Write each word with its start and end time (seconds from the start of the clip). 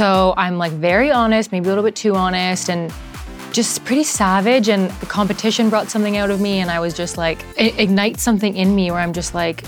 So 0.00 0.32
I'm 0.38 0.56
like 0.56 0.72
very 0.72 1.10
honest, 1.10 1.52
maybe 1.52 1.66
a 1.66 1.68
little 1.68 1.84
bit 1.84 1.94
too 1.94 2.16
honest, 2.16 2.70
and 2.70 2.90
just 3.52 3.84
pretty 3.84 4.02
savage. 4.02 4.70
And 4.70 4.90
the 4.92 5.04
competition 5.04 5.68
brought 5.68 5.90
something 5.90 6.16
out 6.16 6.30
of 6.30 6.40
me, 6.40 6.58
and 6.58 6.70
I 6.70 6.80
was 6.80 6.94
just 6.94 7.18
like, 7.18 7.44
it 7.58 7.78
ignites 7.78 8.22
something 8.22 8.56
in 8.56 8.74
me 8.74 8.90
where 8.90 9.00
I'm 9.00 9.12
just 9.12 9.34
like, 9.34 9.62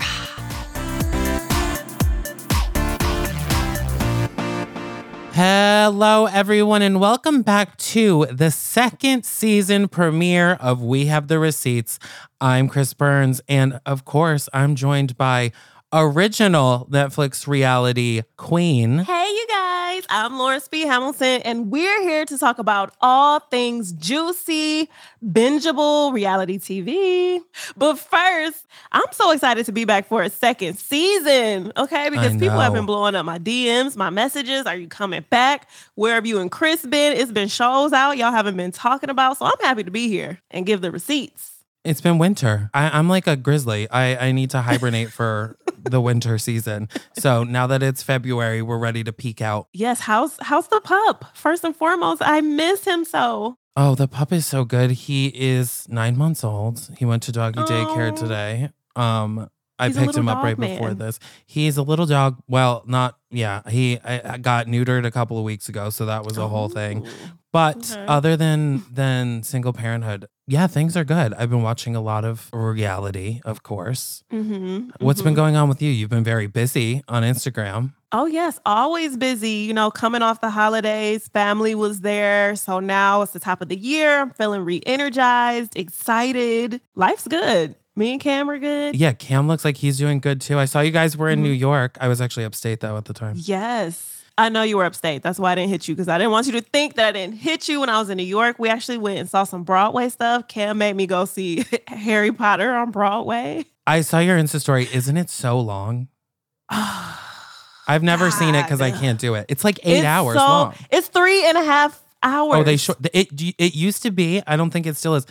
Hello, 5.34 6.26
everyone, 6.26 6.82
and 6.82 6.98
welcome 6.98 7.42
back 7.42 7.76
to 7.76 8.26
the 8.26 8.50
second 8.50 9.24
season 9.24 9.86
premiere 9.86 10.54
of 10.54 10.82
We 10.82 11.06
Have 11.06 11.28
the 11.28 11.38
Receipts. 11.38 12.00
I'm 12.40 12.68
Chris 12.68 12.92
Burns, 12.92 13.40
and 13.48 13.78
of 13.86 14.04
course, 14.04 14.48
I'm 14.52 14.74
joined 14.74 15.16
by 15.16 15.52
original 15.92 16.88
Netflix 16.90 17.46
reality 17.46 18.22
queen. 18.36 18.98
Hey, 18.98 19.28
you 19.28 19.46
guys, 19.48 20.04
I'm 20.10 20.36
Lauren 20.36 20.60
Speed-Hamilton, 20.60 21.42
and 21.42 21.70
we're 21.70 22.02
here 22.02 22.24
to 22.24 22.38
talk 22.38 22.58
about 22.58 22.94
all 23.00 23.38
things 23.38 23.92
juicy, 23.92 24.90
bingeable 25.24 26.12
reality 26.12 26.58
TV. 26.58 27.40
But 27.76 27.98
first, 27.98 28.66
I'm 28.92 29.04
so 29.12 29.30
excited 29.30 29.64
to 29.66 29.72
be 29.72 29.84
back 29.84 30.08
for 30.08 30.22
a 30.22 30.30
second 30.30 30.78
season, 30.78 31.72
okay? 31.76 32.10
Because 32.10 32.32
people 32.32 32.58
have 32.58 32.72
been 32.72 32.86
blowing 32.86 33.14
up 33.14 33.24
my 33.24 33.38
DMs, 33.38 33.96
my 33.96 34.10
messages. 34.10 34.66
Are 34.66 34.76
you 34.76 34.88
coming 34.88 35.24
back? 35.30 35.68
Where 35.94 36.14
have 36.14 36.26
you 36.26 36.40
and 36.40 36.50
Chris 36.50 36.84
been? 36.84 37.16
It's 37.16 37.32
been 37.32 37.48
shows 37.48 37.92
out 37.92 38.16
y'all 38.16 38.32
haven't 38.32 38.56
been 38.56 38.72
talking 38.72 39.10
about. 39.10 39.38
So 39.38 39.46
I'm 39.46 39.52
happy 39.60 39.84
to 39.84 39.90
be 39.90 40.08
here 40.08 40.40
and 40.50 40.66
give 40.66 40.80
the 40.80 40.90
receipts. 40.90 41.55
It's 41.86 42.00
been 42.00 42.18
winter. 42.18 42.68
I, 42.74 42.98
I'm 42.98 43.08
like 43.08 43.26
a 43.28 43.36
grizzly. 43.36 43.88
I, 43.90 44.28
I 44.28 44.32
need 44.32 44.50
to 44.50 44.60
hibernate 44.62 45.12
for 45.12 45.56
the 45.84 46.00
winter 46.00 46.36
season. 46.36 46.88
So 47.16 47.44
now 47.44 47.66
that 47.68 47.82
it's 47.82 48.02
February, 48.02 48.60
we're 48.60 48.78
ready 48.78 49.04
to 49.04 49.12
peek 49.12 49.40
out. 49.40 49.68
Yes, 49.72 50.00
how's 50.00 50.36
how's 50.40 50.66
the 50.68 50.80
pup? 50.80 51.24
First 51.34 51.62
and 51.64 51.76
foremost, 51.76 52.22
I 52.24 52.40
miss 52.40 52.84
him 52.84 53.04
so. 53.04 53.56
Oh, 53.76 53.94
the 53.94 54.08
pup 54.08 54.32
is 54.32 54.46
so 54.46 54.64
good. 54.64 54.90
He 54.90 55.26
is 55.28 55.86
nine 55.88 56.16
months 56.16 56.42
old. 56.42 56.90
He 56.98 57.04
went 57.04 57.22
to 57.24 57.32
doggy 57.32 57.60
daycare 57.60 58.12
Oh. 58.12 58.16
today. 58.16 58.70
Um, 58.96 59.48
I 59.78 59.88
He's 59.88 59.96
picked 59.98 60.16
him 60.16 60.28
up 60.28 60.42
right 60.42 60.58
before 60.58 60.94
this. 60.94 61.18
He's 61.46 61.76
a 61.76 61.82
little 61.82 62.06
dog. 62.06 62.42
Well, 62.48 62.82
not 62.86 63.18
yeah. 63.30 63.62
He 63.68 63.98
I, 64.04 64.34
I 64.34 64.38
got 64.38 64.66
neutered 64.66 65.04
a 65.04 65.10
couple 65.10 65.38
of 65.38 65.44
weeks 65.44 65.68
ago, 65.68 65.90
so 65.90 66.06
that 66.06 66.24
was 66.24 66.38
a 66.38 66.48
whole 66.48 66.68
thing. 66.68 67.06
But 67.52 67.90
Okay. 67.92 68.04
other 68.06 68.36
than 68.36 68.84
than 68.92 69.42
single 69.42 69.72
parenthood, 69.72 70.26
yeah, 70.46 70.66
things 70.66 70.96
are 70.96 71.04
good. 71.04 71.32
I've 71.34 71.48
been 71.50 71.62
watching 71.62 71.96
a 71.96 72.00
lot 72.02 72.24
of 72.24 72.48
reality, 72.52 73.40
of 73.44 73.62
course. 73.62 74.22
Mhm, 74.32 74.90
What's 75.00 75.22
been 75.22 75.32
mhm. 75.32 75.36
going 75.36 75.56
on 75.56 75.68
with 75.68 75.80
you? 75.80 75.90
You've 75.90 76.10
been 76.10 76.24
very 76.24 76.46
busy 76.46 77.02
on 77.08 77.22
Instagram. 77.22 77.92
Oh, 78.12 78.26
yes, 78.26 78.60
always 78.64 79.16
busy. 79.16 79.50
You 79.66 79.74
know, 79.74 79.90
coming 79.90 80.22
off 80.22 80.40
the 80.40 80.50
holidays, 80.50 81.28
family 81.28 81.74
was 81.74 82.00
there. 82.00 82.54
So 82.56 82.78
now 82.80 83.22
it's 83.22 83.32
the 83.32 83.40
top 83.40 83.60
of 83.60 83.68
the 83.68 83.76
year. 83.76 84.20
I'm 84.20 84.30
feeling 84.30 84.62
re 84.64 84.82
energized, 84.86 85.76
excited. 85.76 86.80
Life's 86.94 87.26
good. 87.26 87.74
Me 87.98 88.12
and 88.12 88.20
Cam 88.20 88.50
are 88.50 88.58
good. 88.58 88.94
Yeah, 88.94 89.12
Cam 89.12 89.48
looks 89.48 89.64
like 89.64 89.78
he's 89.78 89.96
doing 89.98 90.20
good 90.20 90.40
too. 90.40 90.58
I 90.58 90.66
saw 90.66 90.80
you 90.80 90.90
guys 90.90 91.16
were 91.16 91.30
in 91.30 91.38
Mhm. 91.40 91.44
New 91.44 91.50
York. 91.52 91.96
I 92.00 92.08
was 92.08 92.20
actually 92.20 92.44
upstate 92.44 92.80
though 92.80 92.96
at 92.98 93.06
the 93.06 93.14
time. 93.14 93.34
Yes. 93.38 94.12
I 94.38 94.50
know 94.50 94.62
you 94.62 94.76
were 94.76 94.84
upstate. 94.84 95.22
That's 95.22 95.38
why 95.38 95.52
I 95.52 95.54
didn't 95.54 95.70
hit 95.70 95.88
you 95.88 95.94
because 95.94 96.08
I 96.08 96.18
didn't 96.18 96.30
want 96.32 96.46
you 96.46 96.52
to 96.52 96.60
think 96.60 96.96
that 96.96 97.06
I 97.08 97.12
didn't 97.12 97.36
hit 97.36 97.70
you 97.70 97.80
when 97.80 97.88
I 97.88 97.98
was 97.98 98.10
in 98.10 98.18
New 98.18 98.22
York. 98.22 98.56
We 98.58 98.68
actually 98.68 98.98
went 98.98 99.18
and 99.18 99.30
saw 99.30 99.44
some 99.44 99.62
Broadway 99.64 100.10
stuff. 100.10 100.46
Cam 100.46 100.76
made 100.76 100.94
me 100.94 101.06
go 101.06 101.24
see 101.24 101.64
Harry 101.88 102.32
Potter 102.32 102.70
on 102.74 102.90
Broadway. 102.90 103.64
I 103.86 104.02
saw 104.02 104.18
your 104.18 104.36
Insta 104.38 104.60
story. 104.60 104.88
Isn't 104.92 105.16
it 105.16 105.30
so 105.30 105.58
long? 105.58 106.08
I've 106.70 108.02
never 108.02 108.30
seen 108.30 108.54
it 108.54 108.64
because 108.64 108.80
I 108.80 108.90
can't 108.90 109.18
do 109.18 109.34
it. 109.36 109.46
It's 109.48 109.64
like 109.64 109.78
eight 109.84 109.98
It's 109.98 110.06
hours 110.06 110.36
so- 110.36 110.44
long. 110.46 110.74
It's 110.90 111.08
three 111.08 111.46
and 111.46 111.56
a 111.56 111.64
half 111.64 111.98
hours. 112.22 112.56
Oh, 112.58 112.62
they 112.64 112.76
short. 112.76 112.98
It 113.14 113.28
it 113.58 113.74
used 113.74 114.02
to 114.02 114.10
be. 114.10 114.42
I 114.46 114.56
don't 114.56 114.70
think 114.70 114.86
it 114.86 114.96
still 114.96 115.14
is. 115.14 115.24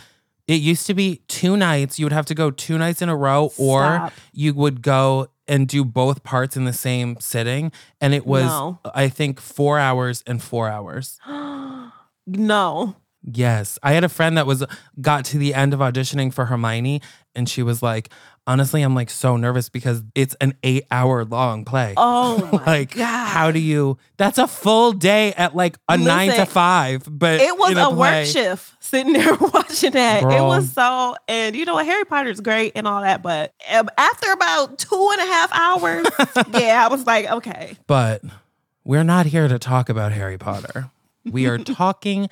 It 0.48 0.60
used 0.60 0.86
to 0.86 0.94
be 0.94 1.22
two 1.28 1.56
nights. 1.56 1.98
You 1.98 2.06
would 2.06 2.12
have 2.12 2.26
to 2.26 2.34
go 2.34 2.50
two 2.50 2.78
nights 2.78 3.02
in 3.02 3.08
a 3.08 3.16
row, 3.16 3.50
or 3.58 3.82
Stop. 3.82 4.12
you 4.32 4.54
would 4.54 4.80
go 4.82 5.28
and 5.48 5.66
do 5.66 5.84
both 5.84 6.22
parts 6.22 6.56
in 6.56 6.64
the 6.64 6.72
same 6.72 7.16
sitting. 7.20 7.72
And 8.00 8.14
it 8.14 8.26
was, 8.26 8.44
No. 8.44 8.78
I 8.94 9.08
think, 9.08 9.40
four 9.40 9.78
hours 9.78 10.22
and 10.26 10.42
four 10.42 10.68
hours. 10.68 11.18
no. 12.26 12.96
Yes. 13.22 13.78
I 13.82 13.92
had 13.92 14.04
a 14.04 14.08
friend 14.08 14.36
that 14.38 14.46
was 14.46 14.64
got 15.00 15.24
to 15.26 15.38
the 15.38 15.52
end 15.54 15.74
of 15.74 15.80
auditioning 15.80 16.32
for 16.32 16.46
Hermione 16.46 17.02
and 17.34 17.48
she 17.48 17.62
was 17.62 17.82
like, 17.82 18.08
honestly, 18.46 18.82
I'm 18.82 18.94
like 18.94 19.10
so 19.10 19.36
nervous 19.36 19.68
because 19.68 20.02
it's 20.14 20.34
an 20.40 20.54
eight 20.62 20.84
hour 20.90 21.24
long 21.24 21.64
play. 21.64 21.94
Oh 21.96 22.48
my 22.52 22.64
like 22.66 22.94
God. 22.94 23.28
how 23.28 23.50
do 23.50 23.58
you 23.58 23.98
that's 24.16 24.38
a 24.38 24.46
full 24.46 24.92
day 24.92 25.32
at 25.34 25.56
like 25.56 25.78
a 25.88 25.98
nine 25.98 26.30
to 26.32 26.46
five, 26.46 27.06
but 27.10 27.40
It 27.40 27.58
was 27.58 27.72
in 27.72 27.78
a, 27.78 27.90
work 27.90 28.26
shift 28.26 28.72
sitting 28.82 29.12
there 29.12 29.34
watching 29.40 29.92
that. 29.92 30.22
It 30.22 30.42
was 30.42 30.72
so, 30.72 31.16
and 31.28 31.56
you 31.56 31.64
know 31.64 31.74
what? 31.74 31.86
Harry 31.86 32.04
Potter's 32.04 32.40
great 32.40 32.72
and 32.76 32.86
all 32.86 33.02
that, 33.02 33.22
but 33.22 33.52
um, 33.72 33.88
after 33.98 34.30
about 34.32 34.78
two 34.78 35.10
and 35.12 35.20
a 35.20 35.32
half 35.32 35.50
hours, 35.52 36.06
yeah, 36.60 36.84
I 36.84 36.88
was 36.88 37.06
like, 37.06 37.30
okay. 37.30 37.76
But 37.86 38.22
we're 38.84 39.04
not 39.04 39.26
here 39.26 39.48
to 39.48 39.58
talk 39.58 39.88
about 39.88 40.12
Harry 40.12 40.38
Potter. 40.38 40.90
We 41.24 41.46
are 41.46 41.58
talking 41.58 42.28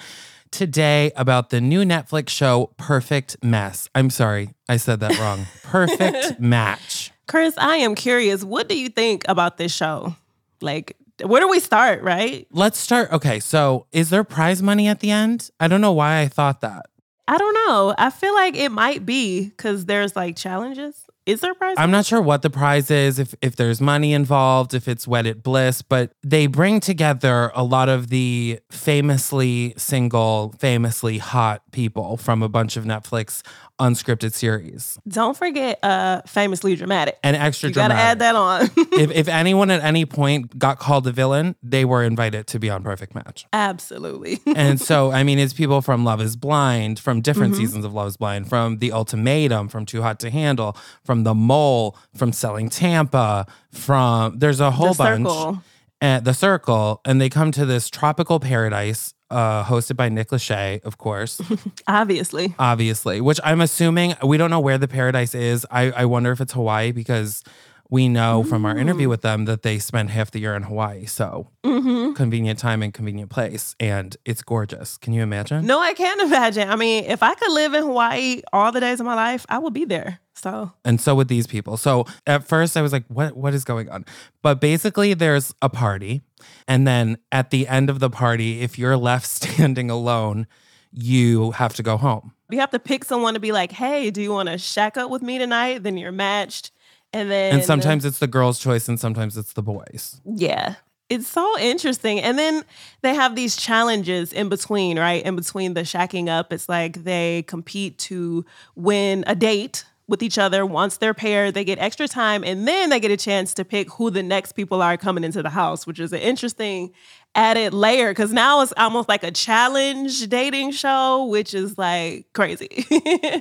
today 0.55 1.11
about 1.17 1.51
the 1.51 1.61
new 1.61 1.83
Netflix 1.85 2.29
show 2.29 2.71
Perfect 2.77 3.37
Mess. 3.43 3.89
I'm 3.95 4.09
sorry, 4.09 4.51
I 4.69 4.77
said 4.77 5.01
that 5.01 5.19
wrong. 5.19 5.47
Perfect 5.65 6.39
Match. 6.39 7.11
Chris, 7.27 7.55
I 7.59 7.77
am 7.79 7.95
curious. 7.97 8.45
What 8.45 8.69
do 8.69 8.79
you 8.79 8.89
think 8.89 9.25
about 9.29 9.57
this 9.57 9.75
show? 9.75 10.15
Like, 10.61 10.97
where 11.25 11.41
do 11.41 11.49
we 11.49 11.59
start, 11.59 12.03
right? 12.03 12.47
Let's 12.53 12.79
start. 12.79 13.13
Okay, 13.13 13.41
so 13.41 13.87
is 13.91 14.11
there 14.11 14.23
prize 14.23 14.63
money 14.63 14.87
at 14.87 15.01
the 15.01 15.11
end? 15.11 15.51
I 15.59 15.67
don't 15.67 15.81
know 15.81 15.93
why 15.93 16.21
I 16.21 16.29
thought 16.29 16.61
that. 16.61 16.87
I 17.27 17.37
don't 17.37 17.55
know. 17.55 17.95
I 17.99 18.11
feel 18.11 18.35
like 18.35 18.55
it 18.55 18.71
might 18.71 19.05
be 19.05 19.47
because 19.49 19.87
there's 19.87 20.15
like 20.15 20.37
challenges. 20.37 21.04
Is 21.27 21.41
there 21.41 21.53
a 21.53 21.55
prize? 21.55 21.77
I'm 21.79 21.91
not 21.91 22.05
sure 22.05 22.21
what 22.21 22.43
the 22.43 22.51
prize 22.51 22.91
is, 22.91 23.19
if 23.19 23.35
if 23.41 23.57
there's 23.57 23.81
money 23.81 24.13
involved, 24.13 24.75
if 24.75 24.87
it's 24.87 25.09
wedded 25.09 25.43
bliss, 25.43 25.81
but 25.81 26.13
they 26.23 26.47
bring 26.47 26.81
together 26.81 27.51
a 27.55 27.65
lot 27.65 27.89
of 27.89 28.09
the 28.09 28.61
famously 28.71 29.73
single, 29.79 30.55
famously 30.59 31.17
hot 31.19 31.63
people 31.73 32.19
from 32.19 32.43
a 32.43 32.49
bunch 32.49 32.77
of 32.77 32.85
Netflix 32.85 33.43
unscripted 33.81 34.33
series 34.33 34.99
Don't 35.09 35.37
forget, 35.37 35.79
uh, 35.83 36.23
famously 36.27 36.77
dramatic. 36.77 37.19
and 37.25 37.35
extra 37.37 37.69
You 37.71 37.75
got 37.75 37.89
to 37.89 37.95
add 37.95 38.21
that 38.21 38.37
on. 38.37 38.63
if 38.93 39.11
if 39.11 39.29
anyone 39.29 39.71
at 39.71 39.83
any 39.83 40.07
point 40.07 40.57
got 40.59 40.79
called 40.79 41.07
a 41.09 41.13
villain, 41.13 41.57
they 41.63 41.85
were 41.85 42.05
invited 42.05 42.47
to 42.49 42.59
be 42.61 42.71
on 42.71 42.83
Perfect 42.85 43.15
Match. 43.15 43.47
Absolutely. 43.53 44.39
and 44.57 44.81
so, 44.81 45.11
I 45.11 45.25
mean, 45.25 45.39
it's 45.41 45.53
people 45.53 45.81
from 45.83 46.05
Love 46.05 46.21
is 46.21 46.37
Blind, 46.37 46.99
from 47.01 47.21
different 47.21 47.55
Mhm. 47.55 47.59
seasons 47.59 47.85
of 47.85 47.93
Love 47.93 48.09
is 48.09 48.17
Blind, 48.17 48.49
from 48.49 48.79
The 48.79 48.93
Ultimatum, 48.93 49.69
from 49.69 49.87
Too 49.87 50.03
Hot 50.03 50.21
to 50.21 50.31
Handle, 50.31 50.77
from 51.05 51.25
The 51.25 51.35
Mole, 51.35 51.97
from 52.17 52.33
Selling 52.33 52.69
Tampa, 52.69 53.45
from 53.73 54.39
there's 54.39 54.61
a 54.61 54.71
whole 54.71 54.95
The 54.95 54.99
bunch. 55.03 55.27
Circle. 55.29 55.63
At 56.01 56.25
the 56.25 56.35
Circle, 56.35 57.01
and 57.07 57.19
they 57.21 57.31
come 57.31 57.51
to 57.53 57.65
this 57.65 57.89
tropical 57.89 58.39
paradise, 58.39 59.15
uh, 59.35 59.65
hosted 59.65 59.97
by 59.97 60.09
Nick 60.09 60.29
Lachey, 60.29 60.81
of 60.85 60.97
course, 60.99 61.41
Obviously. 61.87 62.55
obviously, 62.59 63.21
which 63.21 63.41
I'm 63.45 63.61
assuming 63.61 64.15
we 64.23 64.37
don't 64.39 64.51
know 64.51 64.61
where 64.61 64.79
the 64.79 64.89
paradise 64.89 65.35
is. 65.35 65.67
I, 65.71 65.91
I 65.91 66.05
wonder 66.07 66.31
if 66.33 66.41
it's 66.41 66.53
Hawaii 66.53 66.93
because 66.93 67.43
we 67.91 68.09
know 68.09 68.43
from 68.43 68.65
our 68.65 68.77
interview 68.77 69.07
Mm. 69.07 69.11
with 69.11 69.23
them 69.23 69.45
that 69.45 69.63
they 69.63 69.79
spend 69.79 70.11
half 70.11 70.31
the 70.31 70.41
year 70.41 70.55
in 70.57 70.63
Hawaii. 70.65 71.05
So 71.07 71.49
Mm-hmm. 71.65 72.13
convenient 72.15 72.59
time 72.59 72.83
and 72.83 72.93
convenient 72.95 73.31
place. 73.31 73.75
And 73.79 74.17
it's 74.25 74.43
gorgeous. 74.43 74.97
Can 74.97 75.13
you 75.13 75.23
imagine? 75.23 75.67
No, 75.67 75.81
I 75.81 75.93
can't 75.95 76.21
imagine. 76.29 76.69
I 76.69 76.77
mean, 76.77 77.05
if 77.05 77.23
I 77.23 77.35
could 77.35 77.53
live 77.53 77.75
in 77.75 77.83
Hawaii 77.83 78.43
all 78.53 78.73
the 78.73 78.81
days 78.81 79.01
of 79.01 79.07
my 79.07 79.15
life, 79.15 79.45
I 79.49 79.59
would 79.59 79.75
be 79.75 79.85
there. 79.85 80.21
So, 80.35 80.73
And 80.85 81.01
so 81.01 81.15
would 81.15 81.29
these 81.29 81.47
people. 81.47 81.77
So 81.77 82.07
at 82.27 82.45
first 82.45 82.77
I 82.77 82.83
was 82.83 82.93
like, 82.93 83.05
what 83.09 83.37
what 83.37 83.55
is 83.55 83.65
going 83.65 83.89
on? 83.91 84.05
But 84.43 84.61
basically 84.61 85.15
there's 85.15 85.55
a 85.63 85.69
party. 85.69 86.23
And 86.67 86.87
then 86.87 87.19
at 87.33 87.51
the 87.51 87.69
end 87.69 87.89
of 87.91 88.01
the 88.01 88.11
party, 88.11 88.61
if 88.61 88.79
you're 88.79 88.97
left 88.97 89.27
standing 89.41 89.91
alone, 89.91 90.47
you 90.93 91.53
have 91.53 91.75
to 91.75 91.83
go 91.83 91.97
home. 91.97 92.33
you 92.51 92.61
have 92.61 92.71
to 92.71 92.79
pick 92.79 93.05
someone 93.05 93.35
to 93.35 93.41
be 93.41 93.53
like, 93.53 93.73
hey, 93.73 94.11
do 94.11 94.23
you 94.23 94.31
want 94.31 94.49
to 94.49 94.59
shack 94.59 94.97
up 94.97 95.11
with 95.11 95.23
me 95.23 95.39
tonight? 95.39 95.83
Then 95.83 95.97
you're 95.97 96.13
matched. 96.13 96.71
And 97.15 97.31
then, 97.31 97.55
And 97.55 97.65
sometimes 97.65 98.05
it's 98.05 98.19
the 98.19 98.27
girl's 98.27 98.59
choice 98.59 98.89
and 98.89 98.99
sometimes 99.01 99.37
it's 99.37 99.53
the 99.55 99.63
boys. 99.63 100.21
yeah. 100.25 100.75
It's 101.11 101.29
so 101.29 101.59
interesting. 101.61 102.19
And 102.19 102.39
then 102.39 102.65
they 103.03 103.15
have 103.15 103.37
these 103.37 103.57
challenges 103.57 104.33
in 104.33 104.49
between, 104.49 104.99
right? 104.99 105.23
In 105.25 105.37
between 105.37 105.75
the 105.75 105.83
shacking 105.83 106.29
up, 106.29 106.51
it's 106.51 106.67
like 106.67 107.05
they 107.05 107.45
compete 107.47 107.99
to 107.99 108.45
win 108.75 109.23
a 109.27 109.35
date 109.35 109.85
with 110.09 110.23
each 110.23 110.39
other. 110.39 110.65
Once 110.65 110.97
they're 110.97 111.13
paired, 111.15 111.53
they 111.53 111.63
get 111.63 111.79
extra 111.79 112.09
time 112.09 112.43
and 112.43 112.67
then 112.67 112.89
they 112.89 112.99
get 112.99 113.11
a 113.11 113.19
chance 113.19 113.53
to 113.55 113.67
pick 113.67 113.91
who 113.93 114.11
the 114.11 114.23
next 114.23 114.53
people 114.53 114.81
are 114.81 114.97
coming 114.97 115.25
into 115.25 115.43
the 115.43 115.51
house, 115.51 115.87
which 115.87 116.01
is 116.01 116.11
an 116.15 116.21
interesting 116.21 116.91
added 117.35 117.75
layer 117.75 118.11
because 118.11 118.33
now 118.33 118.63
it's 118.63 118.73
almost 118.79 119.07
like 119.09 119.23
a 119.23 119.31
challenge 119.31 120.27
dating 120.29 120.71
show, 120.73 121.27
which 121.27 121.53
is 121.53 121.77
like 121.77 122.27
crazy. 122.33 122.87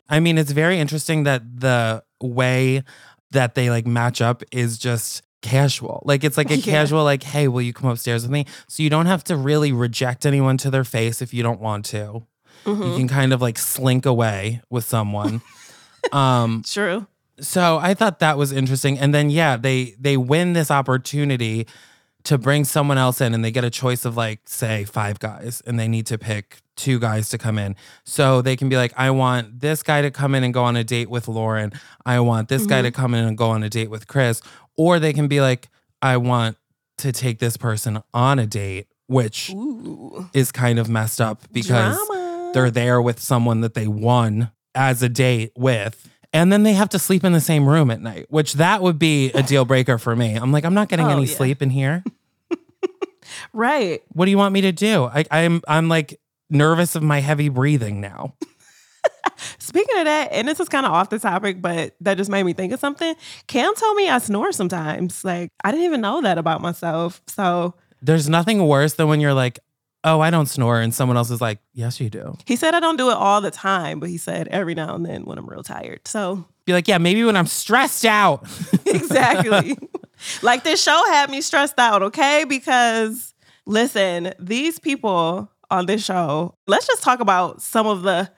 I 0.10 0.20
mean, 0.20 0.38
it's 0.38 0.52
very 0.52 0.80
interesting 0.80 1.24
that 1.24 1.44
the 1.62 2.04
way 2.22 2.84
that 3.34 3.54
they 3.56 3.70
like 3.70 3.86
match 3.86 4.22
up 4.22 4.42
is 4.52 4.78
just 4.80 5.22
casual. 5.42 6.02
Like 6.06 6.24
it's 6.24 6.38
like 6.38 6.50
a 6.50 6.56
Yeah. 6.58 6.64
casual, 6.74 7.04
like, 7.04 7.22
hey, 7.24 7.48
will 7.48 7.62
you 7.62 7.74
come 7.74 7.90
upstairs 7.90 8.24
with 8.24 8.32
me? 8.32 8.46
So 8.68 8.82
you 8.82 8.90
don't 8.90 9.06
have 9.08 9.24
to 9.26 9.36
really 9.36 9.72
reject 9.72 10.26
anyone 10.26 10.58
to 10.60 10.72
their 10.72 10.84
face 10.86 11.22
if 11.22 11.34
you 11.34 11.44
don't 11.44 11.60
want 11.60 11.86
to. 11.88 12.26
You 12.66 12.74
Mhm. 12.74 12.96
can 12.98 13.08
kind 13.10 13.34
of 13.34 13.42
like 13.42 13.58
slink 13.60 14.06
away 14.06 14.62
with 14.70 14.86
someone. 14.86 15.42
um, 16.14 16.64
True. 16.66 17.08
so 17.42 17.78
I 17.78 17.94
thought 17.94 18.20
that 18.20 18.38
was 18.38 18.52
interesting. 18.54 18.98
And 18.98 19.14
then 19.14 19.30
yeah, 19.30 19.58
they 19.58 19.96
they 20.00 20.16
win 20.18 20.54
this 20.54 20.72
opportunity 20.72 21.68
to 22.24 22.38
bring 22.38 22.64
someone 22.64 22.98
else 22.98 23.20
in 23.20 23.34
and 23.34 23.44
they 23.44 23.52
get 23.52 23.66
a 23.66 23.70
choice 23.70 24.06
of 24.06 24.16
like 24.16 24.40
say 24.46 24.86
five 24.86 25.20
guys 25.20 25.62
and 25.68 25.78
they 25.78 25.90
need 25.90 26.06
to 26.08 26.18
pick 26.18 26.60
two 26.76 27.00
guys 27.00 27.30
to 27.30 27.38
come 27.38 27.58
in. 27.58 27.76
So 28.04 28.42
they 28.42 28.56
can 28.56 28.70
be 28.70 28.78
like 28.78 28.94
I 28.98 29.12
want 29.12 29.60
this 29.60 29.84
guy 29.84 30.02
to 30.02 30.12
come 30.12 30.36
in 30.36 30.44
and 30.44 30.54
go 30.54 30.64
on 30.64 30.76
a 30.76 30.84
date 30.84 31.10
with 31.10 31.28
Lauren. 31.28 31.72
I 32.06 32.20
want 32.20 32.50
this 32.50 32.66
guy 32.66 32.82
to 32.82 32.90
mm-hmm. 32.90 33.02
come 33.02 33.14
in 33.14 33.26
and 33.26 33.38
go 33.38 33.50
on 33.50 33.64
a 33.64 33.70
date 33.70 33.90
with 33.90 34.08
Chris 34.08 34.42
or 34.78 35.00
they 35.00 35.14
can 35.14 35.28
be 35.28 35.42
like 35.42 35.70
I 36.02 36.18
want 36.18 36.58
to 36.98 37.12
take 37.12 37.40
this 37.40 37.58
person 37.58 38.02
on 38.14 38.40
a 38.40 38.46
date 38.46 38.88
which 39.08 39.52
Ooh. 39.52 40.30
is 40.34 40.52
kind 40.52 40.80
of 40.80 40.90
messed 40.90 41.20
up 41.20 41.42
because 41.52 41.96
Drama. 42.08 42.52
they're 42.54 42.72
there 42.72 43.02
with 43.02 43.20
someone 43.20 43.62
that 43.62 43.74
they 43.74 43.88
won 43.88 44.52
as 44.76 45.04
a 45.04 45.10
date 45.10 45.52
with 45.56 46.10
and 46.32 46.52
then 46.52 46.64
they 46.64 46.74
have 46.74 46.90
to 46.90 47.00
sleep 47.00 47.24
in 47.24 47.32
the 47.32 47.42
same 47.42 47.68
room 47.68 47.92
at 47.92 48.02
night 48.02 48.26
which 48.30 48.54
that 48.54 48.82
would 48.82 48.98
be 48.98 49.32
a 49.34 49.44
deal 49.44 49.66
breaker 49.66 49.98
for 49.98 50.16
me 50.16 50.36
i'm 50.36 50.52
like 50.52 50.66
i'm 50.66 50.74
not 50.74 50.90
getting 50.90 51.06
Oh, 51.06 51.10
any 51.10 51.26
yeah. 51.26 51.36
sleep 51.36 51.62
in 51.62 51.70
here 51.70 52.04
right. 53.54 54.02
what 54.10 54.26
do 54.26 54.32
you 54.32 54.38
want 54.38 54.54
me 54.54 54.62
to 54.62 54.72
do 54.72 55.04
I, 55.06 55.26
i'm 55.30 55.62
i'm 55.68 55.90
like 55.90 56.20
nervous 56.54 56.96
of 56.96 57.04
my 57.04 57.20
heavy 57.20 57.50
breathing 57.50 58.00
now 58.00 58.34
Speaking 59.60 59.98
of 59.98 60.06
that, 60.06 60.30
and 60.32 60.48
this 60.48 60.60
is 60.60 60.70
kind 60.70 60.86
of 60.86 60.92
off 60.92 61.10
the 61.10 61.20
topic, 61.20 61.62
but 61.62 61.96
that 62.02 62.18
just 62.18 62.30
made 62.30 62.44
me 62.44 62.54
think 62.54 62.74
of 62.74 62.80
something. 62.80 63.16
Cam 63.48 63.74
told 63.76 63.96
me 63.98 64.10
I 64.10 64.20
snore 64.20 64.52
sometimes. 64.52 65.24
Like 65.26 65.50
I 65.64 65.72
didn't 65.72 65.86
even 65.86 66.02
know 66.02 66.22
that 66.22 66.38
about 66.38 66.62
myself. 66.62 67.22
So 67.28 67.74
there's 68.02 68.30
nothing 68.30 68.66
worse 68.68 68.94
than 68.94 69.08
when 69.08 69.20
you're 69.20 69.34
like 69.34 69.60
oh 70.06 70.20
i 70.20 70.30
don't 70.30 70.48
snore 70.48 70.82
and 70.82 70.94
someone 70.94 71.16
else 71.16 71.32
is 71.32 71.40
like 71.40 71.60
yes 71.72 72.02
you 72.02 72.10
do 72.10 72.36
he 72.46 72.58
said 72.58 72.76
I 72.76 72.82
don't 72.82 72.98
do 72.98 73.10
it 73.10 73.16
all 73.16 73.40
the 73.40 73.52
time, 73.52 74.02
but 74.02 74.10
he 74.10 74.18
said 74.18 74.50
every 74.50 74.76
now 74.76 74.96
and 74.96 75.06
then 75.06 75.24
when 75.24 75.38
I'm 75.38 75.48
real 75.48 75.64
tired. 75.64 76.08
So 76.08 76.46
be 76.66 76.74
like 76.74 76.88
yeah 76.88 76.98
maybe 76.98 77.24
when 77.24 77.36
i'm 77.38 77.48
stressed 77.48 78.06
out 78.06 78.46
exactly. 78.86 79.78
like 80.42 80.64
this 80.64 80.84
show 80.84 81.02
had 81.08 81.30
me 81.30 81.42
stressed 81.42 81.80
out, 81.80 82.04
okay? 82.04 82.46
Because 82.48 83.34
listen, 83.66 84.34
these 84.40 84.80
people 84.80 85.50
on 85.74 85.86
this 85.88 86.04
show, 86.06 86.56
let's 86.68 86.88
just 86.88 87.04
talk 87.04 87.20
about 87.20 87.62
some 87.62 87.88
of 87.88 88.04
the 88.04 88.30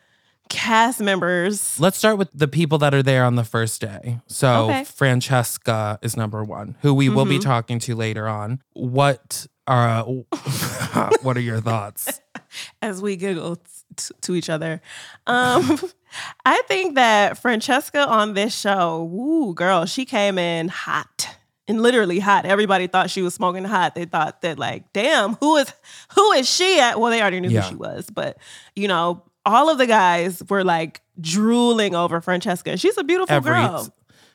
cast 0.48 1.00
members. 1.02 1.80
let's 1.80 1.98
start 1.98 2.18
with 2.20 2.30
the 2.32 2.48
people 2.48 2.78
that 2.78 2.94
are 2.94 3.02
there 3.02 3.26
on 3.26 3.34
the 3.36 3.44
first 3.44 3.82
day 3.82 4.20
so 4.28 4.66
Okay. 4.66 4.84
francesca 4.84 5.98
is 6.04 6.16
number 6.16 6.44
one 6.44 6.76
who 6.84 6.94
we 6.94 7.10
will 7.10 7.26
be 7.26 7.40
Mhm. 7.40 7.44
talking 7.44 7.80
to 7.80 7.96
later 7.96 8.28
on 8.28 8.62
what 8.74 9.48
are 9.66 10.04
what 11.24 11.36
are 11.36 11.40
your 11.42 11.60
thoughts 11.62 12.22
as 12.84 13.02
we 13.02 13.16
giggle 13.16 13.56
t- 13.98 14.14
to 14.22 14.36
each 14.36 14.50
other. 14.50 14.82
Um, 15.26 15.80
I 16.46 16.62
think 16.68 16.94
that 16.96 17.40
Francesca 17.40 18.08
on 18.08 18.36
this 18.36 18.56
show, 18.58 19.04
woo, 19.12 19.54
girl, 19.56 19.86
she 19.88 20.06
came 20.06 20.38
in 20.38 20.68
hot 20.68 21.28
and 21.68 21.82
literally 21.82 22.20
hot. 22.20 22.46
Everybody 22.46 22.88
thought 22.88 23.10
she 23.10 23.22
was 23.22 23.34
smoking 23.34 23.64
hot. 23.64 23.96
They 23.96 24.06
thought 24.06 24.42
that, 24.42 24.60
like, 24.60 24.92
damn, 24.94 25.34
who 25.36 25.58
is 25.58 25.72
who 26.16 26.32
is 26.34 26.50
she 26.50 26.80
at? 26.80 27.00
Well, 27.00 27.12
they 27.12 27.22
already 27.22 27.40
knew 27.40 27.50
Yeah. 27.50 27.62
who 27.62 27.70
she 27.70 27.76
was, 27.76 28.10
but 28.10 28.38
you 28.76 28.88
know, 28.88 29.24
all 29.46 29.70
of 29.70 29.78
the 29.78 29.88
guys 29.88 30.42
were 30.50 30.64
like 30.64 31.02
drooling 31.20 31.96
over 31.96 32.22
Francesca. 32.22 32.78
She's 32.78 32.98
a 32.98 33.04
beautiful 33.04 33.36
Every 33.36 33.54
girl. 33.54 33.88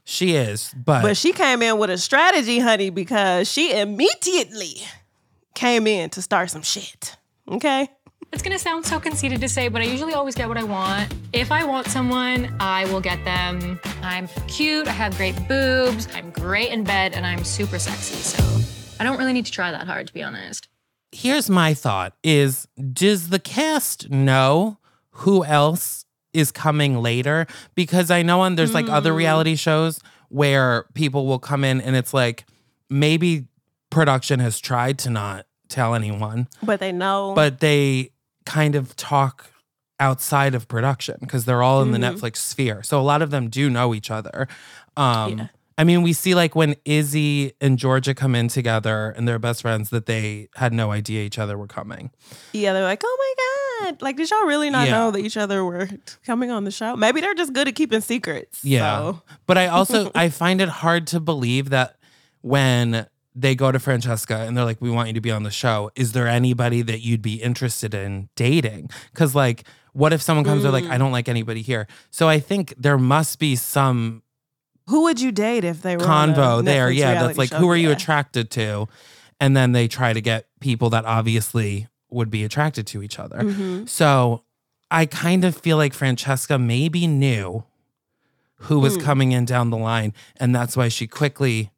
she 0.05 0.35
is 0.35 0.73
but, 0.77 1.03
But 1.03 1.17
she 1.17 1.33
came 1.33 1.63
in 1.63 1.79
with 1.79 1.91
a 1.91 1.99
strategy, 1.99 2.59
honey, 2.59 2.91
because 2.91 3.51
she 3.51 3.73
immediately 3.79 4.77
came 5.55 5.87
in 5.87 6.11
to 6.11 6.23
start 6.23 6.51
some 6.51 6.63
shit. 6.63 7.17
Okay. 7.51 7.89
It's 8.33 8.43
gonna 8.43 8.59
sound 8.61 8.87
so 8.87 9.01
conceited 9.01 9.41
to 9.41 9.49
say, 9.49 9.69
but 9.69 9.83
I 9.83 9.87
usually 9.87 10.15
always 10.15 10.35
get 10.37 10.49
what 10.49 10.57
I 10.57 10.63
want. 10.63 11.13
If 11.33 11.51
I 11.51 11.65
want 11.65 11.89
someone, 11.89 12.55
I 12.61 12.85
will 12.93 13.01
get 13.01 13.23
them. 13.25 13.81
I'm 14.03 14.29
cute, 14.47 14.87
I 14.87 14.93
have 14.93 15.17
great 15.17 15.35
boobs, 15.49 16.07
I'm 16.15 16.31
great 16.31 16.71
in 16.71 16.85
bed, 16.85 17.13
and 17.15 17.27
I'm 17.27 17.45
super 17.45 17.79
sexy. 17.79 18.15
So 18.17 18.43
I 19.01 19.05
don't 19.05 19.19
really 19.19 19.33
need 19.33 19.47
to 19.47 19.53
try 19.53 19.73
that 19.73 19.87
hard, 19.87 20.07
to 20.07 20.15
be 20.15 20.23
honest. 20.23 20.69
here's 21.13 21.51
my 21.51 21.75
thought 21.75 22.13
is 22.23 22.69
does 22.93 23.31
the 23.31 23.41
cast 23.41 24.09
know 24.11 24.79
who 25.11 25.45
else 25.45 26.05
is 26.33 26.53
coming 26.53 27.03
later 27.03 27.49
because 27.75 28.13
i 28.13 28.23
know 28.23 28.43
on 28.43 28.55
there's 28.55 28.73
like 28.73 28.89
other 28.89 29.11
Mm. 29.13 29.17
reality 29.17 29.57
shows 29.57 29.99
where 30.29 30.85
people 30.95 31.27
will 31.27 31.41
come 31.41 31.65
in 31.65 31.81
and 31.81 31.97
it's 31.97 32.15
like 32.15 32.45
maybe 32.89 33.49
production 33.91 34.39
has 34.39 34.61
tried 34.61 35.01
to 35.01 35.11
not 35.11 35.47
tell 35.69 35.97
anyone 35.97 36.47
But 36.63 36.79
they 36.79 36.93
know. 36.93 37.33
but 37.35 37.59
they 37.59 38.11
kind 38.47 38.75
of 38.75 38.97
talk 38.97 39.47
outside 39.99 40.55
of 40.55 40.67
production 40.67 41.17
because 41.21 41.45
they're 41.45 41.63
all 41.63 41.83
in 41.83 41.93
the 41.93 41.99
Mhm. 41.99 42.17
Netflix 42.19 42.37
sphere. 42.37 42.83
So 42.83 42.99
a 42.99 43.03
lot 43.03 43.21
of 43.23 43.31
them 43.31 43.49
do 43.51 43.69
know 43.69 43.95
each 43.95 44.11
other. 44.11 44.49
Um, 44.97 45.39
Yeah. 45.39 45.47
I 45.79 45.85
mean, 45.85 46.03
we 46.03 46.13
see 46.13 46.35
like 46.35 46.55
when 46.55 46.75
Izzy 46.85 47.53
and 47.61 47.79
Georgia 47.79 48.13
come 48.15 48.35
in 48.35 48.49
together 48.49 49.15
and 49.17 49.27
they're 49.27 49.39
best 49.39 49.63
friends 49.63 49.89
that 49.91 50.05
they 50.05 50.49
had 50.57 50.75
no 50.75 50.91
idea 50.93 51.23
each 51.23 51.39
other 51.39 51.57
were 51.57 51.67
coming. 51.67 52.11
yeah, 52.53 52.73
they're 52.75 52.85
like, 52.85 53.01
oh 53.05 53.17
my 53.81 53.87
God. 53.89 54.03
Like, 54.03 54.17
did 54.19 54.29
y'all 54.31 54.45
really 54.47 54.69
not 54.69 54.89
Yeah. 54.89 54.93
know 54.99 55.11
that 55.11 55.21
each 55.21 55.39
other 55.39 55.65
were 55.65 55.89
coming 56.27 56.51
on 56.51 56.65
the 56.65 56.71
show? 56.71 56.97
Maybe 56.97 57.23
they're 57.23 57.35
just 57.35 57.55
good 57.55 57.67
at 57.69 57.75
keeping 57.77 58.03
secrets. 58.03 58.63
Yeah. 58.63 58.99
So. 58.99 59.23
But 59.47 59.57
I 59.57 59.69
also 59.69 60.11
I 60.15 60.29
find 60.29 60.61
it 60.61 60.69
hard 60.69 61.07
to 61.09 61.21
believe 61.21 61.71
that 61.71 61.97
when 62.43 63.07
they 63.35 63.55
go 63.55 63.71
to 63.71 63.79
Francesca 63.79 64.39
and 64.39 64.57
they're 64.57 64.65
like, 64.65 64.81
"We 64.81 64.91
want 64.91 65.09
you 65.09 65.15
to 65.15 65.21
be 65.21 65.31
on 65.31 65.43
the 65.45 65.51
show." 65.51 65.91
Is 65.95 66.13
there 66.13 66.27
anybody 66.27 66.83
that 66.83 67.01
you'd 67.01 67.23
be 67.23 67.35
interested 67.43 67.95
in 67.95 68.29
dating? 68.37 68.91
Because 69.13 69.35
like, 69.35 69.65
what 69.93 70.13
if 70.13 70.21
someone 70.23 70.45
comes 70.45 70.65
with 70.65 70.73
like, 70.73 70.85
Mm. 70.85 70.91
"I 70.91 70.99
don't 70.99 71.13
like 71.13 71.29
anybody 71.29 71.63
here." 71.63 71.87
So 72.11 72.29
I 72.29 72.39
think 72.41 72.75
there 72.77 72.99
must 72.99 73.39
be 73.39 73.57
some 73.57 74.23
Who 74.89 75.03
would 75.05 75.21
you 75.21 75.31
date 75.31 75.63
if 75.65 75.83
they 75.83 75.97
were 75.97 76.03
convo 76.05 76.65
there. 76.65 76.91
Yeah, 76.91 77.15
that's 77.27 77.39
like, 77.39 77.51
show? 77.51 77.59
who 77.59 77.69
are 77.71 77.77
you 77.77 77.93
attracted 77.93 78.51
to? 78.53 78.89
And 79.39 79.57
then 79.57 79.71
they 79.73 79.87
try 79.87 80.13
to 80.13 80.21
get 80.21 80.47
people 80.61 80.91
that 80.91 81.05
obviously 81.05 81.87
would 82.11 82.29
be 82.31 82.43
attracted 82.43 82.87
to 82.89 83.01
each 83.03 83.19
other. 83.21 83.39
Mhm. 83.39 83.89
So 83.89 84.43
I 84.91 85.07
kind 85.07 85.45
of 85.45 85.57
feel 85.57 85.77
like 85.77 85.95
Francesca 85.95 86.59
maybe 86.59 87.07
knew 87.07 87.63
who 88.65 88.81
was 88.81 88.97
Hmm. 88.97 89.01
coming 89.03 89.33
in 89.33 89.45
down 89.45 89.71
the 89.71 89.77
line. 89.77 90.13
And 90.39 90.53
that's 90.55 90.77
why 90.77 90.89
she 90.89 91.07
quickly 91.07 91.71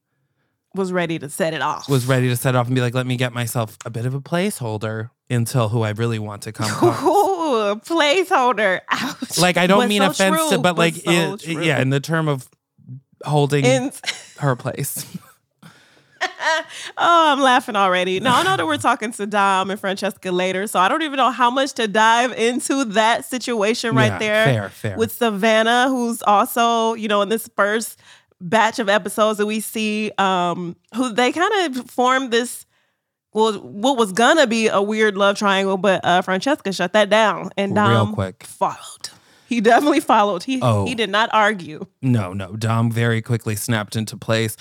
Was 0.74 0.92
ready 0.92 1.18
to 1.18 1.28
set 1.28 1.52
it 1.54 1.62
off. 1.62 1.88
was 1.88 2.06
ready 2.06 2.28
to 2.28 2.36
set 2.36 2.54
it 2.54 2.58
off 2.58 2.66
and 2.66 2.74
be 2.74 2.80
like, 2.80 2.94
let 2.94 3.06
me 3.06 3.16
get 3.16 3.32
myself 3.32 3.76
a 3.84 3.90
bit 3.90 4.06
of 4.06 4.14
a 4.14 4.20
placeholder 4.20 5.10
until 5.30 5.68
who 5.68 5.82
I 5.82 5.90
really 5.90 6.18
want 6.18 6.42
to 6.42 6.52
come. 6.52 6.68
comes." 6.70 7.02
Ooh, 7.02 7.76
placeholder. 7.84 8.80
Ouch. 8.90 9.38
like, 9.38 9.56
I 9.56 9.66
don't 9.66 9.80
But 9.80 9.88
mean 9.88 10.12
so 10.14 10.30
true, 10.32 10.58
but 10.58 10.78
like, 10.78 10.94
so 10.94 11.10
it- 11.34 11.40
true. 11.40 11.62
yeah, 11.62 11.80
in 11.80 11.90
the 11.90 12.00
term 12.00 12.28
of 12.28 12.48
holding 13.24 13.64
And- 13.64 13.92
her 14.38 14.56
place. 14.56 15.06
oh, 16.22 17.32
I'm 17.32 17.40
laughing 17.40 17.76
already. 17.76 18.20
Now 18.20 18.38
I 18.38 18.42
know 18.44 18.56
that 18.56 18.66
we're 18.66 18.76
talking 18.78 19.12
to 19.12 19.26
Dom 19.26 19.70
and 19.70 19.78
Francesca 19.80 20.30
later, 20.30 20.66
so 20.66 20.78
I 20.78 20.88
don't 20.88 21.02
even 21.02 21.16
know 21.16 21.30
how 21.30 21.50
much 21.50 21.72
to 21.74 21.88
dive 21.88 22.32
into 22.32 22.84
that 22.86 23.24
situation 23.24 23.94
right 23.94 24.06
Yeah, 24.12 24.18
there 24.18 24.44
Fair, 24.44 24.68
fair. 24.70 24.96
with 24.96 25.12
Savannah, 25.12 25.88
who's 25.88 26.22
also, 26.22 26.94
you 26.94 27.08
know, 27.08 27.22
in 27.22 27.28
this 27.28 27.48
first 27.56 27.98
batch 28.42 28.78
of 28.78 28.88
episodes 28.88 29.38
that 29.38 29.46
we 29.46 29.60
see, 29.60 30.10
um, 30.18 30.76
who 30.94 31.12
they 31.12 31.32
kind 31.32 31.76
of 31.76 31.90
formed 31.90 32.30
this. 32.30 32.66
Well, 33.34 33.54
what 33.60 33.96
was 33.96 34.12
gonna 34.12 34.46
be 34.46 34.66
a 34.68 34.82
weird 34.82 35.16
love 35.16 35.38
triangle, 35.38 35.78
but 35.78 36.04
uh, 36.04 36.20
Francesca 36.20 36.70
shut 36.72 36.92
that 36.92 37.08
down, 37.08 37.48
and 37.56 37.74
Dom 37.74 37.90
Real 37.90 38.14
quick. 38.14 38.42
followed. 38.44 39.08
He 39.48 39.60
definitely 39.62 40.00
followed. 40.00 40.42
He 40.42 40.60
Oh. 40.62 40.84
he 40.86 40.94
did 40.94 41.08
not 41.10 41.30
argue. 41.32 41.86
No, 42.02 42.32
no. 42.34 42.56
Dom 42.56 42.90
very 42.90 43.22
quickly 43.22 43.56
snapped 43.56 43.96
into 43.96 44.16
place. 44.18 44.56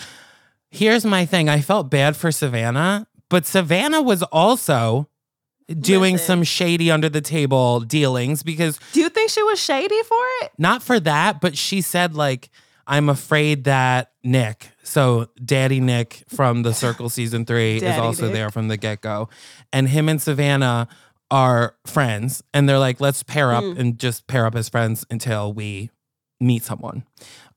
Here's 0.69 1.03
my 1.05 1.25
thing. 1.25 1.49
I 1.49 1.59
felt 1.59 1.89
bad 1.89 2.15
for 2.15 2.31
Savannah, 2.31 3.07
but 3.29 3.45
Savannah 3.45 4.01
was 4.01 4.23
also 4.23 5.09
doing 5.79 6.13
Listen. 6.13 6.27
some 6.27 6.43
shady 6.43 6.91
under 6.91 7.07
the 7.09 7.21
table 7.21 7.79
dealings 7.81 8.43
because 8.43 8.79
Do 8.93 8.99
you 9.01 9.09
think 9.09 9.29
she 9.31 9.43
was 9.43 9.59
shady 9.61 10.01
for 10.03 10.23
it? 10.43 10.51
not 10.57 10.81
for 10.83 10.99
that, 10.99 11.39
but 11.41 11.57
she 11.57 11.81
said 11.81 12.13
like 12.15 12.49
I'm 12.91 13.09
afraid 13.09 13.63
that 13.63 14.11
Nick, 14.23 14.69
so 14.83 15.27
Daddy 15.43 15.79
Nick 15.79 16.23
from 16.27 16.61
the 16.63 16.73
Circle 16.73 17.09
season 17.17 17.45
3 17.45 17.77
is 17.77 17.97
also 17.97 18.25
Nick. 18.25 18.33
there 18.33 18.49
from 18.51 18.67
the 18.67 18.77
get-go. 18.77 19.29
And 19.73 19.87
him 19.89 20.09
and 20.09 20.21
Savannah 20.21 20.87
are 21.31 21.75
friends 21.85 22.43
and 22.53 22.67
they're 22.67 22.77
like 22.77 22.99
let's 22.99 23.23
pair 23.23 23.53
up 23.53 23.63
Mm. 23.63 23.79
and 23.79 23.97
just 23.99 24.27
pair 24.27 24.45
up 24.45 24.53
as 24.53 24.67
friends 24.67 25.05
until 25.09 25.53
we 25.53 25.89
meet 26.41 26.63
someone. 26.63 27.05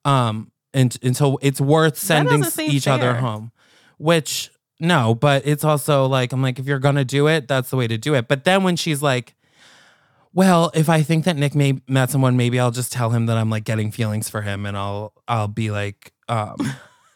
Um 0.05 0.53
and 0.73 0.97
until 1.03 1.39
it's 1.43 1.61
worth 1.61 1.97
sending 1.99 2.45
each 2.61 2.87
other 2.87 3.15
home. 3.15 3.51
Which 3.99 4.51
no, 4.81 5.15
but 5.15 5.43
it's 5.45 5.65
also 5.65 6.07
like 6.07 6.33
I'm 6.33 6.41
like 6.43 6.61
if 6.61 6.67
you're 6.67 6.79
going 6.79 6.95
to 6.97 7.05
do 7.05 7.27
it, 7.29 7.49
that's 7.49 7.71
the 7.71 7.77
way 7.77 7.87
to 7.89 7.97
do 7.99 8.15
it. 8.15 8.29
But 8.29 8.45
then 8.45 8.63
when 8.63 8.77
she's 8.77 9.03
like 9.03 9.35
well, 10.35 10.71
if 10.75 10.89
I 10.89 11.03
think 11.03 11.25
that 11.25 11.37
Nick 11.37 11.55
may 11.55 11.81
met 11.89 12.11
someone, 12.11 12.37
maybe 12.37 12.59
I'll 12.61 12.71
just 12.73 12.93
tell 12.93 13.11
him 13.11 13.27
that 13.27 13.37
I'm 13.39 13.49
like 13.51 13.65
getting 13.65 13.91
feelings 13.91 14.29
for 14.29 14.43
him, 14.43 14.67
and 14.67 14.77
I'll 14.77 15.13
I'll 15.27 15.49
be 15.49 15.71
like, 15.71 16.13
um, 16.29 16.57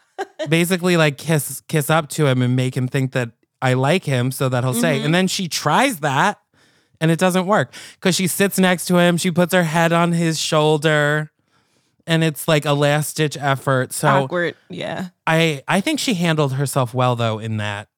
basically 0.48 0.96
like 0.96 1.18
kiss 1.18 1.62
kiss 1.68 1.90
up 1.90 2.08
to 2.10 2.26
him 2.26 2.42
and 2.42 2.54
make 2.56 2.76
him 2.76 2.88
think 2.88 3.12
that 3.12 3.30
I 3.60 3.74
like 3.74 4.04
him 4.04 4.30
so 4.30 4.48
that 4.48 4.62
he'll 4.64 4.72
Mm-hmm. 4.72 4.80
say. 4.80 5.02
And 5.02 5.14
then 5.14 5.26
she 5.28 5.48
tries 5.48 6.00
that 6.00 6.40
and 7.00 7.10
it 7.10 7.18
doesn't 7.18 7.46
work 7.46 7.72
because 7.94 8.14
she 8.14 8.26
sits 8.26 8.58
next 8.58 8.86
to 8.86 8.98
him. 8.98 9.16
She 9.16 9.30
puts 9.30 9.52
her 9.52 9.64
head 9.64 9.92
on 9.92 10.12
his 10.12 10.38
shoulder 10.38 11.30
and 12.06 12.22
it's 12.24 12.46
like 12.48 12.64
a 12.64 12.72
last 12.72 13.16
ditch 13.16 13.36
effort. 13.36 13.92
So 13.92 14.08
Awkward. 14.08 14.54
Yeah. 14.70 15.08
I 15.26 15.62
I 15.66 15.80
think 15.80 15.98
she 15.98 16.14
handled 16.14 16.52
herself 16.54 16.94
well 16.94 17.16
though 17.16 17.38
in 17.40 17.56
that 17.56 17.88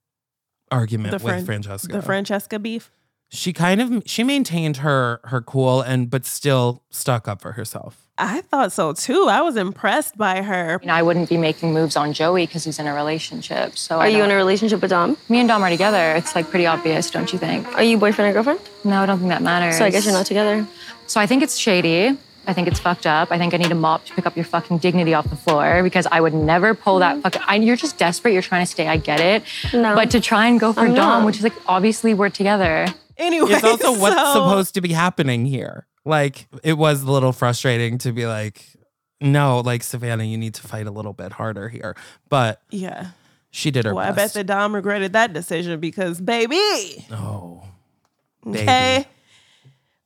argument 0.71 1.11
The 1.11 1.17
with 1.25 1.35
Fran- 1.35 1.45
Francesca. 1.45 1.93
The 1.93 2.03
Francesca 2.03 2.59
beef. 2.59 2.91
She 3.31 3.53
kind 3.53 3.81
of 3.81 4.03
she 4.07 4.23
maintained 4.25 4.79
her 4.79 5.21
her 5.25 5.41
cool 5.41 5.81
and 5.81 6.11
but 6.11 6.27
still 6.27 6.83
stuck 6.91 7.29
up 7.29 7.41
for 7.41 7.53
herself. 7.53 8.07
I 8.19 8.43
thought 8.43 8.73
so 8.73 8.93
too. 8.93 9.29
I 9.31 9.41
was 9.41 9.57
impressed 9.57 10.19
by 10.19 10.43
her. 10.43 10.79
You 10.83 10.89
know, 10.89 10.95
I 10.95 11.03
wouldn't 11.03 11.31
be 11.31 11.39
making 11.39 11.73
moves 11.73 11.97
on 11.97 12.13
Joey 12.13 12.47
because 12.47 12.65
he's 12.65 12.79
in 12.79 12.87
a 12.87 12.95
relationship. 12.95 13.79
So 13.79 13.99
Are 13.99 14.09
you 14.09 14.23
in 14.23 14.31
a 14.31 14.37
relationship 14.37 14.83
with 14.83 14.91
Dom? 14.91 15.17
Me 15.31 15.39
and 15.39 15.49
Dom 15.49 15.63
are 15.63 15.71
together. 15.71 16.13
It's 16.17 16.35
like 16.35 16.51
pretty 16.51 16.67
obvious, 16.67 17.11
don't 17.11 17.33
you 17.33 17.39
think? 17.39 17.67
Are 17.75 17.83
you 17.83 17.97
boyfriend 17.97 18.29
or 18.29 18.35
girlfriend? 18.35 18.61
No, 18.85 19.01
I 19.01 19.07
don't 19.07 19.19
think 19.19 19.31
that 19.31 19.43
matters. 19.43 19.79
So 19.79 19.87
I 19.87 19.91
guess 19.91 20.05
you're 20.05 20.13
not 20.13 20.27
together. 20.27 20.67
So 21.07 21.19
I 21.19 21.27
think 21.27 21.43
it's 21.43 21.57
shady. 21.57 22.19
I 22.47 22.53
think 22.53 22.69
it's 22.69 22.81
fucked 22.81 23.07
up. 23.07 23.31
I 23.31 23.39
think 23.39 23.55
I 23.55 23.59
need 23.59 23.71
a 23.71 23.75
mop 23.75 24.05
to 24.07 24.15
pick 24.15 24.27
up 24.27 24.37
your 24.37 24.45
fucking 24.45 24.79
dignity 24.79 25.15
off 25.15 25.29
the 25.29 25.37
floor 25.37 25.83
because 25.83 26.07
I 26.11 26.21
would 26.21 26.35
never 26.35 26.75
pull 26.75 26.99
that 26.99 27.13
mm-hmm. 27.15 27.23
fucking. 27.23 27.43
I, 27.47 27.57
you're 27.57 27.77
just 27.77 27.97
desperate. 27.97 28.33
You're 28.33 28.43
trying 28.43 28.67
to 28.67 28.71
stay. 28.71 28.89
I 28.89 28.97
get 28.97 29.21
it. 29.21 29.45
No. 29.73 29.95
But 29.95 30.11
to 30.11 30.21
try 30.21 30.47
and 30.47 30.59
go 30.59 30.73
for 30.73 30.81
I'm 30.81 30.95
Dom, 30.95 31.23
not. 31.23 31.27
which 31.27 31.39
is 31.39 31.43
like 31.43 31.55
obviously 31.67 32.13
we're 32.13 32.29
together. 32.29 32.87
Anyway, 33.21 33.53
It's 33.53 33.63
also 33.65 33.99
what's 33.99 34.17
so- 34.17 34.33
supposed 34.33 34.75
to 34.75 34.81
be 34.81 34.93
happening 34.93 35.47
here. 35.47 35.87
Like 36.05 36.49
it 36.65 36.75
was 36.79 37.03
a 37.03 37.11
little 37.11 37.33
frustrating 37.33 37.99
to 37.99 38.13
be 38.13 38.27
like, 38.27 38.65
no, 39.21 39.61
like 39.61 39.83
Savannah, 39.83 40.25
you 40.25 40.39
need 40.39 40.55
to 40.55 40.63
fight 40.63 40.87
a 40.87 40.91
little 40.91 41.13
bit 41.13 41.33
harder 41.33 41.69
here. 41.69 41.95
But 42.31 42.63
Yeah. 42.71 43.09
she 43.51 43.71
did 43.71 43.85
her 43.85 43.95
Well, 43.95 44.05
I 44.05 44.09
bet 44.09 44.17
best. 44.17 44.35
that 44.35 44.47
Dom 44.47 44.75
regretted 44.75 45.13
that 45.13 45.33
decision 45.35 45.79
because, 45.79 46.21
baby, 46.21 47.05
oh, 47.13 47.63
baby. 48.45 48.61
okay. 48.63 49.07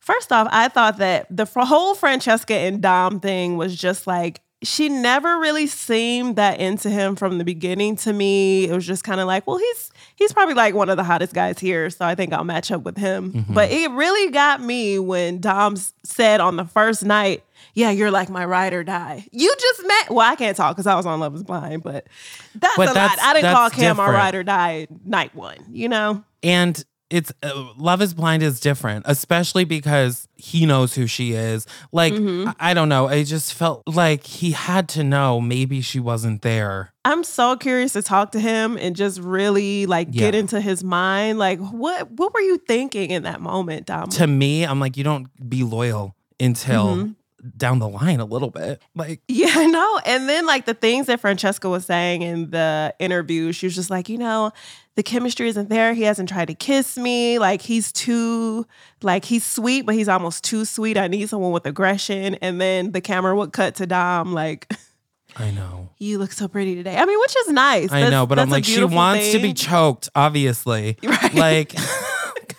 First 0.00 0.32
off, 0.32 0.48
I 0.50 0.68
thought 0.68 0.98
that 0.98 1.26
the 1.30 1.46
whole 1.46 1.94
Francesca 1.94 2.54
and 2.54 2.82
Dom 2.82 3.20
thing 3.20 3.56
was 3.56 3.74
just 3.76 4.06
like, 4.06 4.40
she 4.64 4.88
never 4.88 5.38
really 5.38 5.66
seemed 5.66 6.36
that 6.36 6.58
into 6.60 6.90
him 6.90 7.14
from 7.16 7.38
the 7.38 7.44
beginning 7.44 7.96
to 7.96 8.12
me. 8.12 8.64
It 8.68 8.72
was 8.72 8.86
just 8.86 9.04
kind 9.04 9.20
of 9.20 9.26
like, 9.26 9.46
well, 9.46 9.58
he's 9.58 9.90
he's 10.16 10.32
probably 10.32 10.54
like 10.54 10.74
one 10.74 10.88
of 10.88 10.96
the 10.96 11.04
hottest 11.04 11.34
guys 11.34 11.58
here, 11.58 11.90
so 11.90 12.04
I 12.04 12.14
think 12.14 12.32
I'll 12.32 12.44
match 12.44 12.70
up 12.72 12.82
with 12.82 12.96
him. 12.96 13.32
Mm-hmm. 13.32 13.54
But 13.54 13.70
it 13.70 13.90
really 13.92 14.30
got 14.30 14.60
me 14.60 14.98
when 14.98 15.40
Dom 15.40 15.76
said 16.04 16.40
on 16.40 16.56
the 16.56 16.64
first 16.64 17.04
night, 17.04 17.44
"Yeah, 17.74 17.90
you're 17.90 18.10
like 18.10 18.28
my 18.30 18.44
ride 18.44 18.72
or 18.72 18.82
die." 18.84 19.26
You 19.30 19.54
just 19.60 19.82
met. 19.86 20.10
Well, 20.10 20.28
I 20.28 20.34
can't 20.36 20.56
talk 20.56 20.74
because 20.76 20.86
I 20.86 20.94
was 20.96 21.06
on 21.06 21.20
Love 21.20 21.34
Is 21.34 21.42
Blind, 21.44 21.82
but 21.82 22.06
that's 22.54 22.76
But 22.76 22.90
a 22.90 22.94
that's- 22.94 23.18
lot. 23.18 23.26
I 23.26 23.34
didn't 23.34 23.52
call 23.54 23.70
Cam 23.70 23.96
my 23.96 24.04
different. 24.04 24.18
ride 24.18 24.34
or 24.34 24.42
die 24.42 24.86
night 25.04 25.34
one. 25.34 25.58
You 25.70 25.88
know. 25.88 26.24
And 26.42 26.84
it's 27.14 27.32
uh, 27.42 27.72
Love 27.76 28.02
is 28.02 28.12
Blind 28.14 28.42
is 28.42 28.58
different, 28.60 29.04
especially 29.08 29.64
because 29.64 30.26
he 30.36 30.66
knows 30.66 30.94
who 30.94 31.06
she 31.06 31.32
is. 31.32 31.66
Like, 31.92 32.12
Mm-hmm. 32.12 32.48
I, 32.48 32.70
I 32.70 32.74
don't 32.74 32.88
know. 32.88 33.06
I 33.08 33.22
just 33.24 33.54
felt 33.54 33.82
like 33.86 34.24
he 34.24 34.50
had 34.50 34.88
to 34.90 35.04
know 35.04 35.40
maybe 35.40 35.80
she 35.80 36.00
wasn't 36.00 36.42
there. 36.42 36.92
I'm 37.04 37.22
so 37.22 37.56
curious 37.56 37.92
to 37.92 38.02
talk 38.02 38.32
to 38.32 38.40
him 38.40 38.76
and 38.78 38.96
just 38.96 39.20
really 39.20 39.86
like 39.86 40.10
get 40.10 40.34
into 40.34 40.60
his 40.60 40.82
mind. 40.82 41.38
Like, 41.38 41.58
what 41.60 42.10
what 42.10 42.34
were 42.34 42.40
you 42.40 42.58
thinking 42.66 43.10
in 43.10 43.22
that 43.24 43.40
moment, 43.40 43.86
Dom? 43.86 44.08
To 44.10 44.26
me, 44.26 44.64
I'm 44.64 44.80
like, 44.80 44.96
you 44.96 45.04
don't 45.04 45.28
be 45.48 45.62
loyal 45.62 46.16
until 46.40 46.86
Mm-hmm. 46.96 47.12
Down 47.56 47.78
the 47.78 47.88
line 47.88 48.20
a 48.20 48.24
little 48.24 48.50
bit. 48.50 48.80
Like, 48.94 49.20
Yeah, 49.28 49.66
no. 49.66 50.00
And 50.06 50.28
then 50.28 50.46
like 50.46 50.64
the 50.66 50.74
things 50.74 51.06
that 51.06 51.20
Francesca 51.20 51.68
was 51.68 51.84
saying 51.86 52.22
in 52.22 52.50
the 52.50 52.94
interview, 52.98 53.52
she 53.52 53.66
was 53.66 53.74
just 53.74 53.90
like, 53.90 54.08
you 54.08 54.18
know, 54.18 54.52
the 54.96 55.02
chemistry 55.02 55.48
isn't 55.48 55.68
there. 55.68 55.92
He 55.94 56.02
hasn't 56.02 56.28
tried 56.28 56.46
to 56.48 56.54
kiss 56.54 56.96
me. 56.96 57.38
Like 57.38 57.60
he's 57.62 57.90
too 57.92 58.66
like 59.02 59.24
he's 59.24 59.44
sweet, 59.44 59.82
but 59.86 59.94
he's 59.94 60.08
almost 60.08 60.44
too 60.44 60.64
sweet. 60.64 60.96
I 60.96 61.08
need 61.08 61.28
someone 61.28 61.52
with 61.52 61.66
aggression. 61.66 62.36
And 62.36 62.60
then 62.60 62.92
the 62.92 63.00
camera 63.00 63.34
would 63.36 63.52
cut 63.52 63.74
to 63.76 63.86
Dom 63.86 64.32
like 64.32 64.72
I 65.36 65.50
know. 65.50 65.90
you 65.98 66.18
look 66.18 66.30
so 66.30 66.46
pretty 66.46 66.76
today. 66.76 66.96
I 66.96 67.04
mean, 67.06 67.18
which 67.18 67.34
is 67.38 67.48
nice. 67.48 67.90
I 67.90 67.96
That's- 68.02 68.10
know, 68.12 68.24
but 68.24 68.38
I'm 68.38 68.50
like, 68.50 68.64
she 68.64 68.84
wants 68.84 69.32
to 69.32 69.40
be 69.40 69.52
choked, 69.52 70.08
obviously. 70.14 70.96
Right. 71.02 71.34
Like, 71.34 71.74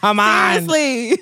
come 0.01 0.19
on. 0.19 0.67
Seriously. 0.67 1.17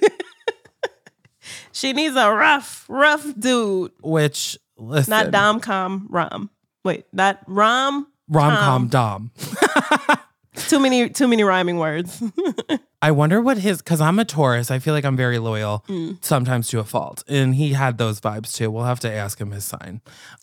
She 1.74 1.92
needs 1.92 2.16
a 2.16 2.32
rough, 2.32 2.86
rough 2.88 3.26
dude. 3.38 3.92
Which, 4.02 4.58
listen, 4.78 5.12
Not 5.12 5.32
Dom 5.32 5.60
com 5.60 6.08
Rom. 6.10 6.50
Wait, 6.86 7.06
not 7.12 7.40
Rom. 7.48 8.08
rom 8.30 8.56
com. 8.56 8.88
Dom. 8.88 9.32
Too 10.68 10.80
many 10.80 11.10
too 11.10 11.28
many 11.28 11.44
rhyming 11.44 11.78
words. 11.80 12.22
I 13.02 13.10
wonder 13.10 13.42
what 13.42 13.58
his 13.58 13.80
because 13.80 14.00
I'm 14.00 14.20
a 14.20 14.24
Taurus. 14.26 14.70
I 14.70 14.78
feel 14.78 14.94
like 14.94 15.04
I'm 15.04 15.18
very 15.18 15.40
loyal, 15.40 15.84
Mm. 15.88 16.24
sometimes 16.24 16.68
to 16.70 16.80
a 16.80 16.84
fault, 16.84 17.24
and 17.28 17.56
he 17.56 17.74
had 17.74 17.98
those 17.98 18.22
vibes 18.22 18.54
too. 18.56 18.70
We'll 18.70 18.84
have 18.86 19.00
to 19.00 19.12
ask 19.12 19.42
him 19.42 19.50
his 19.52 19.66
sign. 19.66 20.02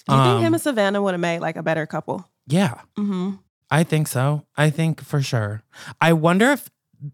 Do 0.08 0.14
you 0.16 0.20
think 0.22 0.36
Um, 0.36 0.42
him 0.42 0.54
and 0.54 0.60
Savannah 0.62 1.00
would 1.00 1.14
have 1.14 1.20
made 1.20 1.38
like 1.38 1.56
a 1.56 1.62
better 1.62 1.86
couple? 1.86 2.28
Yeah, 2.48 2.80
Mm-hmm. 2.98 3.36
I 3.70 3.84
think 3.84 4.08
so. 4.08 4.44
I 4.56 4.68
think 4.70 5.00
for 5.00 5.22
sure. 5.22 5.62
I 6.00 6.12
wonder 6.12 6.50
if 6.50 6.68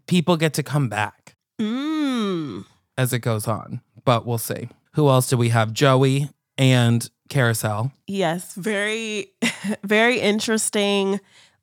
people 0.07 0.35
get 0.35 0.55
to 0.55 0.63
come 0.63 0.89
back 0.89 1.35
Mm. 1.61 2.65
as 2.97 3.13
it 3.13 3.19
goes 3.19 3.47
on, 3.47 3.81
but 4.07 4.25
we'll 4.25 4.37
see. 4.39 4.69
Who 4.93 5.09
else 5.09 5.27
do 5.27 5.37
we 5.37 5.49
have? 5.49 5.73
Joey 5.73 6.29
and 6.57 7.07
Kariselle. 7.29 7.91
Yes, 8.07 8.55
very, 8.55 9.33
very 9.83 10.19
interesting, 10.19 11.19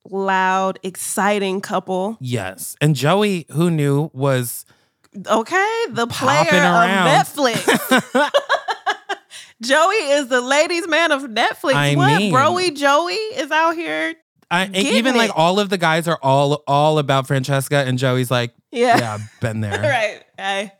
loud, 0.08 0.78
exciting 0.82 1.60
couple. 1.62 2.16
Yes, 2.20 2.76
and 2.80 2.94
Joey, 2.94 3.46
who 3.50 3.70
knew 3.70 4.10
was 4.12 4.66
Okay, 5.26 5.84
the 5.90 6.06
player 6.06 6.40
of 6.42 6.90
Netflix. 7.08 7.64
Joey 9.62 9.94
is 9.94 10.28
the 10.28 10.40
ladies' 10.40 10.86
man 10.88 11.12
of 11.12 11.22
Netflix. 11.22 11.74
I 11.74 11.94
what, 11.94 12.18
mean- 12.18 12.32
broy 12.34 12.74
Joey 12.76 13.14
is 13.14 13.50
out 13.50 13.74
here. 13.74 14.14
I, 14.50 14.68
even 14.74 15.16
like 15.16 15.30
all 15.34 15.58
of 15.58 15.70
the 15.70 15.78
guys 15.78 16.06
are 16.06 16.18
all 16.22 16.62
all 16.68 16.98
about 16.98 17.26
Francesca, 17.26 17.76
and 17.78 17.98
Joey's 17.98 18.30
like, 18.30 18.52
Yeah, 18.70 18.98
yeah, 18.98 19.18
been 19.40 19.60
there. 19.62 19.80
right. 19.80 20.22
I, 20.38 20.72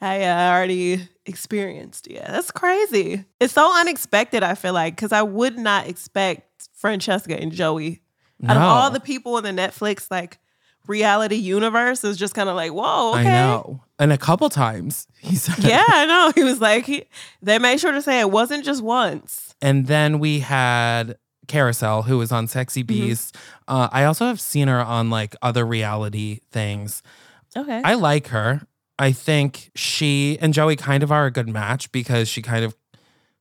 I 0.00 0.24
uh, 0.24 0.50
already 0.50 1.08
experienced. 1.26 2.10
Yeah, 2.10 2.30
that's 2.30 2.50
crazy. 2.50 3.24
It's 3.38 3.52
so 3.52 3.78
unexpected. 3.80 4.42
I 4.42 4.54
feel 4.54 4.72
like 4.72 4.96
because 4.96 5.12
I 5.12 5.22
would 5.22 5.58
not 5.58 5.86
expect 5.88 6.68
Francesca 6.74 7.38
and 7.38 7.52
Joey 7.52 8.02
out 8.46 8.56
of 8.56 8.62
all 8.62 8.90
the 8.90 9.00
people 9.00 9.36
in 9.36 9.44
the 9.44 9.62
Netflix 9.62 10.10
like 10.10 10.38
reality 10.86 11.36
universe. 11.36 12.02
Is 12.04 12.16
just 12.16 12.34
kind 12.34 12.48
of 12.48 12.56
like, 12.56 12.72
whoa, 12.72 13.10
okay. 13.10 13.20
I 13.20 13.24
know. 13.24 13.82
And 13.98 14.12
a 14.12 14.18
couple 14.18 14.48
times 14.48 15.06
he 15.18 15.36
said, 15.36 15.62
Yeah, 15.62 15.84
I 15.86 16.06
know. 16.06 16.32
He 16.34 16.42
was 16.42 16.60
like, 16.60 16.86
he, 16.86 17.04
they 17.42 17.58
made 17.58 17.80
sure 17.80 17.92
to 17.92 18.00
say 18.00 18.20
it 18.20 18.30
wasn't 18.30 18.64
just 18.64 18.82
once. 18.82 19.54
And 19.60 19.86
then 19.86 20.18
we 20.18 20.40
had 20.40 21.18
Kariselle, 21.46 22.06
who 22.06 22.16
was 22.16 22.32
on 22.32 22.46
Sexy 22.46 22.82
Mm-hmm. 22.82 22.86
Beast. 22.86 23.36
Uh, 23.68 23.88
I 23.92 24.04
also 24.04 24.26
have 24.26 24.40
seen 24.40 24.68
her 24.68 24.80
on 24.80 25.10
like 25.10 25.36
other 25.42 25.66
reality 25.66 26.40
things. 26.50 27.02
Okay. 27.54 27.82
I 27.84 27.94
like 27.94 28.28
her. 28.28 28.62
I 29.00 29.12
think 29.12 29.70
she 29.74 30.36
and 30.40 30.52
Joey 30.52 30.76
kind 30.76 31.02
of 31.02 31.10
are 31.10 31.24
a 31.26 31.30
good 31.30 31.48
match 31.48 31.90
because 31.90 32.28
she 32.28 32.42
kind 32.42 32.64
of 32.64 32.76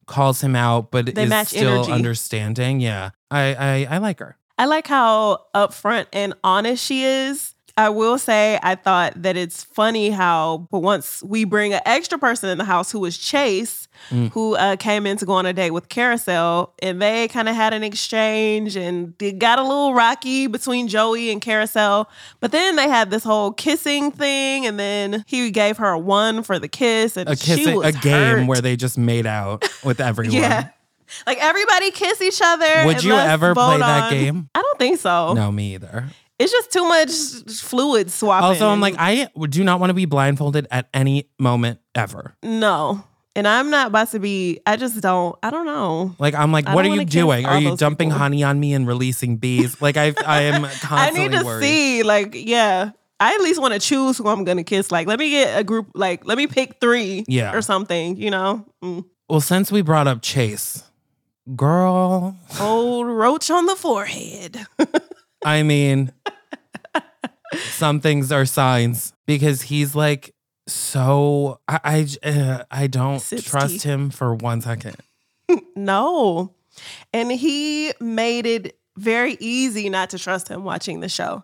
calls 0.06 0.42
him 0.42 0.56
out, 0.56 0.90
but 0.90 1.14
They 1.14 1.24
is 1.24 1.30
match 1.30 1.48
still 1.50 1.74
energy. 1.76 1.92
understanding. 1.92 2.80
Yeah, 2.80 3.10
I, 3.30 3.54
I 3.54 3.88
I 3.96 3.98
like 4.00 4.20
her. 4.20 4.38
I 4.58 4.66
like 4.66 4.88
how 4.88 5.46
upfront 5.54 6.08
and 6.14 6.34
honest 6.44 6.84
she 6.84 7.04
is. 7.04 7.56
I 7.80 7.90
will 7.90 8.18
say, 8.18 8.60
I 8.62 8.76
thought 8.76 9.14
that 9.22 9.38
it's 9.38 9.64
funny 9.64 10.10
how, 10.10 10.68
but 10.72 10.80
once 10.80 11.24
we 11.24 11.44
bring 11.46 11.74
an 11.74 11.82
extra 11.86 12.18
person 12.20 12.50
in 12.50 12.58
the 12.58 12.66
house 12.66 12.92
who 12.92 13.00
was 13.00 13.18
Chase, 13.18 13.86
Mm. 14.12 14.32
who 14.32 14.56
uh, 14.56 14.78
came 14.78 15.06
in 15.06 15.18
to 15.18 15.26
go 15.26 15.34
on 15.34 15.46
a 15.46 15.52
date 15.52 15.72
with 15.72 15.90
Kariselle, 15.90 16.72
and 16.82 17.02
they 17.02 17.28
kind 17.28 17.50
of 17.50 17.56
had 17.56 17.74
an 17.74 17.84
exchange 17.84 18.78
and 18.78 19.14
it 19.22 19.40
got 19.40 19.60
a 19.60 19.62
little 19.62 19.94
rocky 19.94 20.48
between 20.48 20.88
Joey 20.88 21.30
and 21.32 21.42
Kariselle. 21.42 22.06
But 22.40 22.54
then 22.54 22.78
they 22.78 22.88
had 22.88 23.12
this 23.12 23.26
whole 23.26 23.52
kissing 23.52 24.12
thing, 24.12 24.66
and 24.66 24.80
then 24.80 25.26
he 25.28 25.52
gave 25.52 25.76
her 25.78 25.90
a 25.90 26.00
one 26.00 26.44
for 26.44 26.60
the 26.60 26.70
kiss, 26.70 27.18
and 27.18 27.28
A 27.28 27.32
was 27.32 27.86
a 27.86 27.92
game 27.92 28.38
hurt. 28.38 28.48
where 28.48 28.62
they 28.62 28.78
just 28.78 28.98
made 28.98 29.26
out 29.26 29.68
with 29.84 30.00
everyone. 30.10 30.34
Yeah. 30.34 30.70
Like 31.28 31.40
everybody 31.40 31.92
kiss 31.92 32.22
each 32.22 32.40
other. 32.42 32.86
Would 32.86 33.04
you 33.04 33.14
ever 33.14 33.54
play 33.54 33.64
vote 33.74 33.80
that 33.80 34.12
game? 34.12 34.50
I 34.56 34.62
don't 34.62 34.80
think 34.80 35.00
so. 35.00 35.34
No, 35.34 35.52
me 35.52 35.74
either. 35.76 36.06
It's 36.40 36.52
just 36.52 36.72
too 36.72 36.88
much 36.88 37.10
fluid 37.60 38.10
swapping. 38.10 38.46
Also, 38.48 38.68
I'm 38.70 38.80
like, 38.80 38.96
I 38.98 39.28
do 39.50 39.64
not 39.64 39.80
want 39.82 39.90
to 39.90 39.94
be 39.94 40.06
blindfolded 40.06 40.68
at 40.72 40.88
any 40.94 41.30
moment 41.38 41.80
ever. 41.96 42.36
no. 42.44 43.04
And 43.36 43.48
I'm 43.48 43.70
not 43.70 43.88
about 43.88 44.10
to 44.12 44.20
be, 44.20 44.60
I 44.66 44.76
just 44.76 45.00
don't, 45.02 45.38
I 45.44 45.50
don't 45.52 45.66
know. 45.66 46.14
Like 46.20 46.34
I'm 46.34 46.52
like, 46.52 46.68
I 46.68 46.76
what 46.76 46.84
are 46.86 46.94
you 46.94 47.06
doing? 47.06 47.46
Are 47.46 47.60
you 47.60 47.78
dumping 47.78 48.10
people. 48.10 48.20
honey 48.20 48.44
on 48.44 48.60
me 48.60 48.74
and 48.74 48.86
releasing 48.88 49.38
bees? 49.38 49.80
Like 49.82 49.96
I, 49.98 50.14
I 50.26 50.42
am 50.44 50.66
I 50.66 50.70
constantly 50.74 51.30
need 51.30 51.38
to 51.40 51.46
worried. 51.46 51.64
see, 51.64 52.04
like, 52.04 52.34
yeah. 52.36 52.92
I 53.20 53.36
at 53.36 53.40
least 53.42 53.62
want 53.62 53.76
to 53.76 53.80
choose 53.80 54.18
who 54.18 54.28
I'm 54.28 54.44
going 54.46 54.58
to 54.58 54.64
kiss. 54.64 54.92
Like, 54.92 55.08
let 55.08 55.20
me 55.20 55.30
get 55.30 55.58
a 55.58 55.64
group, 55.64 55.92
like, 55.94 56.26
let 56.26 56.38
me 56.38 56.48
pick 56.48 56.82
three 56.82 57.24
Yeah. 57.30 57.54
or 57.56 57.62
something, 57.62 58.18
you 58.18 58.32
know? 58.32 58.66
Mm. 58.84 59.06
Well, 59.30 59.42
since 59.42 59.72
we 59.72 59.84
brought 59.84 60.08
up 60.08 60.22
Chase, 60.22 60.84
girl. 61.56 62.36
Old 62.60 63.08
roach 63.08 63.50
on 63.52 63.68
the 63.68 63.76
forehead. 63.76 64.66
I 65.44 65.64
mean, 65.64 66.12
some 67.54 68.02
things 68.02 68.32
are 68.32 68.46
signs 68.46 69.14
because 69.26 69.64
he's 69.64 69.96
like 69.96 70.34
so. 70.68 71.60
I 71.68 72.08
uh, 72.24 72.64
I 72.70 72.88
don't 72.88 73.20
Sips 73.20 73.44
trust 73.44 73.84
him 73.84 74.10
for 74.10 74.36
one 74.36 74.62
second. 74.62 74.98
no. 75.76 76.54
And 77.14 77.32
he 77.32 77.94
made 78.00 78.46
it 78.46 78.78
very 78.98 79.38
easy 79.40 79.90
not 79.90 80.12
to 80.12 80.20
trust 80.20 80.48
him 80.48 80.64
watching 80.64 81.00
the 81.00 81.10
show. 81.10 81.44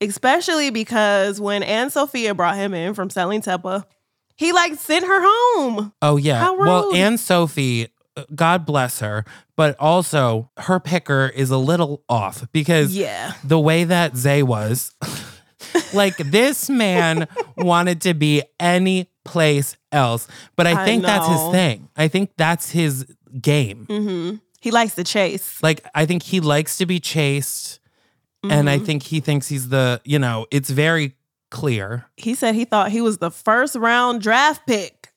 Especially 0.00 0.70
because 0.70 1.40
when 1.40 1.62
Anne 1.62 1.90
Sophia 1.90 2.34
brought 2.34 2.56
him 2.56 2.74
in 2.74 2.94
from 2.94 3.08
selling 3.08 3.40
Tampa, 3.40 3.86
he 4.34 4.52
like 4.52 4.74
sent 4.74 5.04
her 5.04 5.20
home. 5.22 5.92
Oh 6.02 6.16
yeah. 6.16 6.50
Well. 6.50 6.94
Anne 6.94 7.18
Sophie, 7.18 7.88
God 8.34 8.66
bless 8.66 9.00
her, 9.00 9.24
but 9.56 9.74
also 9.78 10.50
her 10.58 10.78
picker 10.80 11.30
is 11.34 11.50
a 11.50 11.56
little 11.58 12.02
off 12.08 12.46
because 12.52 12.94
Yeah. 12.94 13.32
the 13.44 13.58
way 13.58 13.84
that 13.84 14.16
Zay 14.16 14.42
was, 14.42 14.94
like 15.94 16.16
this 16.18 16.68
man 16.68 17.26
wanted 17.56 18.00
to 18.02 18.14
be 18.14 18.42
any 18.60 19.08
place 19.24 19.76
else. 19.90 20.28
But 20.56 20.66
I 20.66 20.82
I 20.82 20.84
think 20.84 21.02
that's 21.04 21.26
his 21.28 21.42
thing. 21.52 21.88
I 21.96 22.08
think 22.08 22.30
that's 22.36 22.70
his 22.70 23.06
game. 23.40 23.86
hmm 23.88 24.34
He 24.60 24.70
likes 24.70 24.94
to 24.96 25.04
chase. 25.04 25.62
Like 25.62 25.84
I 25.94 26.06
think 26.06 26.22
he 26.22 26.40
likes 26.40 26.76
to 26.78 26.86
be 26.86 27.00
chased. 27.00 27.80
And 28.44 28.68
I 28.68 28.78
Mhm. 28.80 28.84
think 28.86 29.02
he 29.04 29.20
thinks 29.20 29.46
he's 29.48 29.68
the, 29.68 30.00
you 30.04 30.18
know, 30.18 30.46
it's 30.50 30.68
very 30.68 31.14
clear. 31.50 32.06
He 32.16 32.34
said 32.34 32.56
he 32.56 32.64
thought 32.64 32.90
he 32.90 33.00
was 33.00 33.18
the 33.18 33.30
first 33.30 33.76
round 33.76 34.20
draft 34.20 34.66
pick. 34.66 35.12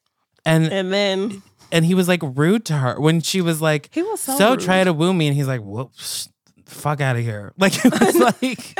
And 0.45 0.71
And 0.71 0.93
then 0.93 1.41
and 1.71 1.85
he 1.85 1.93
was 1.95 2.07
like 2.07 2.21
rude 2.23 2.65
to 2.65 2.73
her 2.77 2.99
when 2.99 3.21
she 3.21 3.41
was 3.41 3.61
like, 3.61 3.89
he 3.93 4.01
was 4.03 4.19
so, 4.21 4.37
so, 4.37 4.55
try 4.55 4.83
to 4.83 4.93
woo 4.93 5.13
me 5.13 5.27
and 5.27 5.35
he's 5.35 5.47
like 5.47 5.61
whoops 5.61 6.29
fuck 6.65 6.99
out 7.01 7.15
of 7.15 7.21
here 7.23 7.53
like 7.57 7.73
it 7.85 7.91
was 7.99 8.15
like 8.41 8.75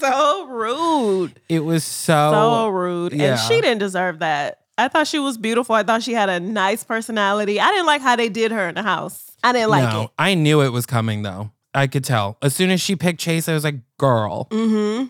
so 0.00 0.46
rude. 0.48 1.38
it 1.48 1.60
was 1.60 1.84
so, 1.84 2.30
so 2.32 2.68
rude. 2.68 3.12
yeah. 3.12 3.32
And 3.32 3.40
she 3.40 3.60
didn't 3.60 3.78
deserve 3.78 4.18
that. 4.20 4.60
I 4.76 4.86
thought 4.88 5.06
she 5.08 5.18
was 5.18 5.36
beautiful. 5.38 5.74
I 5.74 5.82
thought 5.82 6.02
she 6.04 6.14
had 6.14 6.28
a 6.28 6.38
nice 6.38 6.84
personality. 6.84 7.58
I 7.60 7.68
didn't 7.70 7.86
like 7.86 8.00
how 8.00 8.14
they 8.14 8.28
did 8.28 8.52
her 8.52 8.68
in 8.68 8.76
the 8.76 8.82
house. 8.84 9.24
I 9.42 9.52
didn't 9.52 9.70
like 9.70 9.92
no 9.92 10.02
it. 10.04 10.10
i 10.18 10.34
knew 10.34 10.62
it 10.62 10.70
was 10.70 10.84
coming 10.84 11.22
though 11.22 11.52
i 11.72 11.86
could 11.86 12.02
tell 12.02 12.38
as 12.42 12.56
soon 12.56 12.70
as 12.70 12.80
she 12.80 12.96
picked 12.96 13.20
chase 13.20 13.48
i 13.48 13.52
was 13.54 13.62
like 13.62 13.76
girl 13.96 14.48
Mm-hmm. 14.50 15.06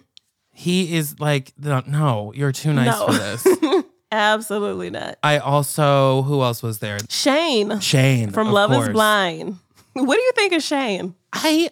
he 0.52 0.94
is 0.94 1.18
like 1.18 1.54
no, 1.58 1.82
no 1.86 2.32
you're 2.36 2.52
too 2.52 2.74
nice 2.74 2.88
No. 2.98 3.06
for 3.06 3.12
this 3.14 3.46
Absolutely 4.10 4.90
not. 4.90 5.18
i 5.22 5.38
also 5.38 6.22
who 6.22 6.42
else 6.42 6.62
was 6.62 6.78
there 6.78 6.98
Shane 7.08 7.80
shane 7.80 8.30
from 8.30 8.50
Love 8.52 8.70
course. 8.70 8.88
is 8.88 8.92
Blind. 8.92 9.58
What 9.94 10.14
do 10.14 10.20
you 10.22 10.32
think 10.34 10.52
of 10.52 10.62
Shane? 10.62 11.14
i 11.32 11.70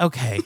okay 0.00 0.40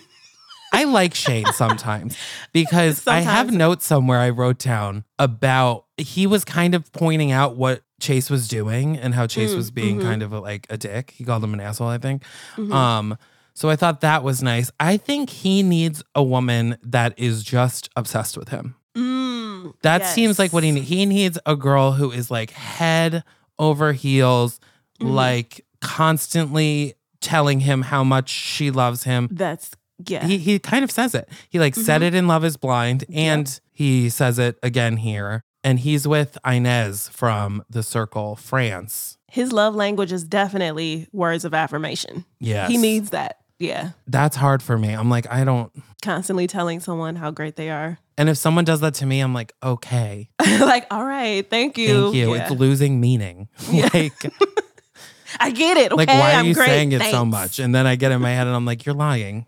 I 0.71 0.85
like 0.85 1.15
Shane 1.15 1.47
sometimes 1.55 2.15
because 2.53 3.07
I 3.07 3.21
have 3.21 3.51
notes 3.51 3.87
somewhere 3.87 4.19
I 4.19 4.29
wrote 4.29 4.59
down 4.59 5.05
about 5.19 5.87
he 5.97 6.27
was 6.27 6.45
kind 6.45 6.75
of 6.75 6.93
pointing 6.93 7.33
out 7.33 7.57
what 7.57 7.81
Chase 8.03 8.29
was 8.29 8.49
doing 8.49 8.99
and 8.99 9.15
how 9.15 9.27
Chase 9.27 9.53
Mm, 9.53 9.57
was 9.57 9.71
being 9.71 9.99
mhm. 9.99 10.03
kind 10.03 10.23
of 10.23 10.33
a, 10.35 10.41
like 10.41 10.67
a 10.69 10.77
dick. 10.77 11.13
He 11.17 11.25
called 11.25 11.43
him 11.43 11.55
an 11.55 11.61
asshole, 11.61 11.89
I 11.89 11.97
think. 11.97 12.23
Mhm. 12.57 12.71
Um, 12.71 13.17
so 13.55 13.71
I 13.71 13.77
thought 13.77 14.03
that 14.03 14.23
was 14.23 14.43
nice. 14.43 14.71
I 14.79 14.99
think 14.99 15.31
he 15.31 15.63
needs 15.63 16.03
a 16.15 16.23
woman 16.23 16.77
that 16.83 17.15
is 17.19 17.43
just 17.43 17.89
obsessed 17.97 18.37
with 18.37 18.51
him. 18.51 18.75
Mm, 19.67 19.75
That 19.83 20.07
seems 20.07 20.39
like 20.39 20.53
what 20.53 20.63
he 20.65 20.71
needs. 20.73 20.89
He 20.89 21.07
needs 21.07 21.39
a 21.47 21.57
girl 21.57 21.93
who 21.93 22.11
is 22.11 22.31
like 22.31 22.51
head 22.51 23.25
over 23.59 23.93
heels, 23.93 24.61
Mhm. 25.01 25.13
like 25.15 25.65
constantly 25.81 26.95
telling 27.21 27.61
him 27.61 27.83
how 27.83 28.05
much 28.05 28.29
she 28.31 28.71
loves 28.71 29.05
him. 29.05 29.29
That's 29.31 29.71
yeah. 30.07 30.25
He 30.27 30.39
he 30.39 30.59
kind 30.59 30.85
of 30.85 30.91
says 30.91 31.15
it. 31.15 31.29
He 31.49 31.59
like 31.59 31.75
said 31.75 32.01
Mhm. 32.03 32.07
it 32.07 32.15
in 32.15 32.27
Love 32.29 32.45
is 32.45 32.57
Blind 32.57 33.05
Yep. 33.09 33.19
and 33.19 33.61
he 33.73 34.09
says 34.09 34.39
it 34.39 34.59
again 34.63 34.99
here. 34.99 35.43
And 35.65 35.81
he's 35.81 36.07
with 36.07 36.39
Ines 36.47 37.09
from 37.09 37.65
The 37.69 37.83
Circle, 37.83 38.37
France. 38.37 39.17
His 39.27 39.53
love 39.53 39.75
language 39.75 40.13
is 40.13 40.23
definitely 40.25 41.09
words 41.13 41.45
of 41.45 41.53
affirmation. 41.53 42.25
Yeah. 42.39 42.69
He 42.69 42.77
needs 42.79 43.11
that. 43.11 43.39
Yeah. 43.59 43.91
That's 44.07 44.37
hard 44.37 44.63
for 44.63 44.79
me. 44.79 44.93
I'm 44.95 45.11
like, 45.11 45.27
I 45.31 45.43
don't 45.45 45.73
Constantly 46.01 46.47
telling 46.47 46.79
someone 46.79 47.17
how 47.17 47.33
great 47.33 47.57
they 47.57 47.71
are. 47.71 47.99
And 48.19 48.29
if 48.29 48.37
someone 48.37 48.65
does 48.65 48.81
that 48.81 48.95
to 48.95 49.07
me, 49.07 49.21
I'm 49.21 49.33
like, 49.33 49.55
okay. 49.63 50.29
like, 50.41 50.89
all 50.91 51.05
right, 51.05 51.49
thank 51.49 51.79
you. 51.79 52.03
Thank 52.03 52.15
you. 52.17 52.35
Yeah. 52.35 52.43
It's 52.43 52.51
losing 52.51 53.01
meaning. 53.01 53.49
Yeah. 53.71 53.89
like 53.95 54.13
I 55.41 55.51
get 55.51 55.77
it. 55.77 55.93
Okay, 55.93 56.07
like 56.07 56.09
why 56.09 56.33
are 56.33 56.39
I'm 56.39 56.47
you 56.47 56.55
great. 56.55 56.67
saying 56.67 56.93
it 56.93 57.03
so 57.03 57.25
much? 57.25 57.59
And 57.59 57.75
then 57.75 57.87
I 57.87 57.97
get 57.97 58.13
in 58.13 58.21
my 58.21 58.31
head 58.31 58.47
and 58.47 58.57
I'm 58.57 58.65
like, 58.65 58.87
you're 58.87 58.95
lying. 58.95 59.47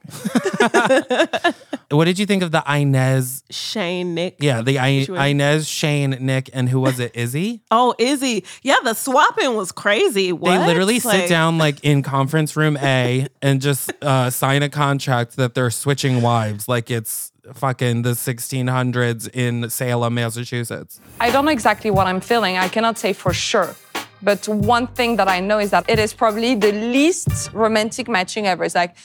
what 1.91 2.05
did 2.05 2.19
you 2.19 2.27
think 2.27 2.43
of 2.43 2.51
the 2.53 2.63
Ines? 2.71 3.43
Shane, 3.51 4.15
Nick. 4.15 4.37
Yeah, 4.41 4.61
the 4.61 4.79
I, 4.79 5.07
Ines, 5.09 5.67
Shane, 5.67 6.11
Nick, 6.21 6.51
and 6.53 6.69
who 6.69 6.81
was 6.81 7.01
it? 7.01 7.17
Izzy? 7.17 7.63
Oh, 7.71 7.95
Izzy. 7.99 8.45
Yeah, 8.63 8.77
the 8.85 8.93
swapping 8.93 9.55
was 9.55 9.73
crazy. 9.73 10.33
What? 10.33 10.51
They 10.51 10.67
literally 10.67 11.01
sit 11.01 11.29
down 11.31 11.57
like 11.57 11.83
in 11.83 12.03
conference 12.03 12.57
room 12.57 12.77
A 12.77 13.27
and 13.41 13.63
just 13.63 13.91
uh, 14.03 14.29
sign 14.29 14.63
a 14.63 14.69
contract 14.69 15.37
that 15.37 15.55
they're 15.55 15.71
switching 15.71 16.21
wives 16.21 16.69
like 16.69 16.91
it's 16.91 17.33
fucking 17.55 18.03
the 18.03 18.11
1600s 18.11 19.29
in 19.33 19.71
Salem, 19.71 20.15
Massachusetts. 20.15 21.01
I 21.21 21.31
don't 21.31 21.45
know 21.45 21.51
exactly 21.51 21.91
what 21.91 22.07
I'm 22.07 22.21
feeling. 22.21 22.57
I 22.57 22.69
cannot 22.69 22.99
say 22.99 23.13
for 23.13 23.33
sure. 23.33 23.75
But 24.23 24.47
one 24.49 24.87
thing 24.87 25.17
that 25.17 25.29
I 25.29 25.41
know 25.41 25.59
is 25.59 25.71
that 25.71 25.89
it 25.89 25.99
is 25.99 26.13
probably 26.13 26.55
the 26.55 26.73
least 26.73 27.51
romantic 27.53 28.09
matching 28.09 28.47
ever. 28.47 28.65
It's 28.65 28.75
like 28.75 28.97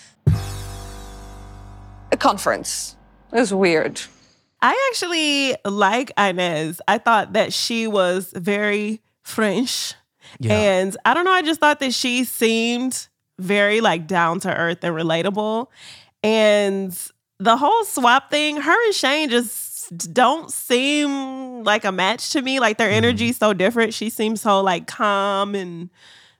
a 2.11 2.17
conference. 2.17 2.95
It's 3.31 3.51
weird. 3.51 4.01
I 4.61 4.89
actually 4.91 5.55
like 5.63 6.11
Ines. 6.17 6.81
I 6.87 6.97
thought 6.97 7.33
that 7.33 7.53
she 7.53 7.87
was 7.87 8.33
very 8.35 9.01
French. 9.21 9.93
Yeah. 10.39 10.53
And 10.53 10.97
I 11.05 11.13
don't 11.13 11.25
know, 11.25 11.31
I 11.31 11.41
just 11.41 11.59
thought 11.59 11.79
that 11.79 11.93
she 11.93 12.23
seemed 12.23 13.07
very 13.37 13.81
like 13.81 14.07
down 14.07 14.39
to 14.41 14.53
earth 14.53 14.83
and 14.83 14.95
relatable. 14.95 15.67
And 16.23 16.97
the 17.39 17.57
whole 17.57 17.83
swap 17.85 18.31
thing, 18.31 18.57
her 18.61 18.85
and 18.85 18.93
Shane 18.95 19.29
just 19.29 20.13
don't 20.13 20.51
seem 20.51 21.63
like 21.63 21.85
a 21.85 21.91
match 21.91 22.31
to 22.31 22.41
me. 22.41 22.59
Like 22.59 22.77
their 22.77 22.89
energy's 22.89 23.37
so 23.37 23.53
different. 23.53 23.93
She 23.93 24.09
seems 24.09 24.41
so 24.41 24.61
like 24.61 24.87
calm 24.87 25.55
and 25.55 25.89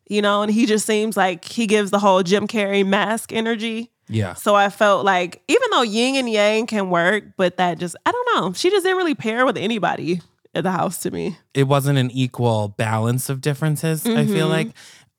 you 0.08 0.22
know, 0.22 0.44
and 0.44 0.52
he 0.52 0.66
just 0.68 0.86
seems 0.86 1.18
like 1.18 1.44
he 1.46 1.66
gives 1.66 1.90
the 1.92 2.00
whole 2.00 2.22
Jim 2.24 2.48
Carrey 2.48 2.86
mask 2.86 3.34
energy. 3.34 3.92
yeah. 4.08 4.36
So 4.36 4.54
I 4.56 4.70
felt 4.70 5.04
like 5.04 5.42
even 5.48 5.68
though 5.72 5.82
yin 5.82 6.16
and 6.16 6.30
yang 6.30 6.68
can 6.68 6.90
work, 6.92 7.24
but 7.38 7.58
that 7.58 7.80
just 7.80 7.96
I 8.06 8.12
don't 8.12 8.36
know. 8.36 8.54
She 8.54 8.70
just 8.70 8.84
didn't 8.84 8.98
really 8.98 9.16
pair 9.16 9.46
with 9.46 9.58
anybody 9.58 10.22
at 10.54 10.64
the 10.64 10.72
house 10.72 11.00
to 11.00 11.12
me. 11.12 11.38
It 11.54 11.64
wasn't 11.68 11.98
an 11.98 12.12
equal 12.12 12.70
balance 12.70 13.30
of 13.30 13.42
differences, 13.42 14.06
I 14.06 14.26
feel 14.26 14.48
Mhm. 14.48 14.52
like. 14.52 14.68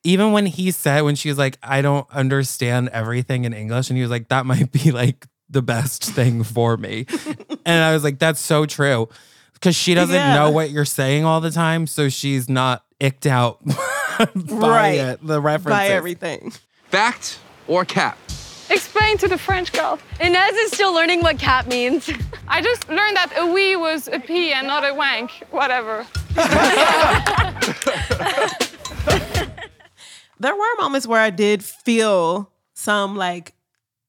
Even 0.04 0.30
when 0.30 0.46
he 0.46 0.70
said, 0.70 1.00
when 1.02 1.16
she 1.16 1.28
was 1.28 1.36
like, 1.36 1.58
I 1.64 1.82
don't 1.82 2.06
understand 2.12 2.90
everything 2.90 3.44
in 3.44 3.52
English, 3.52 3.90
and 3.90 3.96
he 3.96 4.02
was 4.02 4.10
like, 4.10 4.28
that 4.28 4.46
might 4.46 4.70
be 4.70 4.92
like 4.92 5.26
the 5.50 5.62
best 5.62 6.04
thing 6.04 6.42
for 6.42 6.76
me. 6.76 7.06
and 7.64 7.84
I 7.84 7.92
was 7.92 8.04
like, 8.04 8.18
that's 8.18 8.40
so 8.40 8.66
true. 8.66 9.08
Because 9.54 9.74
she 9.76 9.94
doesn't 9.94 10.14
Yeah. 10.14 10.34
know 10.34 10.50
what 10.50 10.70
you're 10.70 10.84
saying 10.84 11.24
all 11.24 11.40
the 11.40 11.50
time. 11.50 11.86
So 11.86 12.08
she's 12.08 12.48
not 12.48 12.84
icked 13.00 13.26
out 13.26 13.64
by 14.16 14.26
Right. 14.48 14.98
it, 14.98 15.26
the 15.26 15.40
references. 15.40 15.78
By 15.78 15.88
everything. 15.88 16.52
Fact 16.90 17.38
or 17.66 17.84
cap? 17.84 18.18
Explain 18.68 19.16
to 19.18 19.28
the 19.28 19.38
French 19.38 19.72
girl. 19.72 19.98
Ines 20.20 20.56
is 20.56 20.72
still 20.72 20.92
learning 20.92 21.22
what 21.22 21.38
cap 21.38 21.68
means. 21.68 22.10
I 22.48 22.60
just 22.60 22.88
learned 22.88 23.16
that 23.16 23.32
a 23.38 23.46
wee 23.46 23.76
was 23.76 24.08
a 24.08 24.18
pee 24.18 24.52
and 24.52 24.66
not 24.66 24.84
a 24.84 24.92
wank. 24.94 25.30
Whatever. 25.50 26.06
There 30.38 30.54
were 30.54 30.76
moments 30.78 31.06
where 31.06 31.20
I 31.22 31.30
did 31.30 31.64
feel 31.64 32.50
some 32.74 33.16
like 33.16 33.54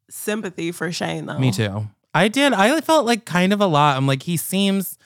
sympathy 0.10 0.72
for 0.72 0.92
Shane 0.92 1.26
though. 1.26 1.38
Me 1.40 1.52
too. 1.52 1.88
I 2.14 2.28
did. 2.30 2.54
I 2.54 2.80
felt 2.82 3.06
like 3.06 3.26
kind 3.26 3.54
of 3.54 3.62
a 3.62 3.68
lot. 3.68 3.96
I'm 3.98 4.08
like, 4.08 4.24
he 4.24 4.38
seems 4.38 4.98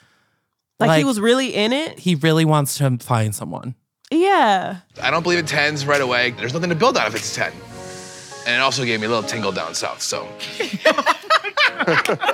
Like, 0.80 0.88
Like- 0.88 0.98
he 0.98 1.04
was 1.04 1.20
really 1.20 1.54
in 1.54 1.72
it. 1.72 1.98
he 1.98 2.14
really 2.16 2.44
wants 2.44 2.76
to 2.78 2.96
find 2.98 3.34
someone. 3.34 3.74
Yeah. 4.10 4.78
I 5.00 5.10
don't 5.10 5.22
believe 5.22 5.38
in 5.38 5.46
tens 5.46 5.86
right 5.86 6.00
away. 6.00 6.30
There's 6.32 6.52
nothing 6.54 6.70
to 6.70 6.74
build 6.74 6.96
on 6.96 7.06
if 7.06 7.14
it's 7.14 7.34
10. 7.34 7.52
And 8.46 8.56
it 8.56 8.60
also 8.60 8.84
gave 8.84 8.98
me 9.00 9.06
a 9.06 9.08
little 9.08 9.22
tingle 9.22 9.52
down 9.52 9.74
south, 9.74 10.02
so. 10.02 10.26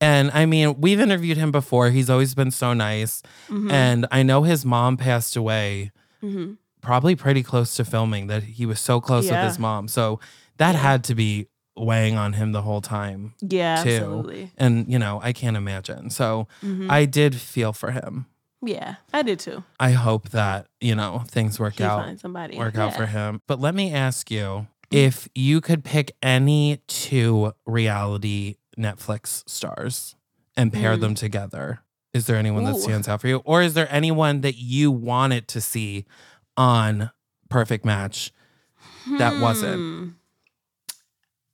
And 0.00 0.32
I 0.32 0.46
mean, 0.46 0.80
we've 0.80 0.98
interviewed 0.98 1.36
him 1.36 1.52
before. 1.52 1.90
He's 1.90 2.10
always 2.10 2.34
been 2.34 2.50
so 2.50 2.72
nice. 2.74 3.22
Mhm. 3.48 3.70
And 3.70 4.06
I 4.10 4.24
know 4.24 4.42
his 4.42 4.64
mom 4.64 4.96
passed 4.96 5.36
away 5.36 5.92
Mhm. 6.24 6.56
probably 6.80 7.14
pretty 7.14 7.44
close 7.44 7.76
to 7.76 7.84
filming 7.84 8.26
that 8.26 8.42
he 8.42 8.66
was 8.66 8.80
so 8.80 9.00
close 9.00 9.26
Yeah. 9.26 9.42
with 9.44 9.52
his 9.52 9.58
mom. 9.60 9.86
So 9.86 10.18
that 10.56 10.72
Yeah. 10.72 10.80
had 10.80 11.04
to 11.04 11.14
be 11.14 11.46
weighing 11.76 12.16
on 12.16 12.34
him 12.34 12.52
the 12.52 12.62
whole 12.62 12.80
time. 12.80 13.34
Yeah, 13.40 13.82
too. 13.82 13.90
absolutely. 13.90 14.50
And, 14.58 14.90
you 14.92 14.98
know, 14.98 15.20
I 15.22 15.32
can't 15.32 15.56
imagine. 15.56 16.10
So 16.10 16.46
Mhm. 16.62 16.90
I 16.90 17.04
did 17.06 17.34
feel 17.34 17.72
for 17.72 17.90
him. 17.92 18.26
Yeah, 18.64 18.96
I 19.12 19.22
did 19.22 19.40
too. 19.40 19.64
I 19.80 19.92
hope 19.92 20.28
that, 20.30 20.66
you 20.80 20.94
know, 20.94 21.24
things 21.28 21.58
work 21.58 21.78
He 21.78 21.84
out. 21.84 22.20
somebody. 22.20 22.56
Work 22.58 22.76
out 22.78 22.94
for 22.94 23.06
him. 23.06 23.40
But 23.48 23.58
let 23.60 23.74
me 23.74 23.92
ask 23.92 24.30
you 24.30 24.68
if 24.90 25.28
you 25.34 25.60
could 25.60 25.82
pick 25.82 26.14
any 26.22 26.78
two 26.86 27.52
reality 27.66 28.56
Netflix 28.78 29.42
stars 29.48 30.14
and 30.56 30.72
pair 30.72 30.96
Mm. 30.96 31.00
them 31.00 31.14
together, 31.14 31.80
is 32.12 32.26
there 32.26 32.36
anyone 32.36 32.64
that 32.64 32.76
stands 32.76 33.08
out 33.08 33.20
for 33.22 33.28
you? 33.28 33.38
Or 33.44 33.62
is 33.62 33.74
there 33.74 33.88
anyone 33.90 34.42
that 34.42 34.56
you 34.56 34.90
wanted 34.92 35.48
to 35.48 35.60
see 35.60 36.04
on 36.56 37.10
Perfect 37.48 37.84
Match 37.84 38.30
that 39.18 39.40
wasn't? 39.40 40.14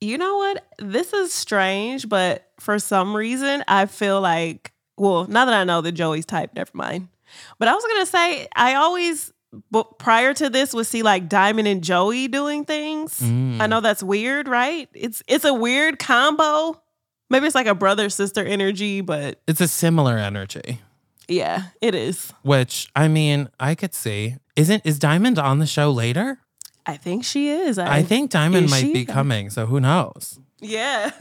You 0.01 0.17
know 0.17 0.37
what? 0.37 0.65
This 0.79 1.11
is 1.13 1.33
strange, 1.33 2.07
but 2.07 2.49
for 2.59 2.79
some 2.79 3.15
reason, 3.15 3.63
I 3.67 3.85
feel 3.85 4.21
like, 4.21 4.71
well, 4.97 5.27
now 5.27 5.45
that 5.45 5.53
I 5.53 5.63
know 5.65 5.81
that 5.81 5.91
Joey's 5.91 6.25
type, 6.25 6.53
never 6.55 6.71
mind. 6.73 7.09
But 7.57 7.67
I 7.67 7.73
was 7.75 7.83
going 7.83 8.01
to 8.01 8.05
say, 8.05 8.47
I 8.55 8.75
always, 8.75 9.33
but 9.71 9.99
prior 9.99 10.33
to 10.33 10.49
this, 10.49 10.73
would 10.73 10.87
see 10.87 11.03
like 11.03 11.27
Diamond 11.29 11.67
and 11.67 11.83
Joey 11.83 12.27
doing 12.27 12.65
things. 12.65 13.19
Mm. 13.19 13.59
I 13.59 13.67
know 13.67 13.81
that's 13.81 14.01
weird, 14.01 14.47
right? 14.47 14.87
It's 14.93 15.21
it's 15.27 15.45
a 15.45 15.53
weird 15.53 15.99
combo. 15.99 16.81
Maybe 17.29 17.45
it's 17.45 17.55
like 17.55 17.67
a 17.67 17.75
brother 17.75 18.09
sister 18.09 18.43
energy, 18.43 19.01
but 19.01 19.41
It's 19.47 19.61
a 19.61 19.67
similar 19.67 20.17
energy, 20.17 20.81
yeah, 21.27 21.65
it 21.81 21.93
is. 21.93 22.33
which 22.41 22.89
I 22.95 23.07
mean, 23.07 23.49
I 23.59 23.75
could 23.75 23.93
see. 23.93 24.37
Isn't 24.55 24.83
is 24.85 24.97
Diamond 24.97 25.37
on 25.37 25.59
the 25.59 25.67
show 25.67 25.91
later? 25.91 26.39
I 26.85 26.97
think 26.97 27.23
she 27.23 27.49
is. 27.49 27.77
I 27.77 28.01
think 28.01 28.31
Diamond 28.31 28.69
might 28.69 28.93
be 28.93 29.05
coming, 29.05 29.49
so 29.49 29.65
who 29.65 29.79
knows? 29.79 30.39
Yeah. 30.59 31.11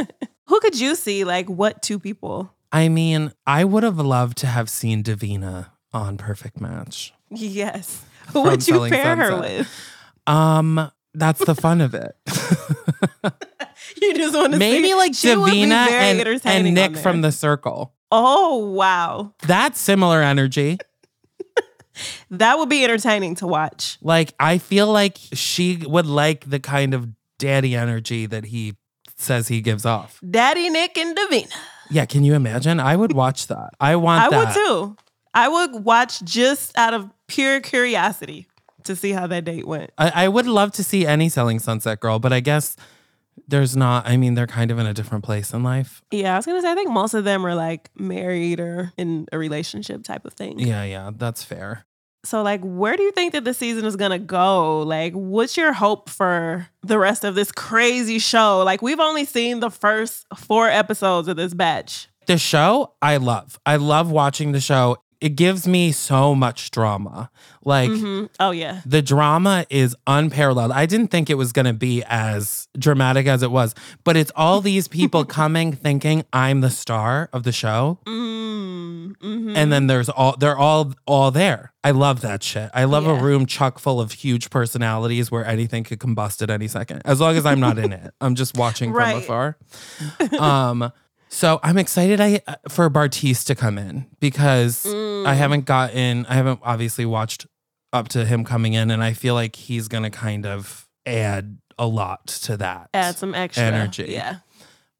Who 0.46 0.60
could 0.60 0.80
you 0.80 0.94
see? 0.94 1.24
Like, 1.24 1.46
what 1.48 1.82
two 1.82 1.98
people? 1.98 2.52
I 2.72 2.88
mean, 2.88 3.32
I 3.46 3.64
would 3.64 3.82
have 3.82 3.98
loved 3.98 4.38
to 4.38 4.46
have 4.46 4.70
seen 4.70 5.02
Davina 5.02 5.66
on 5.92 6.16
Perfect 6.16 6.60
Match. 6.60 7.12
Yes. 7.30 8.02
Who 8.32 8.42
would 8.42 8.66
you 8.66 8.74
Selling 8.74 8.92
pair 8.92 9.16
her 9.16 9.40
with? 9.40 9.70
Um, 10.26 10.90
that's 11.14 11.44
the 11.44 11.54
fun 11.54 11.80
of 11.80 11.94
it. 11.94 12.14
You 14.00 14.14
just 14.14 14.34
want 14.34 14.52
to 14.52 14.58
Maybe 14.58 14.88
see. 14.88 14.94
like 14.94 15.12
Davina 15.12 15.88
and, 15.88 16.40
and 16.44 16.74
Nick 16.74 16.96
from 16.96 17.20
the 17.20 17.32
Circle. 17.32 17.92
Oh 18.10 18.56
wow, 18.72 19.34
That's 19.46 19.78
similar 19.78 20.22
energy. 20.22 20.78
That 22.30 22.58
would 22.58 22.68
be 22.68 22.84
entertaining 22.84 23.34
to 23.36 23.46
watch. 23.46 23.98
Like 24.02 24.34
I 24.38 24.58
feel 24.58 24.86
like 24.90 25.18
she 25.32 25.76
would 25.86 26.06
like 26.06 26.48
the 26.48 26.60
kind 26.60 26.94
of 26.94 27.08
daddy 27.38 27.74
energy 27.74 28.26
that 28.26 28.44
he 28.46 28.74
says 29.16 29.48
he 29.48 29.60
gives 29.60 29.84
off. 29.84 30.20
Daddy 30.28 30.68
Nick 30.70 30.96
and 30.96 31.16
Davina. 31.16 31.52
Yeah, 31.90 32.04
can 32.04 32.24
you 32.24 32.34
imagine? 32.34 32.80
I 32.80 32.96
would 32.96 33.12
watch 33.12 33.46
that. 33.48 33.70
I 33.80 33.96
want 33.96 34.22
I 34.26 34.30
that. 34.30 34.46
would 34.46 34.54
too. 34.54 34.96
I 35.34 35.48
would 35.48 35.84
watch 35.84 36.22
just 36.24 36.76
out 36.76 36.94
of 36.94 37.10
pure 37.26 37.60
curiosity 37.60 38.48
to 38.84 38.96
see 38.96 39.12
how 39.12 39.26
that 39.26 39.44
date 39.44 39.66
went. 39.66 39.90
I, 39.98 40.24
I 40.24 40.28
would 40.28 40.46
love 40.46 40.72
to 40.72 40.84
see 40.84 41.06
any 41.06 41.28
selling 41.28 41.58
sunset 41.58 42.00
girl, 42.00 42.18
but 42.18 42.32
I 42.32 42.40
guess 42.40 42.76
there's 43.46 43.76
not. 43.76 44.06
I 44.06 44.16
mean, 44.16 44.34
they're 44.34 44.46
kind 44.46 44.70
of 44.70 44.78
in 44.78 44.86
a 44.86 44.94
different 44.94 45.24
place 45.24 45.52
in 45.52 45.62
life. 45.62 46.02
Yeah, 46.10 46.34
I 46.34 46.36
was 46.36 46.46
gonna 46.46 46.62
say 46.62 46.72
I 46.72 46.74
think 46.74 46.90
most 46.90 47.14
of 47.14 47.24
them 47.24 47.46
are 47.46 47.54
like 47.54 47.90
married 47.96 48.60
or 48.60 48.92
in 48.96 49.26
a 49.32 49.38
relationship 49.38 50.02
type 50.04 50.24
of 50.24 50.32
thing. 50.34 50.58
Yeah, 50.58 50.84
yeah, 50.84 51.10
that's 51.14 51.44
fair. 51.44 51.84
So 52.24 52.42
like 52.42 52.60
where 52.62 52.96
do 52.96 53.02
you 53.02 53.12
think 53.12 53.32
that 53.32 53.44
the 53.44 53.54
season 53.54 53.84
is 53.84 53.96
to 54.10 54.18
go? 54.18 54.82
Like 54.82 55.12
what's 55.12 55.56
your 55.56 55.72
hope 55.72 56.10
for 56.10 56.68
the 56.82 56.98
rest 56.98 57.24
of 57.24 57.34
this 57.34 57.52
crazy 57.52 58.18
show? 58.18 58.62
Like 58.64 58.82
we've 58.82 59.00
only 59.00 59.24
seen 59.24 59.60
the 59.60 59.70
first 59.70 60.26
4 60.36 60.68
episodes 60.68 61.28
of 61.28 61.36
this 61.36 61.54
batch. 61.54 62.08
The 62.26 62.36
show, 62.36 62.94
I 63.00 63.16
love. 63.16 63.58
I 63.64 63.76
love 63.76 64.10
watching 64.10 64.52
the 64.52 64.60
show. 64.60 64.98
It 65.20 65.30
gives 65.36 65.66
me 65.66 65.90
so 65.92 66.34
much 66.34 66.70
drama. 66.70 67.30
Like 67.64 67.90
Mhm. 67.90 68.28
Oh 68.38 68.52
yeah. 68.52 68.80
the 68.86 69.02
drama 69.02 69.66
is 69.68 69.96
unparalleled. 70.06 70.70
I 70.72 70.86
didn't 70.86 71.08
think 71.08 71.28
it 71.28 71.34
was 71.34 71.52
going 71.52 71.66
to 71.66 71.72
be 71.72 72.04
as 72.06 72.68
dramatic 72.78 73.26
as 73.26 73.42
it 73.42 73.50
was, 73.50 73.74
but 74.04 74.16
it's 74.16 74.30
all 74.36 74.60
these 74.60 74.86
people 74.88 75.24
coming 75.40 75.72
thinking 75.72 76.24
I'm 76.32 76.60
the 76.60 76.70
star 76.70 77.28
of 77.32 77.42
the 77.42 77.50
show. 77.52 77.98
Mm, 78.06 79.16
mhm. 79.16 79.56
And 79.56 79.72
then 79.72 79.86
there's 79.88 80.08
all 80.08 80.36
they're 80.38 80.56
all 80.56 80.94
all 81.06 81.30
there. 81.30 81.72
I 81.82 81.90
love 81.90 82.20
that 82.20 82.42
shit. 82.42 82.70
I 82.74 82.84
love 82.84 83.06
a 83.06 83.14
room 83.14 83.46
chock 83.46 83.78
full 83.78 84.00
of 84.00 84.12
huge 84.12 84.50
personalities 84.50 85.30
where 85.30 85.44
anything 85.44 85.84
could 85.84 85.98
combust 85.98 86.42
at 86.42 86.50
any 86.50 86.68
second. 86.68 87.02
As 87.04 87.20
long 87.20 87.36
as 87.36 87.44
I'm 87.46 87.60
not 87.60 87.78
in 87.78 87.92
it. 87.92 88.12
I'm 88.20 88.34
just 88.34 88.56
watching 88.56 88.92
from 88.92 89.16
afar. 89.18 89.56
Um 90.38 90.92
so 91.30 91.60
I'm 91.62 91.76
excited 91.76 92.20
I 92.22 92.40
for 92.70 92.88
Bartise 92.88 93.44
to 93.46 93.54
come 93.54 93.76
in 93.78 94.06
because 94.18 94.86
Mm. 95.24 95.26
I 95.26 95.34
haven't 95.34 95.64
gotten 95.66 96.26
I 96.26 96.34
haven't 96.34 96.60
obviously 96.62 97.04
watched 97.06 97.46
up 97.92 98.08
to 98.08 98.24
him 98.24 98.44
coming 98.44 98.74
in 98.74 98.90
and 98.90 99.02
I 99.02 99.12
feel 99.12 99.34
like 99.34 99.56
he's 99.56 99.88
going 99.88 100.02
to 100.04 100.10
kind 100.10 100.44
of 100.46 100.86
add 101.06 101.58
a 101.78 101.86
lot 101.86 102.26
to 102.26 102.56
that. 102.58 102.90
add 102.92 103.16
some 103.16 103.34
extra 103.34 103.64
energy. 103.64 104.06
Yeah. 104.10 104.38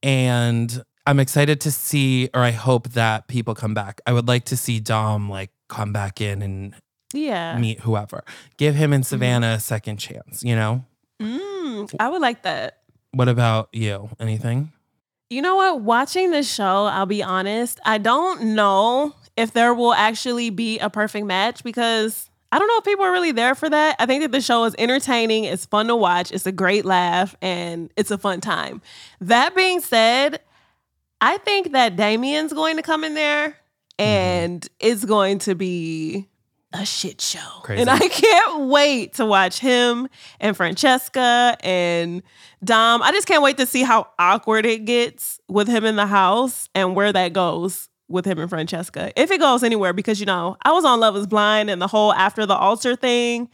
and 0.03 0.83
I'm 1.07 1.21
excited 1.21 1.63
to 1.63 1.71
see, 1.71 2.29
or 2.35 2.43
I 2.43 2.51
hope 2.51 2.91
that 2.91 3.29
people 3.29 3.55
come 3.55 3.73
back. 3.73 4.01
I 4.07 4.13
would 4.13 4.29
like 4.29 4.45
to 4.47 4.57
see 4.59 4.79
Dom 4.79 5.31
like 5.31 5.51
come 5.69 5.91
back 5.93 6.21
in 6.21 6.43
and 6.43 6.75
Yeah. 7.15 7.57
meet 7.59 7.81
whoever. 7.81 8.25
Give 8.59 8.75
him 8.75 8.93
and 8.93 9.07
Savannah 9.07 9.55
a 9.55 9.61
second 9.61 9.97
chance, 9.97 10.43
you 10.43 10.55
know? 10.55 10.85
Mm, 11.21 11.95
I 11.99 12.09
would 12.11 12.21
like 12.21 12.43
that. 12.43 12.79
What 13.13 13.29
about 13.29 13.71
you? 13.73 14.11
Anything? 14.21 14.73
You 15.31 15.41
know 15.43 15.57
what? 15.57 15.81
Watching 15.81 16.31
this 16.31 16.53
show, 16.53 16.85
I'll 16.85 17.07
be 17.07 17.23
honest, 17.23 17.81
I 17.87 17.97
don't 17.99 18.55
know 18.55 19.15
if 19.39 19.53
there 19.53 19.73
will 19.73 19.95
actually 19.95 20.51
be 20.51 20.81
a 20.81 20.91
perfect 20.91 21.25
match 21.25 21.63
because 21.63 22.29
I 22.51 22.59
don't 22.59 22.67
know 22.67 22.79
if 22.79 22.85
people 22.85 23.05
are 23.05 23.13
really 23.13 23.31
there 23.31 23.55
for 23.55 23.71
that. 23.71 23.95
I 24.01 24.07
think 24.07 24.23
that 24.23 24.33
the 24.33 24.41
show 24.41 24.65
is 24.65 24.75
entertaining, 24.79 25.45
it's 25.45 25.65
fun 25.65 25.87
to 25.87 25.97
watch, 25.97 26.33
it's 26.33 26.45
a 26.45 26.53
great 26.53 26.85
laugh, 26.85 27.37
and 27.41 27.89
it's 27.97 28.11
a 28.11 28.19
fun 28.19 28.41
time. 28.41 28.83
That 29.21 29.55
being 29.55 29.81
said, 29.81 30.41
I 31.21 31.39
think 31.39 31.71
that 31.73 31.95
Damian's 31.95 32.53
going 32.53 32.77
to 32.77 32.83
come 32.83 33.05
in 33.05 33.15
there 33.15 33.51
mm-hmm. 33.51 34.05
and 34.05 34.69
it's 34.81 35.05
going 35.05 35.39
to 35.41 35.55
be 35.55 36.27
a 36.73 36.85
shit 36.85 37.21
show. 37.21 37.61
Crazy. 37.63 37.81
And 37.81 37.89
I 37.89 38.09
can't 38.09 38.67
wait 38.67 39.15
to 39.15 39.25
watch 39.25 39.61
him 39.61 40.09
and 40.41 40.57
Francesca 40.57 41.57
and 41.61 42.25
Dom. 42.65 43.03
I 43.03 43.13
just 43.13 43.29
can't 43.29 43.43
wait 43.43 43.59
to 43.59 43.67
see 43.67 43.85
how 43.85 44.09
awkward 44.19 44.67
it 44.67 44.85
gets 44.85 45.41
with 45.49 45.69
him 45.69 45.85
in 45.85 45.95
the 45.95 46.07
house 46.07 46.69
and 46.75 46.97
where 46.97 47.13
that 47.13 47.33
goes 47.33 47.89
with 48.09 48.25
him 48.25 48.39
and 48.39 48.49
Francesca. 48.49 49.13
If 49.17 49.31
it 49.31 49.39
goes 49.39 49.63
anywhere, 49.63 49.93
because 49.93 50.21
you 50.21 50.27
know, 50.27 50.57
I 50.63 50.73
was 50.73 50.85
on 50.85 51.01
Love 51.01 51.17
is 51.17 51.27
Blind 51.27 51.71
and 51.71 51.81
the 51.81 51.87
whole 51.87 52.13
after 52.15 52.47
the 52.47 52.57
altar 52.57 52.97
thing. 52.97 53.49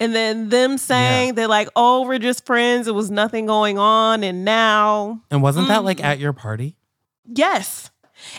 And 0.00 0.12
then 0.16 0.48
them 0.48 0.78
saying 0.78 1.34
they're 1.36 1.46
like, 1.46 1.68
oh, 1.76 2.04
we're 2.08 2.18
just 2.18 2.44
friends. 2.44 2.88
It 2.88 2.94
was 2.94 3.08
nothing 3.10 3.46
going 3.46 3.78
on. 3.78 4.24
And 4.24 4.44
now, 4.44 5.20
And 5.30 5.42
wasn't 5.42 5.68
that 5.68 5.82
Mm. 5.82 5.84
like 5.84 6.02
at 6.02 6.18
your 6.18 6.32
party? 6.32 6.76
yes. 7.32 7.88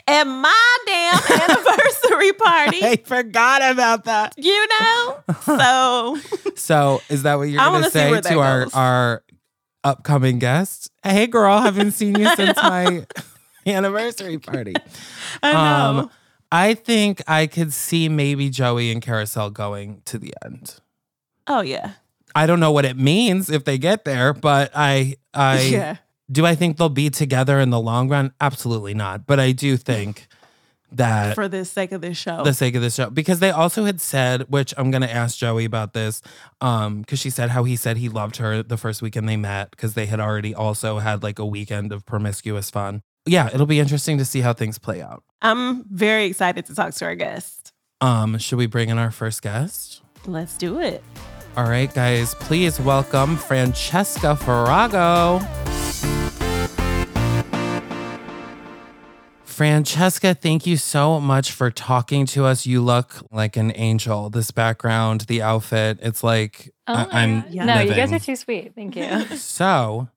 At 0.07 0.23
my 0.25 0.77
damn 0.85 1.15
anniversary 1.41 2.33
party. 2.33 2.83
I 2.83 2.95
forgot 3.05 3.61
about 3.71 4.05
that. 4.05 4.33
you 4.37 4.67
know? 4.79 5.17
So 5.41 6.17
So 6.55 7.01
is 7.09 7.23
that 7.23 7.35
what 7.37 7.43
you're 7.49 7.59
going 7.59 7.73
wanna 7.73 7.91
say 7.91 8.19
to 8.21 8.39
our, 8.39 8.63
goes. 8.65 8.73
our 8.73 9.23
upcoming 9.83 10.39
guest? 10.39 10.89
Hey, 11.03 11.27
girl, 11.27 11.59
haven't 11.61 11.91
seen 11.91 12.15
you 12.17 12.27
since 12.35 12.57
my 12.57 13.05
anniversary 13.71 14.37
party. 14.37 14.73
I 15.43 15.51
know. 15.51 15.59
Um, 15.99 16.11
I 16.51 16.75
think 16.75 17.21
I 17.27 17.47
could 17.47 17.73
see 17.73 18.09
maybe 18.09 18.49
Joey 18.49 18.91
and 18.91 19.01
Kariselle 19.01 19.51
going 19.51 20.01
to 20.05 20.17
the 20.17 20.33
end. 20.45 20.75
oh 21.47 21.61
yeah. 21.61 21.93
I 22.35 22.47
don't 22.47 22.59
know 22.59 22.71
what 22.71 22.83
it 22.85 22.97
means 22.97 23.49
if 23.51 23.63
they 23.63 23.77
get 23.77 24.05
there, 24.05 24.33
but 24.33 24.71
I 24.73 25.15
I 25.33 25.61
yeah. 25.61 25.97
do 26.31 26.45
I 26.45 26.55
think 26.55 26.77
they'll 26.77 26.89
be 26.89 27.09
together 27.09 27.59
in 27.59 27.69
the 27.69 27.79
long 27.79 28.09
run? 28.09 28.33
Absolutely 28.41 28.93
not. 28.93 29.25
But 29.27 29.39
I 29.39 29.51
do 29.51 29.77
think 29.77 30.27
that 30.91 31.33
For 31.35 31.47
the 31.47 31.65
sake 31.65 31.91
of 31.91 32.01
this 32.01 32.17
show. 32.17 32.43
the 32.43 32.53
sake 32.53 32.75
of 32.75 32.81
this 32.81 32.95
show 32.95 33.09
because 33.09 33.39
they 33.39 33.49
also 33.49 33.83
had 33.85 33.99
said 33.99 34.43
which 34.49 34.75
i'm 34.77 34.91
going 34.91 35.01
to 35.01 35.11
ask 35.11 35.37
joey 35.39 35.65
about 35.65 35.93
this 35.93 36.21
um 36.61 37.01
because 37.01 37.17
she 37.19 37.31
said 37.31 37.49
how 37.49 37.63
he 37.63 37.75
said 37.75 37.97
he 37.97 38.09
loved 38.09 38.37
her 38.37 38.61
the 38.61 38.77
first 38.77 39.01
weekend 39.01 39.27
they 39.27 39.35
met 39.35 39.71
because 39.71 39.95
they 39.95 40.05
had 40.05 40.19
already 40.19 40.53
also 40.53 40.99
had 40.99 41.23
like 41.23 41.39
a 41.39 41.45
weekend 41.47 41.91
of 41.91 42.05
promiscuous 42.05 42.69
fun 42.69 43.01
yeah 43.25 43.49
it'll 43.53 43.65
be 43.65 43.79
interesting 43.79 44.17
to 44.17 44.25
see 44.25 44.41
how 44.41 44.53
things 44.53 44.77
play 44.77 45.01
out 45.01 45.23
I'm 45.41 45.83
very 45.89 46.25
excited 46.25 46.65
to 46.67 46.75
talk 46.75 46.93
to 46.95 47.05
our 47.05 47.15
guest. 47.15 47.71
um 48.01 48.37
should 48.37 48.57
we 48.57 48.65
bring 48.65 48.89
in 48.89 48.97
our 48.97 49.11
first 49.11 49.41
guest 49.41 50.01
Let's 50.25 50.57
do 50.57 50.79
it. 50.79 51.03
all 51.57 51.65
right 51.69 51.93
guys 51.93 52.35
please 52.35 52.79
welcome 52.79 53.37
francesca 53.37 54.35
farago 54.39 55.41
Francesca, 59.45 60.33
thank 60.33 60.65
you 60.65 60.77
so 60.77 61.19
much 61.19 61.51
for 61.51 61.69
talking 61.69 62.25
to 62.25 62.43
us. 62.45 62.65
You 62.65 62.81
look 62.81 63.23
like 63.31 63.55
an 63.55 63.71
angel. 63.75 64.31
This 64.31 64.49
background, 64.49 65.21
the 65.21 65.43
outfit, 65.43 65.99
it's 66.01 66.23
like 66.23 66.71
Oh 66.87 66.93
I- 67.11 67.21
I'm. 67.21 67.41
God. 67.41 67.53
No, 67.53 67.79
you 67.81 67.93
guys 67.93 68.11
are 68.11 68.17
too 68.17 68.35
sweet. 68.35 68.73
Thank 68.73 68.95
you. 68.95 69.03
So, 69.37 70.09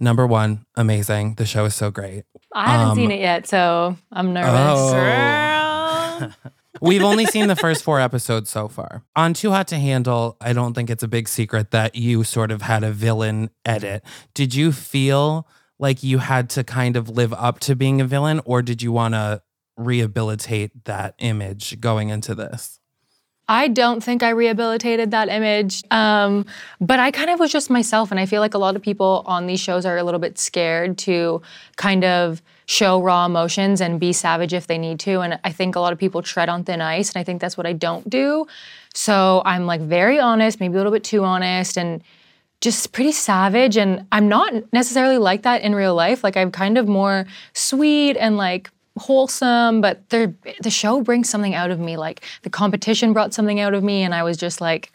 number 0.00 0.26
one, 0.26 0.64
amazing. 0.76 1.34
The 1.36 1.46
show 1.46 1.64
is 1.66 1.74
so 1.74 1.90
great. 1.90 2.24
I 2.54 2.70
haven't 2.70 2.88
Um, 2.90 2.96
seen 2.96 3.10
it 3.12 3.20
yet, 3.20 3.46
so 3.46 3.96
I'm 4.10 4.32
nervous. 4.32 4.50
Oh. 4.54 6.18
Girl. 6.20 6.32
We've 6.80 7.02
only 7.02 7.26
seen 7.26 7.48
the 7.48 7.56
first 7.56 7.82
four 7.84 8.00
episodes 8.00 8.48
so 8.48 8.68
far. 8.68 9.02
On 9.16 9.34
Too 9.34 9.50
Hot 9.50 9.68
to 9.68 9.76
Handle, 9.76 10.36
I 10.40 10.52
don't 10.52 10.72
think 10.72 10.88
it's 10.88 11.02
a 11.02 11.08
big 11.08 11.28
secret 11.28 11.72
that 11.72 11.94
you 11.94 12.24
sort 12.24 12.50
of 12.50 12.62
had 12.62 12.84
a 12.84 12.90
villain 12.92 13.50
edit. 13.64 14.02
Did 14.34 14.54
you 14.54 14.72
feel 14.72 15.46
like 15.78 16.02
you 16.02 16.18
had 16.18 16.48
to 16.50 16.64
kind 16.64 16.96
of 16.96 17.08
live 17.08 17.32
up 17.34 17.58
to 17.60 17.74
being 17.76 18.00
a 18.00 18.04
villain, 18.04 18.40
or 18.44 18.62
did 18.62 18.82
you 18.82 18.92
want 18.92 19.14
to 19.14 19.42
rehabilitate 19.76 20.84
that 20.84 21.14
image 21.18 21.80
going 21.80 22.08
into 22.08 22.34
this? 22.34 22.79
I 23.50 23.66
don't 23.66 24.00
think 24.00 24.22
I 24.22 24.30
rehabilitated 24.30 25.10
that 25.10 25.28
image. 25.28 25.82
Um, 25.90 26.46
but 26.80 27.00
I 27.00 27.10
kind 27.10 27.30
of 27.30 27.40
was 27.40 27.50
just 27.50 27.68
myself. 27.68 28.12
And 28.12 28.20
I 28.20 28.24
feel 28.24 28.40
like 28.40 28.54
a 28.54 28.58
lot 28.58 28.76
of 28.76 28.82
people 28.82 29.24
on 29.26 29.48
these 29.48 29.58
shows 29.58 29.84
are 29.84 29.98
a 29.98 30.04
little 30.04 30.20
bit 30.20 30.38
scared 30.38 30.96
to 30.98 31.42
kind 31.74 32.04
of 32.04 32.40
show 32.66 33.02
raw 33.02 33.26
emotions 33.26 33.80
and 33.80 33.98
be 33.98 34.12
savage 34.12 34.54
if 34.54 34.68
they 34.68 34.78
need 34.78 35.00
to. 35.00 35.18
And 35.20 35.40
I 35.42 35.50
think 35.50 35.74
a 35.74 35.80
lot 35.80 35.92
of 35.92 35.98
people 35.98 36.22
tread 36.22 36.48
on 36.48 36.62
thin 36.62 36.80
ice. 36.80 37.12
And 37.12 37.20
I 37.20 37.24
think 37.24 37.40
that's 37.40 37.56
what 37.56 37.66
I 37.66 37.72
don't 37.72 38.08
do. 38.08 38.46
So 38.94 39.42
I'm 39.44 39.66
like 39.66 39.80
very 39.80 40.20
honest, 40.20 40.60
maybe 40.60 40.74
a 40.74 40.76
little 40.76 40.92
bit 40.92 41.02
too 41.02 41.24
honest 41.24 41.76
and 41.76 42.04
just 42.60 42.92
pretty 42.92 43.10
savage. 43.10 43.76
And 43.76 44.06
I'm 44.12 44.28
not 44.28 44.72
necessarily 44.72 45.18
like 45.18 45.42
that 45.42 45.62
in 45.62 45.74
real 45.74 45.96
life. 45.96 46.22
Like 46.22 46.36
I'm 46.36 46.52
kind 46.52 46.78
of 46.78 46.86
more 46.86 47.26
sweet 47.52 48.16
and 48.16 48.36
like 48.36 48.70
wholesome, 49.00 49.80
but 49.80 50.08
the 50.10 50.34
the 50.62 50.70
show 50.70 51.00
brings 51.02 51.28
something 51.28 51.54
out 51.54 51.70
of 51.70 51.80
me. 51.80 51.96
Like 51.96 52.22
the 52.42 52.50
competition 52.50 53.12
brought 53.12 53.34
something 53.34 53.58
out 53.58 53.74
of 53.74 53.82
me, 53.82 54.02
and 54.02 54.14
I 54.14 54.22
was 54.22 54.36
just 54.36 54.60
like, 54.60 54.92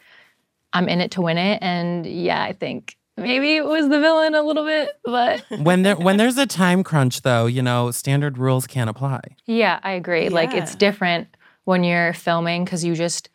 I'm 0.72 0.88
in 0.88 1.00
it 1.00 1.10
to 1.12 1.22
win 1.22 1.38
it. 1.38 1.58
And 1.62 2.06
yeah, 2.06 2.42
I 2.42 2.52
think 2.52 2.96
maybe 3.16 3.56
it 3.56 3.64
was 3.64 3.88
the 3.88 4.00
villain 4.00 4.34
a 4.34 4.42
little 4.42 4.64
bit, 4.64 4.90
but 5.04 5.44
When 5.58 5.82
there 5.82 5.96
when 5.96 6.16
there's 6.16 6.38
a 6.38 6.46
time 6.46 6.82
crunch 6.84 7.22
though, 7.22 7.46
you 7.46 7.62
know, 7.62 7.90
standard 7.90 8.38
rules 8.38 8.66
can't 8.66 8.88
apply. 8.88 9.20
yeah, 9.46 9.80
I 9.82 9.92
agree. 9.92 10.28
Like 10.28 10.54
it's 10.54 10.74
different 10.74 11.28
when 11.64 11.82
you're 11.82 12.12
filming 12.12 12.64
because 12.64 12.84
you 12.84 12.94
just, 12.94 13.28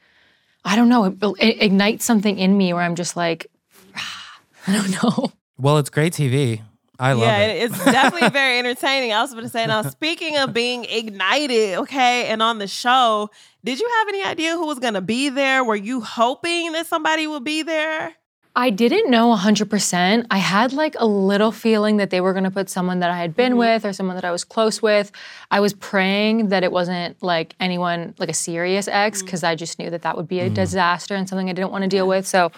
I 0.64 0.76
don't 0.78 0.88
know, 0.88 1.06
it, 1.06 1.18
it 1.40 1.62
ignites 1.62 2.06
something 2.06 2.38
in 2.38 2.56
me 2.58 2.74
where 2.74 2.84
I'm 2.84 2.96
just 2.96 3.18
like, 3.18 3.48
I 4.68 4.72
don't 4.74 4.92
know. 5.04 5.34
Well, 5.58 5.78
it's 5.80 5.90
great 5.90 6.14
TV. 6.14 6.62
I 7.02 7.14
love 7.14 7.24
yeah, 7.24 7.48
it. 7.48 7.64
it's 7.64 7.84
definitely 7.84 8.30
very 8.42 8.60
entertaining. 8.60 9.12
I 9.12 9.24
was 9.24 9.32
going 9.32 9.44
to 9.44 9.50
say, 9.50 9.66
now 9.66 9.82
speaking 9.82 10.38
of 10.38 10.54
being 10.54 10.86
ignited, 10.86 11.80
okay, 11.80 12.28
and 12.28 12.44
on 12.44 12.60
the 12.60 12.68
show, 12.68 13.32
did 13.64 13.80
you 13.80 13.90
have 14.00 14.08
any 14.10 14.24
idea 14.24 14.54
who 14.54 14.68
was 14.68 14.78
going 14.78 14.94
to 14.94 15.02
be 15.02 15.30
there? 15.30 15.64
Were 15.64 15.76
you 15.76 16.02
hoping 16.02 16.74
that 16.74 16.86
somebody 16.86 17.26
would 17.26 17.44
be 17.44 17.64
there? 17.64 18.14
I 18.56 18.70
didn't 18.70 19.10
know 19.10 19.36
100%. 19.36 20.28
I 20.30 20.38
had 20.38 20.74
like 20.74 20.96
a 21.00 21.08
little 21.08 21.52
feeling 21.52 21.98
that 21.98 22.12
they 22.12 22.22
were 22.22 22.34
going 22.34 22.44
to 22.44 22.52
put 22.52 22.70
someone 22.70 23.00
that 23.00 23.10
I 23.10 23.18
had 23.18 23.36
been 23.36 23.54
mm-hmm. 23.54 23.60
with 23.60 23.86
or 23.86 23.94
someone 23.94 24.16
that 24.16 24.26
I 24.26 24.32
was 24.32 24.44
close 24.44 24.80
with. 24.80 25.12
I 25.50 25.60
was 25.60 25.74
praying 25.74 26.50
that 26.50 26.64
it 26.64 26.72
wasn't 26.72 27.24
like 27.24 27.56
anyone, 27.60 28.14
like 28.20 28.30
a 28.30 28.34
serious 28.34 28.88
ex, 28.88 29.22
mm. 29.22 29.26
because 29.26 29.44
I 29.44 29.56
just 29.56 29.80
knew 29.80 29.90
that 29.90 30.04
that 30.04 30.18
would 30.18 30.28
be 30.28 30.42
a 30.42 30.52
mm. 30.52 30.54
disaster 30.54 31.16
and 31.16 31.28
something 31.28 31.50
I 31.50 31.54
didn't 31.54 31.72
want 31.72 31.84
to 31.84 31.88
deal 31.88 32.08
with. 32.08 32.28
So 32.28 32.52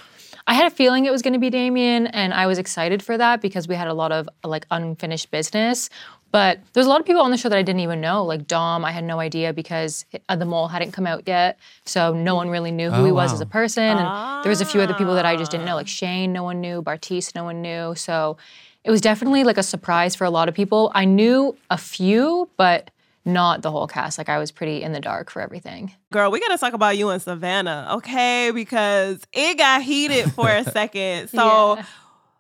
I 0.45 0.53
had 0.56 0.65
a 0.65 0.75
feeling 0.75 1.06
it 1.06 1.12
was 1.12 1.21
going 1.21 1.34
to 1.34 1.39
be 1.39 1.49
Damian, 1.49 2.08
and 2.08 2.34
I 2.34 2.47
was 2.47 2.58
excited 2.58 3.01
for 3.01 3.17
that 3.17 3.41
because 3.41 3.67
we 3.67 3.75
had 3.75 3.88
a 3.88 3.93
lot 3.93 4.12
of 4.12 4.27
like 4.43 4.65
unfinished 4.71 5.32
business. 5.32 5.89
But 6.32 6.60
there's 6.73 6.88
a 6.88 6.89
lot 6.89 6.99
of 6.99 7.06
people 7.06 7.21
on 7.21 7.29
the 7.29 7.38
show 7.38 7.47
that 7.47 7.58
I 7.58 7.62
didn't 7.62 7.82
even 7.82 8.01
know. 8.01 8.25
Like 8.25 8.47
Dom, 8.47 8.84
I 8.84 8.91
had 8.91 9.03
no 9.03 9.19
idea 9.19 9.53
because 9.53 10.03
uh, 10.27 10.36
the 10.36 10.45
mole 10.45 10.67
hadn't 10.67 10.91
come 10.91 11.06
out 11.06 11.23
yet, 11.27 11.60
so 11.86 12.12
no 12.13 12.34
one 12.36 12.49
really 12.49 12.71
knew 12.71 12.89
who 12.89 13.03
Oh, 13.03 13.06
he 13.06 13.12
was 13.12 13.29
wow. 13.29 13.36
as 13.36 13.41
a 13.41 13.45
person. 13.45 13.84
And 13.84 14.43
there 14.43 14.49
was 14.49 14.60
a 14.60 14.65
few 14.65 14.82
other 14.82 14.95
people 14.95 15.13
that 15.15 15.25
I 15.25 15.36
just 15.38 15.51
didn't 15.51 15.65
know, 15.65 15.75
like 15.75 15.88
Shane, 15.88 16.34
no 16.34 16.43
one 16.43 16.60
knew, 16.60 16.82
Bartise, 16.82 17.36
no 17.36 17.43
one 17.43 17.62
knew. 17.62 17.93
So 17.95 18.38
it 18.84 18.89
was 18.91 18.99
definitely 18.99 19.43
like 19.43 19.58
a 19.58 19.63
surprise 19.63 20.15
for 20.15 20.25
a 20.25 20.29
lot 20.32 20.49
of 20.49 20.56
people. 20.56 20.91
I 20.95 21.06
knew 21.06 21.56
a 21.69 21.77
few, 21.77 22.49
but 22.58 22.89
not 23.25 23.62
the 23.62 23.71
whole 23.71 23.88
cast. 23.88 24.17
Like 24.17 24.29
I 24.29 24.38
was 24.38 24.51
pretty 24.51 24.83
in 24.83 24.91
the 24.91 24.99
dark 24.99 25.29
for 25.31 25.41
everything. 25.41 25.93
Girl, 26.12 26.29
we 26.31 26.39
got 26.39 26.49
to 26.49 26.57
talk 26.57 26.73
about 26.73 26.97
you 26.97 27.09
and 27.09 27.21
Savannah, 27.21 27.88
okay? 27.93 28.51
Because 28.51 29.21
it 29.31 29.57
got 29.57 29.81
heated 29.81 30.31
for 30.33 30.49
a 30.49 30.63
second. 30.71 31.29
So 31.29 31.77
Yeah. 31.77 31.86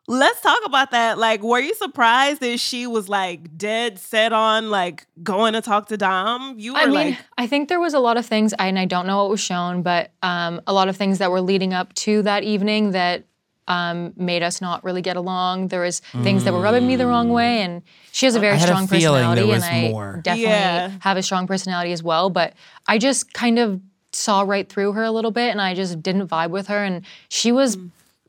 let's 0.07 0.41
talk 0.41 0.59
about 0.65 0.91
that. 0.91 1.17
Like, 1.17 1.41
were 1.41 1.59
you 1.59 1.73
surprised 1.75 2.41
that 2.41 2.59
she 2.59 2.85
was 2.87 3.07
like 3.07 3.57
dead 3.57 3.97
set 3.99 4.33
on 4.33 4.69
like 4.69 5.07
going 5.23 5.53
to 5.53 5.61
talk 5.61 5.87
to 5.87 5.97
Dom? 5.97 6.55
You 6.59 6.73
were 6.73 6.79
I 6.79 6.85
mean, 6.85 6.93
like, 6.93 7.17
I 7.37 7.47
think 7.47 7.69
there 7.69 7.79
was 7.79 7.93
a 7.93 7.99
lot 7.99 8.17
of 8.17 8.25
things, 8.25 8.53
and 8.59 8.77
I 8.77 8.85
don't 8.85 9.07
know 9.07 9.17
what 9.21 9.29
was 9.29 9.39
shown, 9.39 9.81
but 9.83 10.11
um, 10.21 10.59
a 10.67 10.73
lot 10.73 10.89
of 10.89 10.97
things 10.97 11.19
that 11.19 11.31
were 11.31 11.41
leading 11.41 11.73
up 11.73 11.93
to 11.95 12.21
that 12.23 12.43
evening 12.43 12.91
that 12.91 13.23
um, 13.67 14.13
made 14.17 14.43
us 14.43 14.61
not 14.61 14.83
really 14.83 15.01
get 15.01 15.15
along. 15.15 15.69
There 15.69 15.81
was 15.81 15.99
things 16.21 16.43
that 16.43 16.53
were 16.53 16.59
rubbing 16.61 16.85
me 16.87 16.95
the 16.95 17.07
wrong 17.07 17.29
way, 17.29 17.61
and 17.61 17.81
she 18.11 18.25
has 18.25 18.35
a 18.35 18.39
very 18.39 18.53
I 18.53 18.57
had 18.57 18.69
a 18.69 18.71
strong 18.73 18.87
feeling 18.87 19.21
there 19.21 19.29
personality, 19.35 19.43
was 19.51 19.63
and 19.63 19.75
I 19.75 19.89
more. 19.89 20.19
definitely 20.23 20.49
Yeah. 20.51 20.91
have 21.01 21.17
a 21.17 21.23
strong 21.23 21.47
personality 21.47 21.91
as 21.91 22.03
well. 22.03 22.29
But 22.29 22.53
I 22.87 22.97
just 22.97 23.33
kind 23.33 23.57
of 23.59 23.79
saw 24.11 24.41
right 24.41 24.67
through 24.69 24.91
her 24.93 25.03
a 25.03 25.11
little 25.11 25.31
bit, 25.31 25.49
and 25.51 25.61
I 25.61 25.73
just 25.73 26.03
didn't 26.03 26.27
vibe 26.27 26.49
with 26.49 26.67
her, 26.67 26.83
and 26.83 27.03
she 27.29 27.51
was 27.51 27.77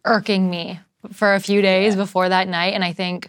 irking 0.04 0.50
me 0.50 0.80
for 1.12 1.34
a 1.34 1.40
few 1.40 1.60
days 1.62 1.96
before 1.96 2.28
that 2.28 2.48
night, 2.48 2.72
and 2.74 2.84
I 2.84 2.92
think 2.92 3.28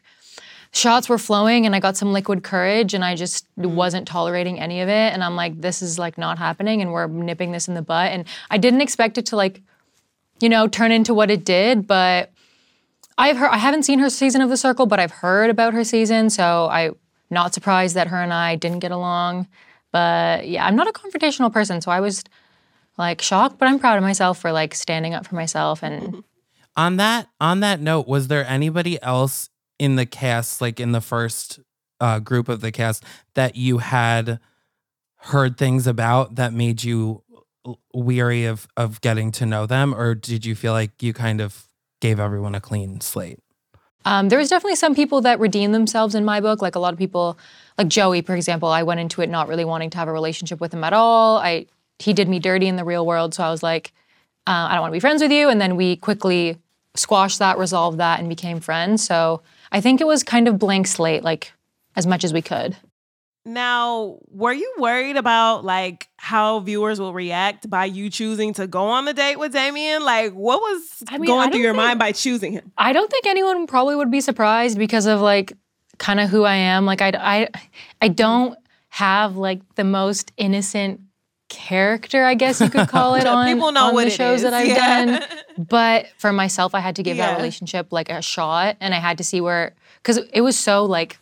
shots 0.72 1.08
were 1.08 1.18
flowing 1.18 1.66
and 1.66 1.74
I 1.74 1.80
got 1.80 1.96
some 1.96 2.12
liquid 2.12 2.44
courage 2.44 2.94
and 2.94 3.06
I 3.06 3.16
just 3.16 3.48
wasn't 3.56 4.06
tolerating 4.10 4.60
any 4.60 4.82
of 4.82 4.90
it. 4.90 5.14
And 5.14 5.24
I'm 5.24 5.38
like, 5.38 5.62
this 5.62 5.82
is 5.82 5.98
like 5.98 6.18
not 6.18 6.38
happening 6.38 6.82
and 6.82 6.92
we're 6.92 7.08
nipping 7.08 7.54
this 7.54 7.70
in 7.70 7.76
the 7.76 7.82
butt. 7.82 8.12
And 8.12 8.26
I 8.52 8.58
didn't 8.58 8.82
expect 8.82 9.18
it 9.18 9.26
to 9.28 9.38
like, 9.38 9.62
you 10.40 10.50
know, 10.50 10.68
turn 10.68 10.92
into 10.92 11.14
what 11.14 11.32
it 11.32 11.46
did, 11.46 11.88
but 11.88 12.32
I've 13.18 13.38
heard 13.38 13.50
I 13.50 13.58
haven't 13.58 13.84
seen 13.84 14.00
her 14.00 14.10
season 14.10 14.42
of 14.42 14.50
The 14.50 14.58
Circle, 14.58 14.86
but 14.86 15.00
I've 15.00 15.12
heard 15.12 15.50
about 15.50 15.74
her 15.74 15.84
season. 15.84 16.30
So 16.30 16.68
I'm 16.70 16.96
not 17.30 17.54
surprised 17.54 17.96
that 17.96 18.08
her 18.08 18.22
and 18.22 18.34
I 18.34 18.56
didn't 18.56 18.80
get 18.80 18.92
along. 18.92 19.48
But 19.92 20.48
yeah, 20.48 20.66
I'm 20.66 20.76
not 20.76 20.88
a 20.88 20.92
confrontational 20.92 21.52
person, 21.52 21.80
so 21.80 21.90
I 21.90 22.02
was 22.02 22.24
like 22.98 23.22
shocked, 23.22 23.58
but 23.58 23.68
I'm 23.68 23.80
proud 23.80 23.98
of 23.98 24.04
myself 24.04 24.40
for 24.40 24.52
like 24.52 24.76
standing 24.76 25.14
up 25.14 25.26
for 25.26 25.36
myself 25.36 25.84
and 25.84 26.24
On 26.78 26.98
that 26.98 27.30
on 27.40 27.62
that 27.62 27.80
note, 27.80 28.06
was 28.06 28.28
there 28.28 28.46
anybody 28.46 29.02
else 29.02 29.50
in 29.80 29.96
the 29.96 30.06
cast, 30.06 30.60
like 30.60 30.78
in 30.78 30.92
the 30.92 31.00
first 31.00 31.62
uh, 32.02 32.20
group 32.20 32.50
of 32.50 32.60
the 32.60 32.70
cast, 32.70 33.06
that 33.34 33.56
you 33.56 33.78
had 33.78 34.40
heard 35.16 35.58
things 35.58 35.88
about 35.88 36.36
that 36.36 36.52
made 36.52 36.84
you 36.84 37.24
weary 37.94 38.46
of 38.46 38.68
of 38.78 39.02
getting 39.02 39.32
to 39.34 39.46
know 39.46 39.66
them, 39.66 39.94
or 39.94 40.16
did 40.16 40.46
you 40.46 40.56
feel 40.56 40.74
like 40.74 41.02
you 41.02 41.14
kind 41.14 41.42
of 41.42 41.66
gave 42.02 42.20
everyone 42.20 42.56
a 42.56 42.62
clean 42.62 43.02
slate? 43.02 43.40
Um, 44.06 44.30
there 44.30 44.38
was 44.38 44.50
definitely 44.50 44.76
some 44.76 44.94
people 44.94 45.22
that 45.22 45.40
redeemed 45.40 45.74
themselves 45.74 46.14
in 46.14 46.24
my 46.24 46.40
book. 46.40 46.62
Like 46.62 46.76
a 46.76 46.80
lot 46.80 46.94
of 46.94 47.00
people, 47.00 47.40
like 47.78 47.88
Joey, 47.88 48.22
for 48.22 48.36
example, 48.36 48.70
I 48.70 48.84
went 48.84 49.00
into 49.00 49.22
it 49.22 49.30
not 49.30 49.48
really 49.48 49.66
wanting 49.66 49.90
to 49.90 49.98
have 49.98 50.08
a 50.08 50.14
relationship 50.14 50.62
with 50.62 50.74
him 50.74 50.84
at 50.84 50.94
all. 50.94 51.38
I 51.38 51.66
he 52.00 52.14
did 52.14 52.30
me 52.30 52.40
dirty 52.40 52.68
in 52.68 52.76
the 52.76 52.84
real 52.84 53.06
world, 53.06 53.34
so 53.34 53.44
I 53.44 53.50
was 53.50 53.64
like, 53.64 53.92
uh, 54.48 54.68
I 54.70 54.74
don't 54.74 54.82
want 54.82 54.92
to 54.92 54.96
be 54.96 55.00
friends 55.00 55.22
with 55.22 55.32
you. 55.32 55.50
And 55.50 55.60
then 55.60 55.76
we 55.76 55.96
quickly 55.96 56.58
squashed 56.96 57.40
that, 57.40 57.58
resolved 57.58 57.98
that, 57.98 58.20
and 58.20 58.30
became 58.30 58.60
friends. 58.60 59.04
So 59.04 59.42
I 59.72 59.82
think 59.82 60.02
it 60.02 60.08
was 60.08 60.24
kind 60.24 60.48
of 60.48 60.60
blank 60.60 60.88
slate, 60.88 61.24
like 61.24 61.54
as 61.96 62.06
much 62.06 62.24
as 62.24 62.34
we 62.34 62.42
could. 62.42 62.78
Now, 63.46 64.18
were 64.32 64.54
you 64.54 64.74
worried 64.80 65.18
about 65.18 65.64
like 65.64 66.08
how 66.18 66.60
viewers 66.62 67.00
will 67.00 67.14
react 67.14 67.70
by 67.70 67.86
you 67.86 68.10
choosing 68.10 68.54
to 68.56 68.66
go 68.66 68.88
on 68.88 69.06
the 69.06 69.14
date 69.14 69.38
with 69.38 69.54
Damian? 69.54 70.04
Like, 70.04 70.34
what 70.34 70.60
was 70.62 71.04
I 71.08 71.20
mean, 71.20 71.28
going 71.28 71.52
through 71.52 71.62
your 71.62 71.74
think- 71.74 71.84
mind 71.84 72.00
by 72.00 72.12
choosing 72.12 72.54
him? 72.54 72.72
I 72.78 72.92
don't 72.92 73.10
think 73.12 73.28
anyone 73.28 73.68
probably 73.68 73.96
would 73.96 74.10
be 74.10 74.22
surprised 74.22 74.78
because 74.80 75.06
of 75.06 75.22
like 75.22 75.54
kind 76.00 76.20
of 76.20 76.30
who 76.30 76.44
I 76.44 76.56
am. 76.56 76.86
Like 76.88 77.02
I, 77.02 77.12
I, 77.16 77.50
I 78.02 78.08
don't 78.08 78.58
have 78.90 79.38
like 79.38 79.62
the 79.76 79.84
most 79.84 80.32
innocent 80.38 81.02
character, 81.48 82.26
I 82.26 82.34
guess 82.34 82.60
you 82.60 82.70
could 82.72 82.88
call 82.90 83.14
it 83.20 83.28
on, 83.28 83.46
People 83.48 83.72
know 83.72 83.86
on 83.90 83.94
what 83.94 84.06
the 84.06 84.10
shows 84.10 84.42
that 84.42 84.54
I've 84.54 84.68
yeah. 84.68 85.06
done. 85.06 85.24
But 85.58 86.08
for 86.18 86.34
myself, 86.34 86.74
I 86.74 86.80
had 86.80 86.96
to 86.96 87.04
give 87.04 87.16
Yeah. 87.18 87.28
that 87.28 87.38
relationship 87.38 87.92
like 87.92 88.10
a 88.10 88.22
shot, 88.24 88.78
and 88.80 88.96
I 88.96 89.00
had 89.00 89.20
to 89.20 89.24
see 89.24 89.40
where 89.40 89.76
because 89.98 90.18
it 90.34 90.42
was 90.42 90.58
so 90.58 90.84
like 90.86 91.18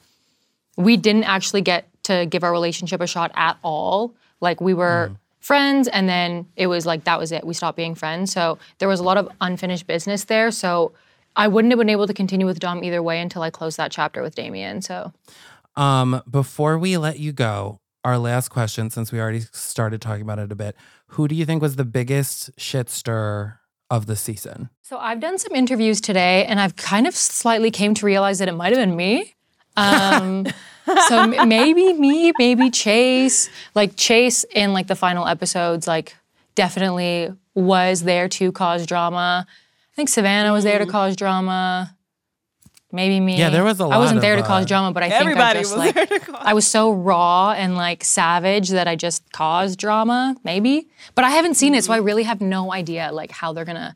we 0.78 0.96
didn't 0.96 1.26
actually 1.26 1.62
get 1.62 1.88
to 2.04 2.26
give 2.26 2.44
our 2.44 2.52
relationship 2.52 3.02
a 3.02 3.08
shot 3.08 3.32
at 3.36 3.58
all. 3.64 4.14
Like 4.42 4.62
we 4.62 4.74
were 4.74 5.12
friends, 5.40 5.88
and 5.88 6.08
then 6.08 6.48
it 6.56 6.68
was 6.68 6.86
like 6.86 7.04
that 7.04 7.20
was 7.20 7.32
it. 7.32 7.46
We 7.46 7.54
stopped 7.54 7.76
being 7.78 7.96
friends. 7.96 8.32
So 8.32 8.58
there 8.80 8.88
was 8.88 9.00
a 9.00 9.04
lot 9.04 9.18
of 9.18 9.30
unfinished 9.42 9.88
business 9.88 10.26
there. 10.26 10.52
So 10.52 10.94
I 11.36 11.48
wouldn't 11.48 11.72
have 11.72 11.80
been 11.80 11.90
able 11.90 12.08
to 12.08 12.14
continue 12.14 12.46
with 12.46 12.60
Dom 12.60 12.84
either 12.84 13.02
way 13.02 13.20
until 13.20 13.42
I 13.42 13.50
closed 13.50 13.78
that 13.78 13.92
chapter 13.92 14.22
with 14.22 14.36
Damian. 14.36 14.82
So 14.82 15.12
Um, 15.76 16.22
before 16.30 16.78
we 16.78 16.98
let 16.98 17.20
you 17.20 17.32
go, 17.32 17.80
our 18.04 18.18
last 18.18 18.50
question, 18.50 18.90
since 18.90 19.12
we 19.12 19.20
already 19.20 19.42
started 19.52 20.02
talking 20.02 20.22
about 20.22 20.40
it 20.40 20.52
a 20.52 20.56
bit, 20.56 20.76
who 21.08 21.28
do 21.28 21.36
you 21.36 21.46
think 21.46 21.62
was 21.62 21.78
the 21.78 21.86
biggest 21.86 22.52
shit 22.58 22.90
stir 22.90 23.60
of 23.90 24.06
the 24.06 24.16
season? 24.16 24.70
So 24.82 24.98
I've 24.98 25.20
done 25.20 25.38
some 25.38 25.56
interviews 25.56 26.00
today, 26.02 26.46
and 26.46 26.60
I've 26.60 26.76
kind 26.76 27.08
of 27.08 27.16
slightly 27.16 27.72
came 27.72 27.94
to 27.96 28.06
realize 28.06 28.40
that 28.40 28.48
it 28.48 28.54
might 28.54 28.74
have 28.74 28.82
been 28.82 28.96
me. 28.96 29.36
Um, 29.76 30.46
so 31.08 31.20
m- 31.22 31.48
maybe 31.50 31.94
me, 31.94 32.32
maybe 32.38 32.70
Chase. 32.70 33.50
Like 33.76 33.96
Chase 33.96 34.44
in 34.56 34.74
like 34.74 34.88
the 34.88 34.96
final 34.96 35.28
episodes, 35.28 35.88
like 35.88 36.16
definitely 36.56 37.34
was 37.56 38.02
there 38.04 38.28
to 38.30 38.52
cause 38.52 38.86
drama. 38.86 39.46
I 39.48 39.96
think 39.96 40.10
Savannah 40.10 40.52
was 40.52 40.64
there 40.64 40.80
to 40.80 40.86
cause 40.86 41.16
drama. 41.16 41.96
maybe 42.92 43.20
me. 43.20 43.38
Yeah, 43.38 43.50
there 43.50 43.64
was 43.64 43.80
a 43.80 43.84
I 43.84 43.88
lot 43.88 43.96
I 43.96 43.98
wasn't 44.00 44.18
of, 44.18 44.22
there 44.22 44.36
to 44.36 44.44
uh, 44.44 44.48
cause 44.48 44.66
drama, 44.66 44.92
but 44.92 45.04
I 45.04 45.10
think 45.10 45.22
Everybody 45.22 45.60
I 45.60 45.62
just 45.62 45.76
was 45.76 45.86
like 45.86 45.96
there 45.96 46.06
to 46.06 46.20
cause 46.20 46.42
I 46.46 46.54
was 46.54 46.68
so 46.68 46.92
raw 46.92 47.52
and 47.52 47.76
like 47.76 48.04
savage 48.04 48.70
that 48.70 48.88
I 48.88 48.96
just 48.96 49.32
caused 49.32 49.80
drama, 49.80 50.36
maybe. 50.44 50.88
But 51.16 51.26
I 51.26 51.30
haven't 51.32 51.56
seen 51.56 51.74
it, 51.76 51.84
so 51.84 51.94
I 51.94 51.98
Mm-hmm. 51.98 52.06
really 52.06 52.24
have 52.24 52.42
no 52.42 52.72
idea 52.74 53.12
like 53.12 53.32
how 53.32 53.54
they're 53.54 53.66
gonna. 53.66 53.96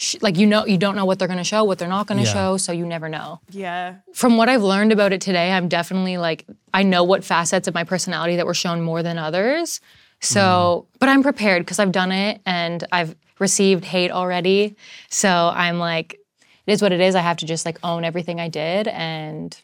Sh- 0.00 0.16
like 0.20 0.36
you 0.38 0.46
know, 0.46 0.64
you 0.64 0.78
don't 0.78 0.94
know 0.94 1.04
what 1.04 1.18
they're 1.18 1.28
gonna 1.28 1.42
show, 1.44 1.64
what 1.64 1.78
they're 1.78 1.88
not 1.88 2.06
gonna 2.06 2.22
Yeah. 2.22 2.32
show, 2.32 2.56
so 2.56 2.70
you 2.72 2.86
never 2.86 3.08
know. 3.08 3.40
Yeah. 3.50 3.96
From 4.14 4.36
what 4.36 4.48
I've 4.48 4.62
learned 4.62 4.92
about 4.92 5.12
it 5.12 5.20
today, 5.20 5.50
I'm 5.52 5.68
definitely 5.68 6.18
like 6.18 6.44
I 6.72 6.82
know 6.84 7.02
what 7.02 7.24
facets 7.24 7.66
of 7.66 7.74
my 7.74 7.84
personality 7.84 8.36
that 8.36 8.46
were 8.46 8.54
shown 8.54 8.82
more 8.82 9.02
than 9.02 9.18
others. 9.18 9.80
So, 10.20 10.86
mm. 10.86 10.98
but 11.00 11.08
I'm 11.08 11.22
prepared 11.22 11.62
because 11.64 11.78
I've 11.78 11.92
done 11.92 12.12
it 12.12 12.40
and 12.46 12.84
I've 12.92 13.16
received 13.38 13.84
hate 13.84 14.10
already. 14.10 14.76
So 15.10 15.28
I'm 15.54 15.78
like, 15.78 16.18
it 16.66 16.72
is 16.72 16.82
what 16.82 16.92
it 16.92 17.00
is. 17.00 17.14
I 17.14 17.20
have 17.20 17.36
to 17.38 17.46
just 17.46 17.64
like 17.66 17.78
own 17.84 18.04
everything 18.04 18.40
I 18.40 18.48
did 18.48 18.88
and 18.88 19.56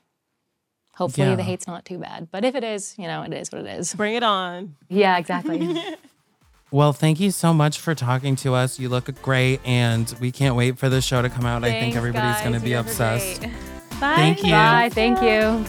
hopefully 0.94 1.28
Yeah. 1.28 1.34
the 1.36 1.42
hate's 1.42 1.66
not 1.66 1.84
too 1.84 1.98
bad. 1.98 2.28
But 2.30 2.44
if 2.44 2.54
it 2.54 2.62
is, 2.64 2.94
you 2.98 3.06
know, 3.08 3.22
it 3.22 3.32
is 3.32 3.50
what 3.52 3.62
it 3.64 3.78
is. 3.78 3.94
Bring 3.94 4.14
it 4.14 4.22
on. 4.22 4.76
Yeah, 4.88 5.16
exactly. 5.18 5.76
Well, 6.74 6.92
thank 6.92 7.20
you 7.20 7.30
so 7.30 7.54
much 7.54 7.78
for 7.78 7.94
talking 7.94 8.34
to 8.34 8.54
us. 8.54 8.80
You 8.80 8.88
look 8.88 9.22
great, 9.22 9.60
and 9.64 10.12
we 10.20 10.32
can't 10.32 10.56
wait 10.56 10.76
for 10.76 10.88
the 10.88 11.00
show 11.00 11.22
to 11.22 11.30
come 11.30 11.46
out. 11.46 11.62
I 11.62 11.70
think 11.70 11.94
everybody's 11.94 12.40
going 12.40 12.54
to 12.54 12.58
be 12.58 12.70
You 12.70 12.74
guys 12.82 12.86
are 13.00 13.14
obsessed. 13.14 13.40
great. 13.42 13.52
Thank 14.00 14.42
you. 14.42 14.50
Bye. 14.50 14.90
Thank 14.92 15.22
you. 15.22 15.64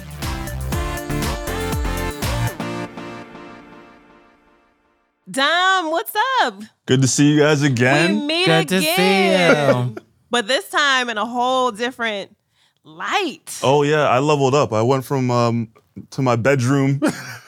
Dom, 5.29 5.91
what's 5.91 6.15
up? 6.41 6.55
Good 6.87 7.03
to 7.03 7.07
see 7.07 7.33
you 7.33 7.39
guys 7.39 7.61
We 7.61 7.67
again. 7.67 8.25
meet 8.25 8.47
Good 8.47 8.69
to 8.69 8.81
see 8.81 9.31
you. 9.37 9.95
But 10.31 10.47
this 10.47 10.67
time 10.69 11.11
in 11.11 11.19
a 11.19 11.25
whole 11.25 11.71
different 11.71 12.35
light. 12.83 13.59
Oh 13.61 13.83
yeah, 13.83 14.09
I 14.09 14.17
leveled 14.17 14.55
up. 14.55 14.73
I 14.73 14.81
went 14.81 15.05
from 15.05 15.29
um 15.29 15.69
to 16.09 16.23
my 16.23 16.35
bedroom 16.35 16.99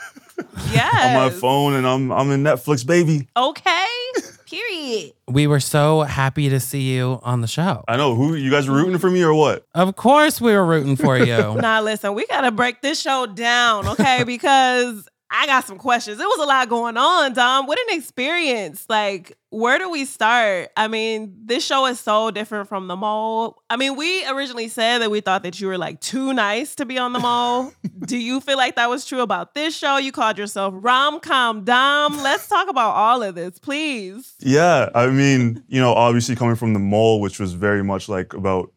yes. 0.72 1.18
on 1.18 1.24
my 1.24 1.30
phone, 1.30 1.74
and 1.74 1.88
I'm 1.88 2.12
I'm 2.12 2.32
in 2.32 2.44
Netflix, 2.44 2.86
baby. 2.86 3.28
Okay. 3.36 3.86
Period. 4.50 5.12
We 5.28 5.46
were 5.46 5.60
so 5.60 6.02
happy 6.04 6.48
to 6.50 6.60
see 6.62 6.82
you 6.94 7.20
on 7.22 7.42
the 7.42 7.48
show. 7.48 7.84
I 7.88 7.98
know 7.98 8.16
who 8.16 8.36
you 8.36 8.50
guys 8.50 8.70
were 8.70 8.76
rooting 8.78 8.98
for 8.98 9.10
me 9.10 9.22
or 9.22 9.34
what? 9.34 9.66
Of 9.76 9.98
course, 9.98 10.40
we 10.40 10.54
were 10.54 10.66
rooting 10.66 10.96
for 10.96 11.18
you. 11.18 11.58
Now 11.68 11.82
listen, 11.82 12.14
we 12.14 12.26
gotta 12.28 12.52
break 12.52 12.82
this 12.82 13.02
show 13.02 13.26
down, 13.26 13.88
okay? 13.90 14.24
because 14.24 15.08
I 15.30 15.46
got 15.46 15.66
some 15.66 15.78
questions. 15.78 16.20
It 16.20 16.26
was 16.26 16.40
a 16.40 16.48
lot 16.48 16.70
going 16.70 16.98
on, 16.98 17.34
Dom. 17.34 17.68
What 17.68 17.78
an 17.80 17.98
experience. 17.98 18.86
Like, 18.88 19.38
where 19.50 19.78
do 19.78 19.90
we 19.90 20.06
start? 20.06 20.70
I 20.78 20.88
mean, 20.88 21.34
this 21.46 21.66
show 21.66 21.86
is 21.86 22.00
so 22.00 22.32
different 22.32 22.70
from 22.70 22.88
the 22.88 22.96
mole. 22.96 23.62
I 23.70 23.76
mean, 23.76 23.96
we 23.98 24.26
originally 24.28 24.70
said 24.70 25.00
that 25.00 25.12
we 25.12 25.22
thought 25.22 25.44
that 25.44 25.60
you 25.60 25.68
were 25.68 25.78
like 25.78 26.00
too 26.00 26.34
nice 26.34 26.76
to 26.76 26.86
be 26.86 26.98
on 26.98 27.14
the 27.14 27.20
mole. 27.20 27.74
do 28.06 28.18
you 28.18 28.40
feel 28.40 28.58
like 28.58 28.76
that 28.76 28.90
was 28.90 29.06
true 29.06 29.22
about 29.22 29.54
this 29.54 29.78
show? 29.78 29.98
You 29.98 30.12
called 30.12 30.38
yourself 30.38 30.74
rom 30.78 31.20
com 31.20 31.64
Dom. 31.66 32.18
Let's 32.18 32.48
talk 32.48 32.70
about 32.70 32.96
all 32.96 33.22
of 33.22 33.36
this, 33.36 33.60
please. 33.60 34.34
Yeah, 34.40 34.90
I 34.96 35.08
mean, 35.08 35.64
you 35.68 35.82
know, 35.82 35.94
obviously 35.94 36.36
coming 36.36 36.56
from 36.56 36.74
the 36.74 36.80
mole, 36.80 37.20
which 37.20 37.40
was 37.40 37.54
very 37.54 37.84
much 37.84 38.08
like 38.08 38.34
about 38.34 38.72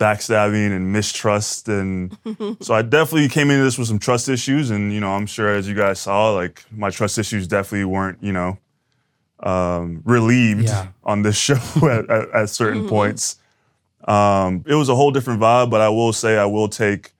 backstabbing 0.00 0.74
and 0.74 0.92
mistrust, 0.92 1.68
and 1.68 2.16
so 2.60 2.74
I 2.74 2.82
definitely 2.82 3.28
came 3.28 3.50
into 3.50 3.62
this 3.62 3.78
with 3.78 3.86
some 3.86 3.98
trust 4.00 4.28
issues, 4.28 4.70
and 4.70 4.92
you 4.92 4.98
know, 5.00 5.12
I'm 5.12 5.26
sure 5.26 5.48
as 5.54 5.68
you 5.68 5.74
guys 5.74 6.00
saw, 6.00 6.30
like 6.32 6.64
my 6.72 6.90
trust 6.90 7.18
issues 7.18 7.46
definitely 7.46 7.84
weren't, 7.84 8.18
you 8.22 8.32
know, 8.32 8.58
um, 9.40 10.02
relieved 10.04 10.64
Yeah. 10.64 10.88
on 11.04 11.22
this 11.22 11.36
show 11.46 11.54
at, 11.82 12.10
at, 12.10 12.30
at 12.30 12.50
certain 12.50 12.88
points. 12.88 13.36
Um, 14.08 14.64
it 14.66 14.74
was 14.74 14.88
a 14.88 14.96
whole 14.96 15.10
different 15.10 15.40
vibe, 15.40 15.70
but 15.70 15.80
I 15.80 15.90
will 15.90 16.12
say 16.12 16.38
I 16.38 16.46
will 16.46 16.68
take 16.68 17.12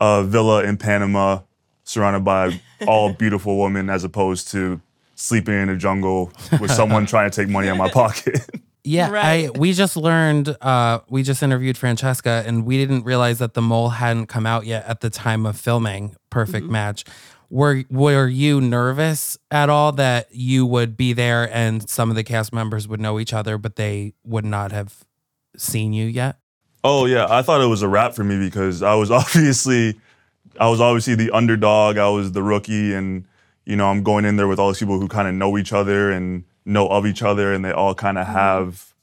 a 0.00 0.22
villa 0.22 0.62
in 0.64 0.76
Panama 0.76 1.40
surrounded 1.84 2.24
by 2.24 2.60
all 2.86 3.12
beautiful 3.12 3.58
women 3.60 3.88
as 3.90 4.04
opposed 4.04 4.50
to 4.52 4.80
sleeping 5.14 5.54
in 5.54 5.68
a 5.68 5.76
jungle 5.76 6.30
with 6.60 6.70
someone 6.70 7.06
trying 7.06 7.30
to 7.30 7.34
take 7.34 7.48
money 7.48 7.68
out 7.68 7.72
of 7.72 7.78
my 7.78 7.90
pocket. 7.90 8.40
Yeah, 8.84 9.10
Right. 9.10 9.46
I 9.46 9.50
we 9.58 9.72
just 9.72 9.96
learned 9.96 10.56
uh 10.60 11.00
we 11.08 11.22
just 11.22 11.42
interviewed 11.42 11.78
Francesca 11.78 12.42
and 12.46 12.64
we 12.66 12.76
didn't 12.78 13.04
realize 13.04 13.38
that 13.38 13.54
the 13.54 13.62
mole 13.62 13.90
hadn't 13.90 14.26
come 14.26 14.44
out 14.46 14.66
yet 14.66 14.84
at 14.86 15.00
the 15.00 15.10
time 15.10 15.46
of 15.46 15.56
filming 15.58 16.16
Perfect 16.30 16.64
Mm-hmm. 16.64 16.72
Match. 16.72 17.04
Were 17.48 17.84
were 17.90 18.26
you 18.26 18.60
nervous 18.60 19.38
at 19.50 19.68
all 19.70 19.92
that 19.92 20.28
you 20.32 20.64
would 20.66 20.96
be 20.96 21.12
there 21.12 21.48
and 21.54 21.88
some 21.88 22.08
of 22.10 22.16
the 22.16 22.24
cast 22.24 22.52
members 22.52 22.88
would 22.88 23.00
know 23.00 23.20
each 23.20 23.32
other 23.32 23.56
but 23.58 23.76
they 23.76 24.14
would 24.24 24.44
not 24.44 24.72
have 24.72 25.04
seen 25.56 25.92
you 25.92 26.06
yet? 26.06 26.38
oh 26.84 27.06
yeah, 27.06 27.26
I 27.30 27.42
thought 27.42 27.60
it 27.60 27.66
was 27.66 27.82
a 27.82 27.88
wrap 27.88 28.14
for 28.14 28.24
me 28.24 28.38
because 28.38 28.82
I 28.82 28.94
was 28.94 29.10
obviously 29.22 30.00
I 30.58 30.68
was 30.68 30.80
obviously 30.80 31.14
the 31.14 31.30
underdog, 31.30 31.98
I 31.98 32.08
was 32.08 32.32
the 32.32 32.42
rookie 32.42 32.92
and 32.94 33.26
you 33.64 33.76
know, 33.76 33.86
I'm 33.88 34.02
going 34.02 34.24
in 34.24 34.34
there 34.36 34.48
with 34.48 34.58
all 34.58 34.68
these 34.68 34.80
people 34.80 34.98
who 34.98 35.06
kind 35.06 35.28
of 35.28 35.34
know 35.34 35.56
each 35.56 35.72
other 35.72 36.10
and 36.10 36.42
know 36.64 36.88
of 36.88 37.06
each 37.06 37.22
other 37.22 37.52
and 37.52 37.64
they 37.64 37.72
all 37.72 37.94
kind 37.94 38.18
of 38.18 38.26
have 38.26 38.94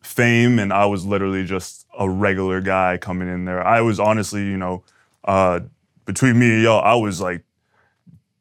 fame 0.00 0.58
and 0.58 0.72
I 0.72 0.86
was 0.86 1.04
literally 1.04 1.44
just 1.44 1.86
a 1.98 2.08
regular 2.08 2.60
guy 2.60 2.98
coming 2.98 3.28
in 3.28 3.44
there. 3.44 3.64
I 3.66 3.80
was 3.80 3.98
honestly, 3.98 4.42
you 4.42 4.56
know, 4.56 4.84
uh, 5.24 5.60
between 6.04 6.38
me 6.38 6.54
and 6.54 6.62
y'all, 6.62 6.82
I 6.82 6.94
was 6.94 7.20
like 7.20 7.44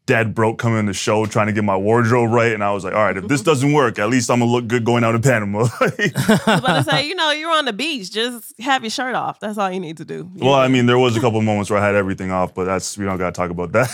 dead 0.07 0.33
broke 0.33 0.57
coming 0.57 0.79
in 0.79 0.85
the 0.85 0.93
show 0.93 1.25
trying 1.25 1.47
to 1.47 1.53
get 1.53 1.63
my 1.65 1.75
wardrobe 1.75 2.31
right. 2.31 2.53
And 2.53 2.63
I 2.63 2.71
was 2.71 2.83
like, 2.83 2.93
all 2.93 3.03
right, 3.03 3.17
if 3.17 3.27
this 3.27 3.41
doesn't 3.43 3.73
work, 3.73 3.99
at 3.99 4.09
least 4.09 4.31
I'm 4.31 4.39
gonna 4.39 4.51
look 4.51 4.67
good 4.67 4.85
going 4.85 5.03
out 5.03 5.13
in 5.13 5.21
Panama. 5.21 5.67
I 5.79 5.85
was 5.85 6.39
about 6.45 6.77
to 6.77 6.83
say, 6.83 7.07
you 7.07 7.13
know, 7.13 7.29
you're 7.31 7.51
on 7.51 7.65
the 7.65 7.73
beach. 7.73 8.11
Just 8.11 8.59
have 8.59 8.83
your 8.83 8.89
shirt 8.89 9.13
off. 9.13 9.39
That's 9.39 9.57
all 9.57 9.69
you 9.69 9.79
need 9.79 9.97
to 9.97 10.05
do. 10.05 10.31
well, 10.35 10.55
I 10.55 10.69
mean, 10.69 10.87
there 10.87 10.97
was 10.97 11.15
a 11.15 11.19
couple 11.19 11.41
moments 11.41 11.69
where 11.69 11.79
I 11.79 11.85
had 11.85 11.95
everything 11.95 12.31
off, 12.31 12.55
but 12.55 12.63
that's 12.63 12.97
we 12.97 13.05
don't 13.05 13.17
gotta 13.17 13.33
talk 13.33 13.51
about 13.51 13.73
that. 13.73 13.89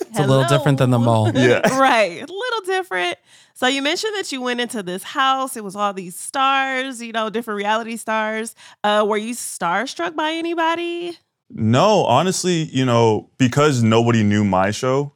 It's 0.00 0.18
a 0.18 0.26
little 0.26 0.44
different 0.44 0.78
than 0.78 0.90
the 0.90 0.98
mole. 0.98 1.30
Yeah. 1.34 1.60
right. 1.78 2.22
A 2.22 2.32
little 2.32 2.60
different. 2.64 3.18
So 3.58 3.66
you 3.66 3.82
mentioned 3.82 4.14
that 4.14 4.30
you 4.30 4.40
went 4.40 4.60
into 4.60 4.84
this 4.84 5.02
house. 5.02 5.56
It 5.56 5.64
was 5.64 5.74
all 5.74 5.92
these 5.92 6.14
stars, 6.14 7.02
you 7.02 7.10
know, 7.10 7.28
different 7.28 7.58
reality 7.58 7.96
stars. 7.96 8.54
Uh, 8.84 9.04
were 9.04 9.16
you 9.16 9.34
starstruck 9.34 10.14
by 10.14 10.30
anybody? 10.30 11.18
no, 11.50 12.04
honestly, 12.04 12.64
you 12.64 12.84
know, 12.84 13.28
because 13.36 13.82
nobody 13.82 14.22
knew 14.22 14.44
my 14.44 14.70
show, 14.70 15.12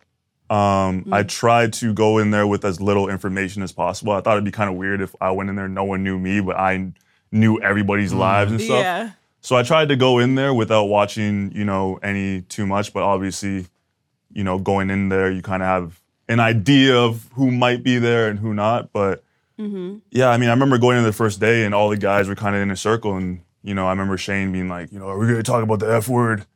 um, 0.50 1.06
I 1.12 1.22
tried 1.22 1.72
to 1.74 1.94
go 1.94 2.18
in 2.18 2.32
there 2.32 2.46
with 2.46 2.64
as 2.64 2.80
little 2.80 3.08
information 3.08 3.62
as 3.62 3.70
possible. 3.70 4.12
I 4.12 4.20
thought 4.20 4.32
it'd 4.32 4.44
be 4.44 4.50
kind 4.50 4.68
of 4.68 4.74
weird 4.74 5.00
if 5.00 5.14
I 5.20 5.30
went 5.30 5.48
in 5.48 5.54
there, 5.54 5.68
no 5.68 5.84
one 5.84 6.02
knew 6.02 6.18
me, 6.18 6.40
but 6.40 6.56
I 6.56 6.92
knew 7.30 7.60
everybody's 7.60 8.12
lives 8.12 8.50
and 8.50 8.60
stuff. 8.60 8.80
Yeah. 8.80 9.10
So 9.40 9.54
I 9.54 9.62
tried 9.62 9.88
to 9.90 9.96
go 9.96 10.18
in 10.18 10.34
there 10.34 10.52
without 10.52 10.86
watching, 10.86 11.52
you 11.54 11.64
know, 11.64 12.00
any 12.02 12.42
too 12.42 12.66
much, 12.66 12.92
but 12.92 13.04
obviously, 13.04 13.66
you 14.32 14.42
know, 14.42 14.58
going 14.58 14.90
in 14.90 15.10
there, 15.10 15.30
you 15.30 15.42
kind 15.42 15.62
of 15.62 15.68
have 15.68 16.01
an 16.32 16.40
idea 16.40 16.96
of 16.96 17.28
who 17.34 17.50
might 17.50 17.82
be 17.82 17.98
there 17.98 18.28
and 18.28 18.38
who 18.38 18.54
not. 18.54 18.92
But 18.92 19.22
mm-hmm. 19.58 19.98
yeah, 20.10 20.28
I 20.28 20.36
mean, 20.38 20.48
I 20.48 20.52
remember 20.52 20.78
going 20.78 20.98
in 20.98 21.04
the 21.04 21.12
first 21.12 21.40
day 21.40 21.64
and 21.64 21.74
all 21.74 21.88
the 21.88 21.96
guys 21.96 22.28
were 22.28 22.34
kind 22.34 22.56
of 22.56 22.62
in 22.62 22.70
a 22.70 22.76
circle, 22.76 23.16
and 23.16 23.40
you 23.62 23.74
know, 23.74 23.86
I 23.86 23.90
remember 23.90 24.16
Shane 24.16 24.52
being 24.52 24.68
like, 24.68 24.92
you 24.92 24.98
know, 24.98 25.08
are 25.08 25.18
we 25.18 25.26
gonna 25.26 25.42
talk 25.42 25.62
about 25.62 25.78
the 25.78 25.92
F 25.92 26.08
word? 26.08 26.46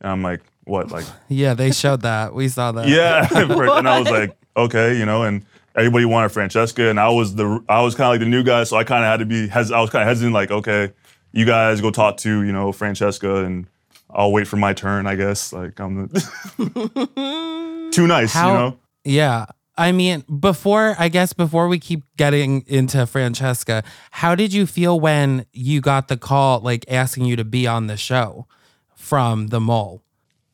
And 0.00 0.10
I'm 0.10 0.22
like, 0.22 0.42
what? 0.64 0.90
Like, 0.90 1.04
Yeah, 1.28 1.54
they 1.54 1.70
showed 1.70 2.02
that. 2.02 2.34
We 2.34 2.48
saw 2.48 2.72
that. 2.72 2.88
yeah. 2.88 3.28
and 3.78 3.88
I 3.88 4.00
was 4.00 4.10
like, 4.10 4.36
okay, 4.56 4.98
you 4.98 5.06
know, 5.06 5.22
and 5.22 5.44
everybody 5.76 6.04
wanted 6.04 6.30
Francesca, 6.30 6.88
and 6.88 6.98
I 6.98 7.10
was 7.10 7.34
the 7.34 7.62
I 7.68 7.82
was 7.82 7.94
kind 7.94 8.06
of 8.06 8.12
like 8.12 8.20
the 8.20 8.26
new 8.26 8.42
guy, 8.42 8.64
so 8.64 8.76
I 8.76 8.84
kind 8.84 9.04
of 9.04 9.10
had 9.10 9.18
to 9.18 9.26
be. 9.26 9.48
Hes- 9.48 9.70
I 9.70 9.80
was 9.80 9.90
kind 9.90 10.02
of 10.02 10.08
hesitant, 10.08 10.34
like, 10.34 10.50
okay, 10.50 10.92
you 11.32 11.44
guys 11.44 11.80
go 11.80 11.90
talk 11.90 12.16
to 12.18 12.42
you 12.42 12.52
know 12.52 12.72
Francesca, 12.72 13.44
and 13.44 13.66
I'll 14.10 14.32
wait 14.32 14.48
for 14.48 14.56
my 14.56 14.72
turn. 14.72 15.06
I 15.06 15.14
guess 15.14 15.52
like 15.52 15.78
I'm 15.78 16.08
the 16.08 17.90
too 17.92 18.06
nice, 18.06 18.32
How 18.32 18.48
you 18.48 18.54
know. 18.54 18.78
Yeah. 19.06 19.46
I 19.78 19.92
mean, 19.92 20.24
before 20.40 20.96
I 20.98 21.08
guess 21.08 21.32
before 21.34 21.68
we 21.68 21.78
keep 21.78 22.02
getting 22.16 22.64
into 22.66 23.06
Francesca, 23.06 23.84
how 24.10 24.34
did 24.34 24.52
you 24.52 24.66
feel 24.66 24.98
when 24.98 25.44
you 25.52 25.80
got 25.82 26.08
the 26.08 26.16
call 26.16 26.60
like 26.60 26.84
asking 26.90 27.26
you 27.26 27.36
to 27.36 27.44
be 27.44 27.66
on 27.66 27.86
the 27.86 27.96
show 27.98 28.46
from 28.94 29.48
the 29.48 29.60
mole? 29.60 30.02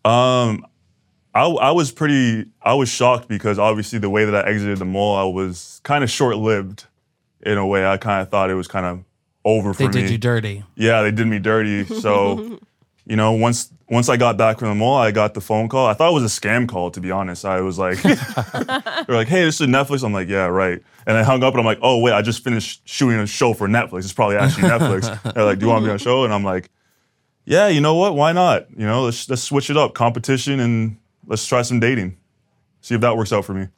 Um, 0.05 0.67
I, 1.35 1.45
I 1.47 1.71
was 1.71 1.93
pretty, 1.93 2.47
I 2.61 2.75
was 2.75 2.89
shocked 2.89 3.29
because 3.29 3.59
obviously 3.61 4.01
the 4.01 4.11
way 4.11 4.25
that 4.25 4.35
I 4.35 4.49
exited 4.51 4.79
the 4.79 4.85
mole, 4.85 5.15
I 5.17 5.23
was 5.25 5.81
kind 5.85 6.03
of 6.03 6.11
short 6.11 6.37
lived 6.37 6.87
in 7.41 7.59
a 7.59 7.67
way. 7.67 7.87
I 7.87 7.97
kind 7.99 8.23
of 8.23 8.29
thought 8.29 8.51
it 8.51 8.55
was 8.55 8.67
kind 8.69 8.85
of 8.87 9.05
over 9.45 9.73
for 9.73 9.79
They 9.79 9.87
me. 9.87 9.93
did 10.03 10.11
you 10.11 10.19
dirty. 10.19 10.65
yeah, 10.75 11.03
they 11.03 11.13
did 11.13 11.29
me 11.29 11.39
dirty. 11.39 11.85
So, 11.85 12.59
you 13.05 13.17
know, 13.17 13.33
once 13.33 13.73
once 13.89 14.09
I 14.09 14.17
got 14.17 14.37
back 14.37 14.59
from 14.59 14.69
the 14.69 14.75
mole, 14.75 14.97
I 14.97 15.11
got 15.11 15.35
the 15.35 15.41
phone 15.41 15.69
call. 15.69 15.87
I 15.87 15.93
thought 15.93 16.11
it 16.11 16.15
was 16.15 16.25
a 16.25 16.41
scam 16.41 16.69
call, 16.69 16.91
to 16.93 17.01
be 17.01 17.11
honest. 17.11 17.45
I 17.45 17.61
was 17.61 17.79
like, 17.79 18.01
they're 18.03 19.05
like, 19.09 19.29
hey, 19.29 19.45
this 19.45 19.61
is 19.61 19.67
Netflix. 19.67 20.03
I'm 20.03 20.13
like, 20.13 20.29
yeah, 20.29 20.47
right. 20.47 20.83
And 21.07 21.17
I 21.17 21.23
hung 21.23 21.43
up 21.43 21.53
and 21.53 21.61
I'm 21.61 21.67
like, 21.67 21.81
oh, 21.83 21.99
wait, 21.99 22.13
I 22.13 22.23
just 22.23 22.43
finished 22.43 22.89
shooting 22.89 23.19
a 23.19 23.27
show 23.27 23.53
for 23.53 23.69
Netflix. 23.69 24.01
It's 24.01 24.13
probably 24.13 24.37
actually 24.37 24.69
Netflix. 24.69 25.35
They're 25.35 25.45
like, 25.45 25.59
do 25.59 25.67
you 25.67 25.71
want 25.71 25.83
to 25.83 25.87
be 25.87 25.91
on 25.91 25.97
a 25.97 25.99
show? 25.99 26.25
And 26.25 26.33
I'm 26.33 26.45
like, 26.45 26.71
yeah, 27.45 27.69
you 27.69 27.81
know 27.81 27.97
what? 27.97 28.15
Why 28.15 28.33
not? 28.33 28.71
You 28.71 28.87
know, 28.87 29.03
let's 29.03 29.29
let's 29.29 29.43
switch 29.43 29.69
it 29.69 29.77
up, 29.77 29.95
competition, 29.95 30.61
and 30.61 30.97
let's 31.27 31.47
try 31.47 31.63
some 31.63 31.81
dating. 31.81 32.17
See 32.81 32.95
if 32.95 33.01
that 33.01 33.17
works 33.17 33.33
out 33.33 33.45
for 33.45 33.53
me. 33.53 33.69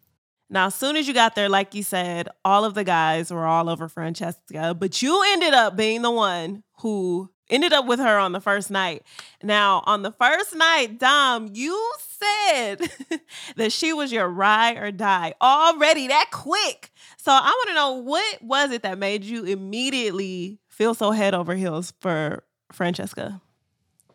Now, 0.50 0.66
as 0.66 0.74
soon 0.74 0.96
as 0.96 1.08
you 1.08 1.14
got 1.14 1.34
there, 1.34 1.48
like 1.48 1.74
you 1.74 1.82
said, 1.82 2.28
all 2.44 2.64
of 2.64 2.74
the 2.74 2.84
guys 2.84 3.32
were 3.32 3.46
all 3.46 3.68
over 3.68 3.88
Francesca, 3.88 4.74
but 4.78 5.02
you 5.02 5.20
ended 5.32 5.54
up 5.54 5.74
being 5.74 6.02
the 6.02 6.10
one 6.10 6.62
who 6.80 7.30
ended 7.50 7.72
up 7.72 7.86
with 7.86 7.98
her 7.98 8.18
on 8.18 8.32
the 8.32 8.40
first 8.40 8.70
night. 8.70 9.02
Now, 9.42 9.82
on 9.86 10.02
the 10.02 10.12
first 10.12 10.54
night, 10.54 10.98
Dom, 10.98 11.50
you 11.52 11.92
said 11.98 12.76
that 13.56 13.72
she 13.72 13.92
was 13.92 14.12
your 14.12 14.28
ride 14.28 14.78
or 14.78 14.90
die 14.90 15.34
already 15.40 16.08
that 16.08 16.30
quick. 16.32 16.90
So 17.16 17.32
I 17.32 17.40
want 17.40 17.68
to 17.68 17.74
know 17.74 17.92
what 17.92 18.42
was 18.42 18.70
it 18.70 18.82
that 18.82 18.98
made 18.98 19.24
you 19.24 19.44
immediately 19.44 20.58
feel 20.68 20.94
so 20.94 21.10
head 21.10 21.34
over 21.34 21.54
heels 21.54 21.92
for 22.00 22.44
Francesca? 22.72 23.40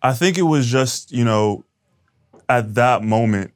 I 0.02 0.14
think 0.14 0.38
it 0.38 0.44
was 0.44 0.68
just, 0.68 1.12
you 1.12 1.26
know, 1.26 1.66
at 2.48 2.76
that 2.76 3.04
moment, 3.04 3.52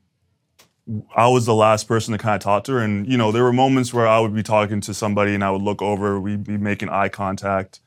I 1.15 1.29
was 1.29 1.45
the 1.45 1.55
last 1.55 1.87
person 1.87 2.11
to 2.11 2.17
kind 2.17 2.35
of 2.35 2.41
talk 2.41 2.65
to 2.65 2.73
her. 2.73 2.79
And, 2.79 3.07
you 3.07 3.17
know, 3.17 3.31
there 3.31 3.43
were 3.43 3.53
moments 3.53 3.93
where 3.93 4.07
I 4.07 4.19
would 4.19 4.35
be 4.35 4.43
talking 4.43 4.81
to 4.81 4.93
somebody 4.93 5.33
and 5.33 5.43
I 5.43 5.51
would 5.51 5.61
look 5.61 5.81
over, 5.81 6.19
we'd 6.19 6.43
be 6.43 6.57
making 6.57 6.89
eye 6.89 7.09
contact 7.09 7.79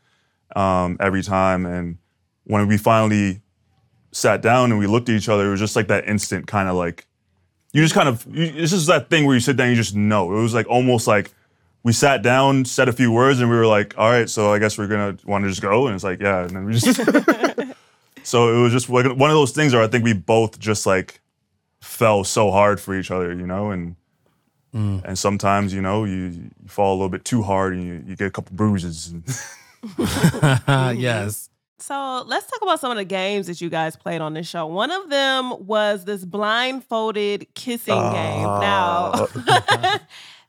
um, 0.54 0.96
every 1.00 1.22
time. 1.22 1.66
And 1.66 1.98
when 2.44 2.66
we 2.68 2.76
finally 2.76 3.42
sat 4.12 4.42
down 4.42 4.70
and 4.70 4.78
we 4.78 4.86
looked 4.86 5.08
at 5.08 5.14
each 5.14 5.28
other, 5.28 5.46
it 5.46 5.50
was 5.50 5.60
just 5.60 5.76
like 5.76 5.88
that 5.88 6.08
instant 6.08 6.46
kind 6.46 6.68
of 6.68 6.76
like, 6.76 7.06
you 7.72 7.82
just 7.82 7.94
kind 7.94 8.08
of, 8.08 8.26
you, 8.30 8.44
it's 8.54 8.72
just 8.72 8.86
that 8.86 9.10
thing 9.10 9.26
where 9.26 9.34
you 9.34 9.40
sit 9.40 9.56
down 9.56 9.68
and 9.68 9.76
you 9.76 9.82
just 9.82 9.96
know. 9.96 10.32
It 10.36 10.40
was 10.40 10.54
like 10.54 10.68
almost 10.68 11.06
like 11.06 11.32
we 11.82 11.92
sat 11.92 12.22
down, 12.22 12.64
said 12.64 12.88
a 12.88 12.92
few 12.92 13.12
words, 13.12 13.40
and 13.40 13.50
we 13.50 13.56
were 13.56 13.66
like, 13.66 13.96
all 13.98 14.10
right, 14.10 14.28
so 14.28 14.52
I 14.52 14.58
guess 14.58 14.76
we're 14.78 14.88
gonna 14.88 15.16
want 15.24 15.44
to 15.44 15.48
just 15.48 15.62
go. 15.62 15.86
And 15.86 15.94
it's 15.94 16.04
like, 16.04 16.20
yeah. 16.20 16.42
And 16.42 16.50
then 16.50 16.64
we 16.64 16.72
just, 16.72 16.96
so 18.24 18.56
it 18.56 18.60
was 18.60 18.72
just 18.72 18.88
like 18.88 19.06
one 19.06 19.30
of 19.30 19.36
those 19.36 19.52
things 19.52 19.72
where 19.72 19.82
I 19.82 19.86
think 19.86 20.04
we 20.04 20.12
both 20.14 20.58
just 20.58 20.86
like 20.86 21.20
fell 21.80 22.24
so 22.24 22.50
hard 22.50 22.80
for 22.80 22.98
each 22.98 23.10
other, 23.10 23.32
you 23.32 23.46
know, 23.46 23.70
and 23.70 23.94
and 25.04 25.18
sometimes 25.18 25.72
you 25.72 25.80
know 25.80 26.04
you, 26.04 26.16
you 26.16 26.50
fall 26.66 26.92
a 26.92 26.96
little 26.96 27.08
bit 27.08 27.24
too 27.24 27.42
hard 27.42 27.74
and 27.74 27.84
you, 27.84 28.02
you 28.06 28.16
get 28.16 28.26
a 28.26 28.30
couple 28.30 28.56
bruises. 28.56 29.08
And 29.08 29.24
yes. 30.98 31.50
So 31.78 32.24
let's 32.26 32.46
talk 32.50 32.62
about 32.62 32.80
some 32.80 32.90
of 32.90 32.96
the 32.96 33.04
games 33.04 33.46
that 33.48 33.60
you 33.60 33.68
guys 33.68 33.96
played 33.96 34.20
on 34.20 34.34
this 34.34 34.48
show. 34.48 34.66
One 34.66 34.90
of 34.90 35.10
them 35.10 35.66
was 35.66 36.04
this 36.04 36.24
blindfolded 36.24 37.54
kissing 37.54 37.94
game. 37.94 38.44
Now, 38.44 39.12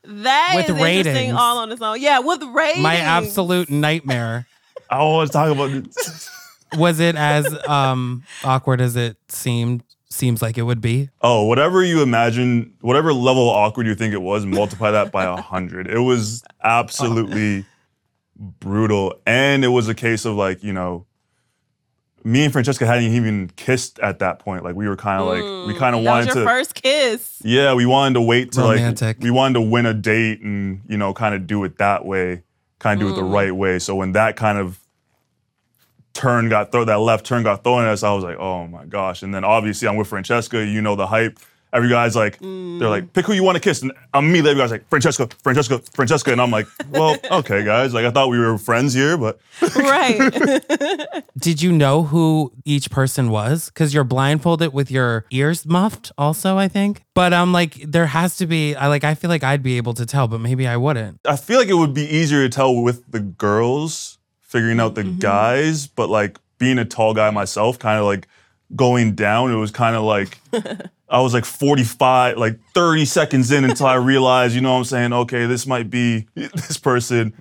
that 0.04 0.54
With 0.56 0.70
is 0.70 0.82
interesting 0.82 1.34
all 1.34 1.58
on 1.60 1.72
its 1.72 1.82
own. 1.82 2.00
Yeah, 2.00 2.20
with 2.20 2.42
ratings. 2.44 2.84
My 2.84 2.96
absolute 2.96 3.70
nightmare. 3.70 4.48
I 4.90 5.00
don't 5.00 5.14
want 5.14 5.28
to 5.28 5.34
talk 5.34 5.52
about 5.52 5.72
it. 5.72 6.30
Was 6.78 7.00
it 7.00 7.16
as 7.16 7.46
um 7.68 8.24
awkward 8.44 8.82
as 8.82 8.96
it 8.96 9.18
seemed 9.28 9.84
seems 10.10 10.42
like 10.42 10.58
it 10.58 10.64
would 10.64 10.82
be? 10.82 11.10
Oh, 11.22 11.44
whatever 11.44 11.84
you 11.84 12.02
imagine, 12.02 12.74
whatever 12.82 13.14
level 13.14 13.50
of 13.50 13.56
awkward 13.56 13.86
you 13.88 13.96
think 13.96 14.14
it 14.14 14.22
was, 14.22 14.46
multiply 14.46 14.92
that 14.92 15.12
by 15.12 15.26
a 15.26 15.40
hundred. 15.42 15.88
It 15.88 16.00
was 16.00 16.44
absolutely 16.64 17.66
brutal, 18.40 19.20
and 19.26 19.64
it 19.66 19.70
was 19.70 19.88
a 19.88 19.96
case 19.96 20.26
of 20.26 20.36
like 20.36 20.64
you 20.64 20.74
know, 20.74 21.06
me 22.24 22.44
and 22.44 22.52
Francesca 22.54 22.86
hadn't 22.86 23.12
even 23.14 23.50
kissed 23.56 24.00
at 24.00 24.20
that 24.20 24.40
point. 24.40 24.64
Like 24.64 24.76
we 24.76 24.88
were 24.88 24.96
kind 24.96 25.22
of 25.22 25.28
like 25.28 25.68
we 25.68 25.80
kind 25.80 25.96
of 25.96 26.02
Mm, 26.02 26.06
That 26.06 26.12
was 26.12 26.26
wanted 26.26 26.26
your 26.28 26.36
to. 26.36 26.46
first 26.46 26.76
kiss. 26.76 27.42
Yeah, 27.44 27.74
we 27.74 27.86
wanted 27.86 28.16
to 28.16 28.22
wait 28.22 28.52
to 28.54 28.62
Romantic. 28.62 29.18
like 29.18 29.24
we 29.24 29.32
wanted 29.32 29.56
to 29.56 29.62
win 29.62 29.86
a 29.86 29.94
date 29.94 30.42
and 30.42 30.82
you 30.88 30.98
know 30.98 31.14
kind 31.14 31.34
of 31.36 31.48
do 31.48 31.64
it 31.64 31.78
that 31.78 32.06
way, 32.06 32.44
kind 32.80 33.02
of 33.02 33.08
do 33.08 33.14
it 33.14 33.16
the 33.16 33.24
right 33.24 33.56
way. 33.56 33.80
So 33.80 33.96
when 33.96 34.12
that 34.14 34.36
kind 34.36 34.58
of 34.58 34.80
turn 36.14 36.50
got 36.50 36.72
thrown, 36.72 36.88
that 36.88 37.00
left 37.00 37.26
turn 37.26 37.44
got 37.44 37.64
thrown 37.64 37.84
at 37.86 37.90
us, 37.90 38.04
I 38.04 38.12
was 38.14 38.24
like, 38.24 38.38
oh 38.38 38.68
my 38.68 38.86
gosh. 38.86 39.22
And 39.24 39.34
then 39.34 39.44
obviously 39.44 39.88
I'm 39.88 39.96
with 39.98 40.08
Francesca. 40.08 40.66
You 40.66 40.82
know 40.82 40.96
the 40.96 41.08
hype. 41.08 41.40
Every 41.74 41.89
guy's 41.89 42.15
like, 42.15 42.39
they're 42.39 42.88
like, 42.89 43.11
pick 43.13 43.26
who 43.26 43.34
you 43.34 43.43
want 43.43 43.55
to 43.57 43.59
kiss, 43.61 43.82
and 43.82 43.91
I'm 44.13 44.26
immediately 44.26 44.51
every 44.51 44.63
guy's 44.63 44.72
like, 44.72 44.88
Francesca, 44.89 45.28
Francesca, 45.43 45.80
Francesca, 45.93 46.32
and 46.32 46.41
I'm 46.41 46.49
like, 46.49 46.65
well, 46.91 47.18
okay, 47.32 47.63
guys. 47.65 47.93
Like 47.93 48.05
I 48.05 48.11
thought 48.11 48.30
we 48.30 48.39
were 48.39 48.57
friends 48.57 48.93
here, 48.93 49.18
but 49.18 49.39
right. 49.76 51.24
Did 51.38 51.61
you 51.61 51.72
know 51.74 52.03
who 52.03 52.53
each 52.65 52.89
person 52.89 53.30
was? 53.30 53.68
Because 53.68 53.93
you're 53.93 54.03
blindfolded 54.05 54.74
with 54.74 54.89
your 54.89 55.26
ears 55.30 55.65
muffed, 55.65 56.11
also, 56.18 56.57
I 56.57 56.68
think. 56.70 57.03
But 57.13 57.34
I'm 57.34 57.51
like, 57.51 57.74
there 57.86 58.05
has 58.07 58.38
to 58.38 58.47
be. 58.47 58.76
I 58.76 58.88
like. 58.88 59.03
I 59.03 59.13
feel 59.15 59.30
like 59.30 59.43
I'd 59.43 59.61
be 59.63 59.78
able 59.78 59.93
to 59.95 60.05
tell, 60.05 60.28
but 60.28 60.39
maybe 60.39 60.68
I 60.68 60.78
wouldn't. 60.78 61.20
I 61.26 61.36
feel 61.36 61.59
like 61.59 61.68
it 61.68 61.74
would 61.76 61.93
be 61.93 62.03
easier 62.05 62.43
to 62.43 62.49
tell 62.49 62.76
with 62.82 63.03
the 63.11 63.20
girls 63.20 64.20
figuring 64.41 64.80
out 64.80 64.95
the 64.95 65.03
Mm-hmm. 65.03 65.20
guys, 65.20 65.88
but 65.88 66.09
like 66.09 66.38
being 66.57 66.80
a 66.80 66.86
tall 66.86 67.13
guy 67.13 67.30
myself, 67.30 67.78
kind 67.78 67.99
of 67.99 68.05
like 68.05 68.28
going 68.76 69.13
down, 69.15 69.51
it 69.51 69.55
was 69.57 69.72
kind 69.72 69.95
of 69.95 70.03
like 70.03 70.39
I 71.10 71.22
was 71.22 71.34
like 71.34 71.45
45, 71.45 72.38
like 72.38 72.60
30 72.74 73.05
seconds 73.05 73.51
in 73.51 73.64
until 73.64 73.86
I 73.86 73.95
realized, 74.14 74.55
you 74.55 74.62
know 74.62 74.74
what 74.74 74.80
I'm 74.80 74.84
saying? 74.86 75.14
Okay, 75.14 75.45
this 75.45 75.66
might 75.66 75.89
be 75.89 76.28
this 76.36 76.78
person. 76.78 77.34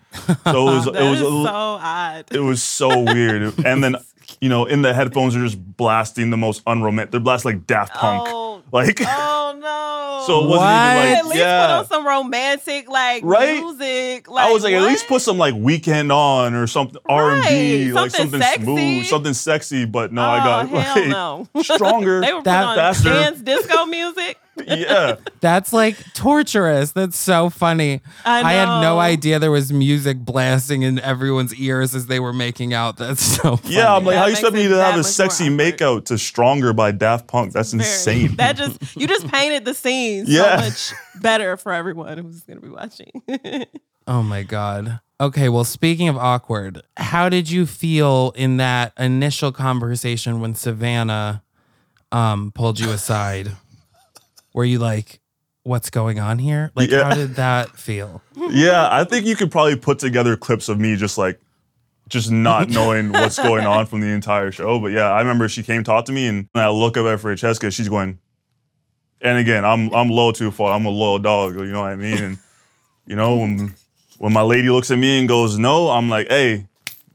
So 0.44 0.68
it 0.68 0.74
was 0.74 0.86
it 0.88 1.10
was 1.10 1.20
a 1.20 1.24
so 1.24 1.46
odd. 1.46 2.24
it 2.30 2.40
was 2.40 2.62
so 2.62 3.00
weird. 3.02 3.58
And 3.64 3.82
then 3.82 3.96
you 4.40 4.48
know, 4.48 4.64
in 4.66 4.82
the 4.82 4.92
headphones 4.94 5.34
are 5.36 5.42
just 5.44 5.58
blasting 5.76 6.30
the 6.30 6.36
most 6.36 6.62
unromantic. 6.66 7.10
They're 7.12 7.20
blasting 7.20 7.52
like 7.52 7.66
Daft 7.66 7.94
Punk. 7.94 8.24
Oh, 8.26 8.62
like 8.72 8.98
oh 9.00 9.56
no. 9.60 10.24
so 10.26 10.44
it 10.44 10.48
wasn't 10.48 10.60
What? 10.60 11.04
even 11.04 11.14
at 11.14 11.14
like 11.14 11.24
least 11.24 11.36
yeah. 11.36 11.66
put 11.66 11.72
on 11.74 11.86
some 11.86 12.06
romantic 12.06 12.88
like 12.88 13.22
Right? 13.24 13.60
music. 13.60 14.28
Like, 14.28 14.46
I 14.48 14.52
was 14.52 14.64
like, 14.64 14.74
at 14.74 14.82
least 14.82 15.06
put 15.06 15.22
some 15.22 15.38
like 15.38 15.54
Weeknd 15.54 16.12
on 16.12 16.54
or 16.54 16.66
something 16.66 17.00
R 17.08 17.32
and 17.34 17.42
B, 17.44 17.86
Right, 17.92 17.94
like 17.94 18.10
something 18.10 18.40
something 18.40 18.62
smooth, 18.64 19.06
something 19.06 19.34
sexy. 19.34 19.84
But 19.84 20.12
no, 20.12 20.22
Oh, 20.22 20.28
I 20.28 20.38
got 20.38 20.64
oh, 20.64 20.76
hell 20.78 20.96
like 20.96 21.08
no. 21.08 21.48
stronger. 21.62 22.20
They 22.20 22.32
were 22.32 22.42
That- 22.42 22.64
putting 22.64 22.68
on 22.70 22.76
faster. 22.76 23.08
dance 23.10 23.40
disco 23.40 23.86
music. 23.86 24.38
Yeah, 24.66 25.16
That's 25.40 25.72
like 25.72 25.96
torturous. 26.14 26.92
That's 26.92 27.16
so 27.18 27.50
funny. 27.50 28.00
I 28.24 28.52
had 28.52 28.80
no 28.80 28.98
idea 28.98 29.38
there 29.38 29.50
was 29.50 29.72
music 29.72 30.18
blasting 30.18 30.82
in 30.82 30.98
everyone's 31.00 31.54
ears 31.54 31.94
as 31.94 32.06
they 32.06 32.20
were 32.20 32.32
making 32.32 32.72
out. 32.74 32.96
That's 32.96 33.22
so 33.22 33.56
funny. 33.56 33.74
yeah. 33.74 33.94
I'm 33.94 34.04
like, 34.04 34.14
That 34.14 34.18
how 34.20 34.26
you 34.26 34.30
makes 34.32 34.40
expect 34.40 34.54
me 34.56 34.68
to 34.68 34.82
have 34.82 34.98
a 34.98 35.04
sexy 35.04 35.44
awkward. 35.44 35.58
makeout 35.78 36.04
to 36.06 36.18
"Stronger" 36.18 36.72
by 36.72 36.90
Daft 36.92 37.26
Punk? 37.26 37.52
That's 37.52 37.72
Very- 37.72 37.84
insane. 37.84 38.36
That 38.36 38.56
just 38.56 38.78
you 38.96 39.06
just 39.06 39.28
painted 39.28 39.64
the 39.64 39.74
scene 39.74 40.24
Yeah. 40.26 40.56
so 40.60 40.64
much 40.64 40.92
better 41.22 41.56
for 41.56 41.72
everyone 41.72 42.18
who's 42.18 42.42
gonna 42.42 42.60
be 42.60 42.68
watching. 42.70 43.22
Oh 44.08 44.22
my 44.22 44.44
God. 44.44 45.00
Okay, 45.20 45.48
well, 45.48 45.64
speaking 45.64 46.06
of 46.08 46.16
awkward, 46.16 46.80
how 46.96 47.28
did 47.28 47.50
you 47.50 47.66
feel 47.66 48.32
in 48.36 48.56
that 48.58 48.92
initial 48.96 49.50
conversation 49.50 50.38
when 50.40 50.54
Savannah 50.54 51.42
um, 52.12 52.52
pulled 52.52 52.78
you 52.78 52.90
aside? 52.90 53.50
Were 54.56 54.64
you 54.64 54.78
like, 54.78 55.20
what's 55.64 55.90
going 55.90 56.18
on 56.18 56.38
here? 56.38 56.72
Like, 56.74 56.90
Yeah. 56.90 57.04
how 57.04 57.14
did 57.14 57.34
that 57.34 57.76
feel? 57.76 58.22
yeah, 58.50 58.88
I 58.90 59.04
think 59.04 59.26
you 59.26 59.36
could 59.36 59.50
probably 59.52 59.76
put 59.76 59.98
together 59.98 60.34
clips 60.36 60.68
of 60.68 60.80
me 60.80 60.96
just 60.96 61.16
like. 61.18 61.38
Just 62.08 62.30
not 62.30 62.68
knowing 62.76 63.10
what's 63.12 63.36
going 63.36 63.66
on 63.66 63.84
from 63.86 64.00
the 64.00 64.06
entire 64.06 64.52
show. 64.52 64.78
But 64.78 64.92
yeah, 64.92 65.10
I 65.10 65.18
remember 65.18 65.48
she 65.48 65.64
came 65.64 65.82
talk 65.82 66.04
to 66.04 66.12
me 66.12 66.28
and 66.28 66.48
I 66.54 66.70
look 66.70 66.96
up 66.96 67.04
at 67.04 67.18
Francesca, 67.18 67.68
she's 67.72 67.88
going, 67.88 68.20
and 69.20 69.38
again, 69.38 69.64
I'm 69.64 69.92
I'm 69.92 70.08
loyal 70.08 70.32
to 70.34 70.46
a 70.46 70.52
fault. 70.52 70.70
I'm 70.70 70.86
a 70.86 70.90
loyal 70.90 71.18
dog, 71.18 71.56
you 71.56 71.64
know 71.66 71.80
what 71.80 71.90
I 71.90 71.96
mean? 71.96 72.22
And 72.22 72.38
you 73.06 73.16
know, 73.16 73.36
when 73.38 73.74
when 74.18 74.32
my 74.32 74.42
lady 74.42 74.70
looks 74.70 74.90
at 74.92 74.98
me 74.98 75.18
and 75.18 75.26
goes 75.28 75.58
no, 75.58 75.90
I'm 75.90 76.08
like, 76.08 76.28
hey, 76.28 76.68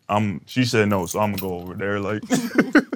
I'm 0.10 0.42
she 0.46 0.66
said 0.66 0.90
no, 0.90 1.06
so 1.06 1.22
I'm 1.22 1.32
gonna 1.36 1.42
go 1.50 1.60
over 1.62 1.74
there. 1.74 2.02
Like 2.02 2.22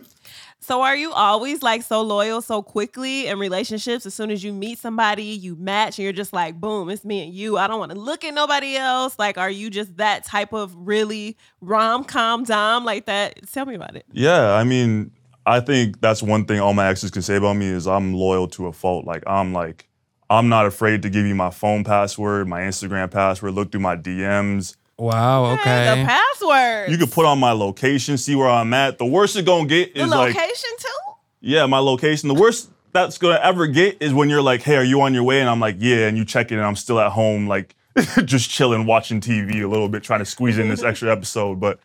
so 0.65 0.81
are 0.81 0.95
you 0.95 1.13
always 1.13 1.61
like 1.61 1.83
so 1.83 2.01
loyal 2.01 2.41
so 2.41 2.63
quickly 2.63 3.27
in 3.27 3.37
relationships? 3.37 4.05
As 4.05 4.15
soon 4.15 4.31
as 4.31 4.43
you 4.43 4.51
meet 4.51 4.79
somebody, 4.79 5.23
you 5.23 5.55
match 5.55 5.99
and 5.99 6.03
you're 6.03 6.13
just 6.13 6.33
like, 6.33 6.59
boom, 6.59 6.89
it's 6.89 7.05
me 7.05 7.23
and 7.23 7.33
you. 7.33 7.57
I 7.57 7.67
don't 7.67 7.77
want 7.77 7.91
to 7.91 7.97
look 7.99 8.23
at 8.23 8.33
nobody 8.33 8.75
else. 8.75 9.19
Like, 9.19 9.37
are 9.37 9.49
you 9.49 9.69
just 9.69 9.97
that 9.97 10.25
type 10.25 10.53
of 10.53 10.75
really 10.75 11.37
rom 11.61 12.03
com 12.03 12.43
dom 12.45 12.83
like 12.83 13.05
that? 13.05 13.39
Tell 13.51 13.67
me 13.67 13.75
about 13.75 13.95
it. 13.95 14.05
Yeah, 14.11 14.53
I 14.53 14.63
mean, 14.63 15.11
I 15.45 15.59
think 15.59 16.01
that's 16.01 16.23
one 16.23 16.45
thing 16.45 16.59
all 16.59 16.73
my 16.73 16.87
exes 16.87 17.11
can 17.11 17.21
say 17.21 17.35
about 17.35 17.57
me 17.57 17.67
is 17.67 17.85
I'm 17.85 18.13
loyal 18.15 18.47
to 18.49 18.65
a 18.65 18.73
fault. 18.73 19.05
Like 19.05 19.23
I'm 19.27 19.53
like, 19.53 19.87
I'm 20.31 20.49
not 20.49 20.65
afraid 20.65 21.03
to 21.03 21.11
give 21.11 21.27
you 21.27 21.35
my 21.35 21.51
phone 21.51 21.83
password, 21.83 22.47
my 22.47 22.61
Instagram 22.61 23.11
password, 23.11 23.53
look 23.53 23.71
through 23.71 23.81
my 23.81 23.95
DMs. 23.95 24.75
Wow, 24.97 25.55
Hey, 25.57 25.89
okay. 25.91 26.01
the 26.01 26.07
password. 26.07 26.89
You 26.91 26.97
could 26.97 27.11
put 27.11 27.25
on 27.25 27.39
my 27.39 27.51
location, 27.51 28.17
see 28.17 28.35
where 28.35 28.49
I'm 28.49 28.73
at. 28.73 28.97
The 28.97 29.05
worst 29.05 29.35
it's 29.35 29.45
gonna 29.45 29.67
get 29.67 29.93
the 29.93 30.01
is 30.03 30.09
like, 30.09 30.33
location 30.35 30.69
too. 30.79 31.13
yeah, 31.41 31.65
my 31.65 31.79
location. 31.79 32.29
The 32.29 32.35
worst 32.35 32.69
that's 32.93 33.17
gonna 33.17 33.39
ever 33.43 33.67
get 33.67 33.97
is 34.01 34.13
when 34.13 34.29
you're 34.29 34.41
like, 34.41 34.61
hey, 34.61 34.77
are 34.77 34.83
you 34.83 35.01
on 35.01 35.13
your 35.13 35.23
way? 35.23 35.41
And 35.41 35.49
I'm 35.49 35.59
like, 35.59 35.75
yeah, 35.79 36.07
and 36.07 36.17
you 36.17 36.23
check 36.23 36.51
it 36.51 36.55
and 36.55 36.63
I'm 36.63 36.77
still 36.77 36.99
at 36.99 37.11
home, 37.11 37.47
like 37.47 37.75
just 38.25 38.49
chilling, 38.49 38.85
watching 38.85 39.19
TV 39.19 39.61
a 39.63 39.67
little 39.67 39.89
bit, 39.89 40.01
trying 40.03 40.19
to 40.19 40.25
squeeze 40.25 40.57
in 40.57 40.69
this 40.69 40.81
extra 40.89 41.11
episode. 41.11 41.59
But 41.59 41.79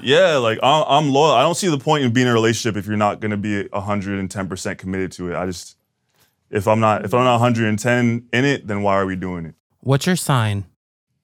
yeah, 0.00 0.36
like 0.36 0.58
I'm, 0.62 0.84
I'm 0.86 1.12
loyal. 1.12 1.32
I 1.32 1.42
don't 1.42 1.56
see 1.56 1.68
the 1.68 1.78
point 1.78 2.04
in 2.04 2.12
being 2.12 2.26
in 2.26 2.30
a 2.30 2.34
relationship 2.34 2.76
if 2.78 2.86
you're 2.86 2.96
not 2.96 3.18
gonna 3.20 3.36
be 3.36 3.64
110% 3.64 4.78
committed 4.78 5.12
to 5.12 5.32
it. 5.32 5.36
I 5.36 5.46
just 5.46 5.76
if 6.50 6.68
I'm 6.68 6.78
not 6.80 7.04
if 7.04 7.12
I'm 7.14 7.24
not 7.24 7.40
110 7.40 8.28
in 8.32 8.44
it, 8.44 8.66
then 8.68 8.82
why 8.82 8.94
are 8.94 9.06
we 9.06 9.16
doing 9.16 9.46
it? 9.46 9.54
What's 9.80 10.06
your 10.06 10.16
sign? 10.16 10.64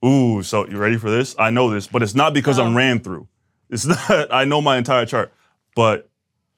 Ooh, 0.04 0.42
so 0.42 0.66
you 0.68 0.78
ready 0.78 0.96
for 0.96 1.10
this? 1.10 1.34
I 1.38 1.50
know 1.50 1.70
this, 1.70 1.86
but 1.86 2.02
it's 2.02 2.14
not 2.14 2.32
because 2.34 2.58
I'm 2.58 2.76
ran 2.76 3.00
through. 3.00 3.26
It's 3.70 3.84
not. 4.08 4.32
I 4.32 4.44
know 4.44 4.60
my 4.60 4.76
entire 4.76 5.06
chart, 5.06 5.32
but 5.74 6.08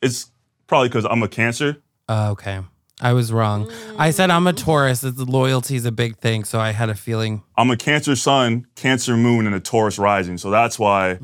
it's 0.03 0.30
probably 0.66 0.88
because 0.88 1.05
I'm 1.07 1.22
a 1.22 1.28
Cancer. 1.28 1.78
Uh, 2.09 2.30
okay. 2.32 2.61
I 3.03 3.14
was 3.14 3.32
wrong. 3.32 3.72
I 3.99 4.11
said 4.11 4.28
I'm 4.28 4.47
a 4.47 4.53
Taurus. 4.53 5.03
It's, 5.03 5.16
loyalty 5.18 5.74
is 5.76 5.86
a 5.86 5.93
big 5.93 6.18
thing, 6.18 6.45
so 6.45 6.61
I 6.61 6.72
had 6.72 6.91
a 6.91 6.95
feeling. 6.95 7.43
I'm 7.57 7.70
a 7.70 7.76
Cancer 7.76 8.14
Sun, 8.14 8.66
Cancer 8.74 9.16
Moon, 9.16 9.47
and 9.47 9.55
a 9.55 9.61
Taurus 9.61 9.99
rising. 9.99 10.36
So 10.36 10.51
that's 10.51 10.78
why 10.78 11.18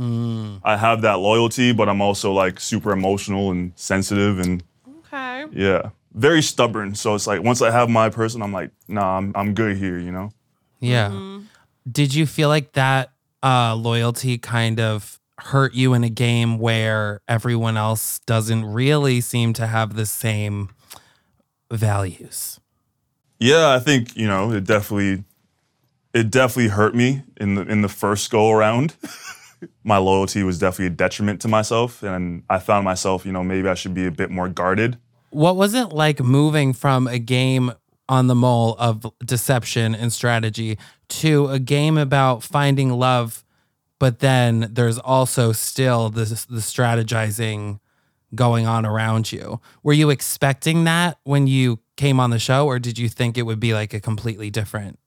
I 0.65 0.77
have 0.79 1.03
that 1.03 1.19
loyalty, 1.19 1.73
but 1.73 1.89
I'm 1.91 2.01
also 2.01 2.33
like 2.33 2.61
super 2.61 2.93
emotional 2.93 3.51
and 3.51 3.73
sensitive 3.77 4.39
and 4.39 4.63
Okay. 5.13 5.45
yeah, 5.53 5.91
very 6.15 6.41
stubborn. 6.43 6.95
So 6.95 7.15
it's 7.15 7.27
like 7.27 7.43
once 7.43 7.61
I 7.61 7.71
have 7.71 7.91
my 7.91 8.09
person, 8.09 8.41
I'm 8.43 8.53
like, 8.53 8.71
nah, 8.89 9.19
I'm 9.19 9.33
I'm 9.35 9.53
good 9.53 9.77
here, 9.77 9.99
you 9.99 10.13
know. 10.13 10.31
Yeah. 10.81 11.11
Did 11.91 12.15
you 12.15 12.27
feel 12.27 12.49
like 12.49 12.73
that 12.73 13.13
uh, 13.43 13.75
loyalty 13.75 14.39
kind 14.39 14.81
of 14.81 15.21
hurt 15.39 15.75
you 15.75 15.95
in 15.95 16.03
a 16.03 16.09
game 16.09 16.59
where 16.59 17.21
everyone 17.29 17.77
else 17.77 18.21
doesn't 18.21 18.65
really 18.65 19.21
seem 19.21 19.53
to 19.55 19.67
have 19.67 19.95
the 19.95 20.07
same 20.07 20.71
values? 21.71 22.59
Yeah, 23.39 23.71
I 23.75 23.79
think 23.79 24.17
you 24.17 24.27
know 24.27 24.53
it 24.53 24.65
definitely 24.65 25.25
it 26.15 26.31
definitely 26.31 26.69
hurt 26.69 26.95
me 26.95 27.23
in 27.37 27.55
the 27.55 27.63
in 27.63 27.83
the 27.83 27.89
first 27.89 28.31
go 28.31 28.51
around. 28.51 28.97
my 29.85 29.99
loyalty 29.99 30.43
was 30.43 30.59
definitely 30.59 30.87
a 30.87 30.91
detriment 30.91 31.41
to 31.43 31.49
myself, 31.49 32.03
and 32.03 32.43
I 32.49 32.59
found 32.59 32.85
myself, 32.85 33.27
you 33.27 33.33
know, 33.33 33.45
maybe 33.45 33.69
I 33.69 33.75
should 33.75 33.95
be 33.95 34.07
a 34.07 34.11
bit 34.11 34.31
more 34.31 34.49
guarded. 34.49 34.99
What 35.31 35.57
was 35.57 35.75
it 35.75 35.91
like 35.91 36.21
moving 36.21 36.73
from 36.73 37.07
a 37.07 37.19
game 37.19 37.73
on 38.09 38.27
the 38.27 38.35
mole 38.35 38.77
of 38.79 39.07
deception 39.25 39.95
and 39.95 40.13
strategy 40.13 40.79
to 41.09 41.49
a 41.49 41.59
game 41.59 41.99
about 41.99 42.43
finding 42.43 42.91
love, 42.91 43.45
but 43.99 44.21
then 44.21 44.69
there's 44.71 44.99
also 44.99 45.53
still 45.53 46.11
this 46.11 46.45
the 46.45 46.61
strategizing 46.61 47.81
going 48.35 48.67
on 48.67 48.85
around 48.85 49.33
you. 49.33 49.61
Were 49.83 49.93
you 49.93 50.11
expecting 50.11 50.85
that 50.85 51.19
when 51.25 51.47
you 51.47 51.81
came 51.97 52.21
on 52.21 52.31
the 52.31 52.39
show, 52.39 52.67
or 52.67 52.79
did 52.79 52.99
you 52.99 53.09
think 53.09 53.39
it 53.39 53.43
would 53.43 53.61
be 53.61 53.73
like 53.73 53.95
a 53.95 54.01
completely 54.01 54.51
different 54.51 54.99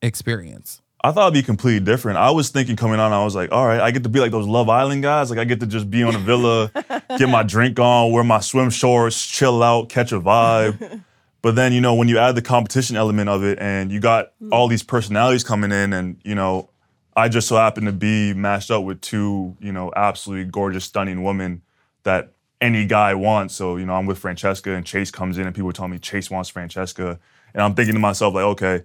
experience? 0.00 0.80
I 1.02 1.12
thought 1.12 1.32
it'd 1.32 1.34
be 1.34 1.42
completely 1.42 1.84
different. 1.84 2.18
I 2.18 2.30
was 2.30 2.48
thinking 2.48 2.74
coming 2.74 2.98
on, 2.98 3.12
I 3.12 3.22
was 3.22 3.34
like, 3.34 3.52
all 3.52 3.66
right, 3.66 3.80
I 3.80 3.90
get 3.90 4.02
to 4.04 4.08
be 4.08 4.18
like 4.18 4.32
those 4.32 4.46
Love 4.46 4.68
Island 4.68 5.02
guys. 5.02 5.30
Like 5.30 5.38
I 5.38 5.44
get 5.44 5.60
to 5.60 5.66
just 5.66 5.90
be 5.90 6.02
on 6.02 6.14
a 6.14 6.18
villa, 6.18 6.70
get 7.18 7.28
my 7.28 7.42
drink 7.42 7.78
on, 7.78 8.12
wear 8.12 8.24
my 8.24 8.40
swim 8.40 8.70
shorts, 8.70 9.24
chill 9.24 9.62
out, 9.62 9.88
catch 9.88 10.12
a 10.12 10.20
vibe. 10.20 11.02
But 11.42 11.54
then, 11.54 11.72
you 11.72 11.80
know, 11.80 11.94
when 11.94 12.08
you 12.08 12.18
add 12.18 12.34
the 12.34 12.42
competition 12.42 12.96
element 12.96 13.28
of 13.28 13.44
it 13.44 13.58
and 13.60 13.92
you 13.92 14.00
got 14.00 14.32
hmm. 14.38 14.52
all 14.52 14.68
these 14.68 14.82
personalities 14.82 15.44
coming 15.44 15.72
in 15.72 15.92
and, 15.92 16.20
you 16.24 16.34
know, 16.34 16.70
I 17.16 17.28
just 17.28 17.48
so 17.48 17.56
happen 17.56 17.84
to 17.86 17.92
be 17.92 18.34
matched 18.34 18.70
up 18.70 18.84
with 18.84 19.00
two, 19.00 19.56
you 19.60 19.72
know, 19.72 19.90
absolutely 19.96 20.50
gorgeous, 20.50 20.84
stunning 20.84 21.22
women 21.22 21.62
that 22.02 22.32
any 22.60 22.84
guy 22.84 23.14
wants. 23.14 23.54
So, 23.54 23.76
you 23.76 23.86
know, 23.86 23.94
I'm 23.94 24.06
with 24.06 24.18
Francesca 24.18 24.72
and 24.74 24.84
Chase 24.84 25.10
comes 25.10 25.38
in 25.38 25.46
and 25.46 25.54
people 25.54 25.72
tell 25.72 25.88
me 25.88 25.98
Chase 25.98 26.30
wants 26.30 26.50
Francesca. 26.50 27.18
And 27.54 27.62
I'm 27.62 27.74
thinking 27.74 27.94
to 27.94 28.00
myself, 28.00 28.34
like, 28.34 28.44
okay, 28.44 28.82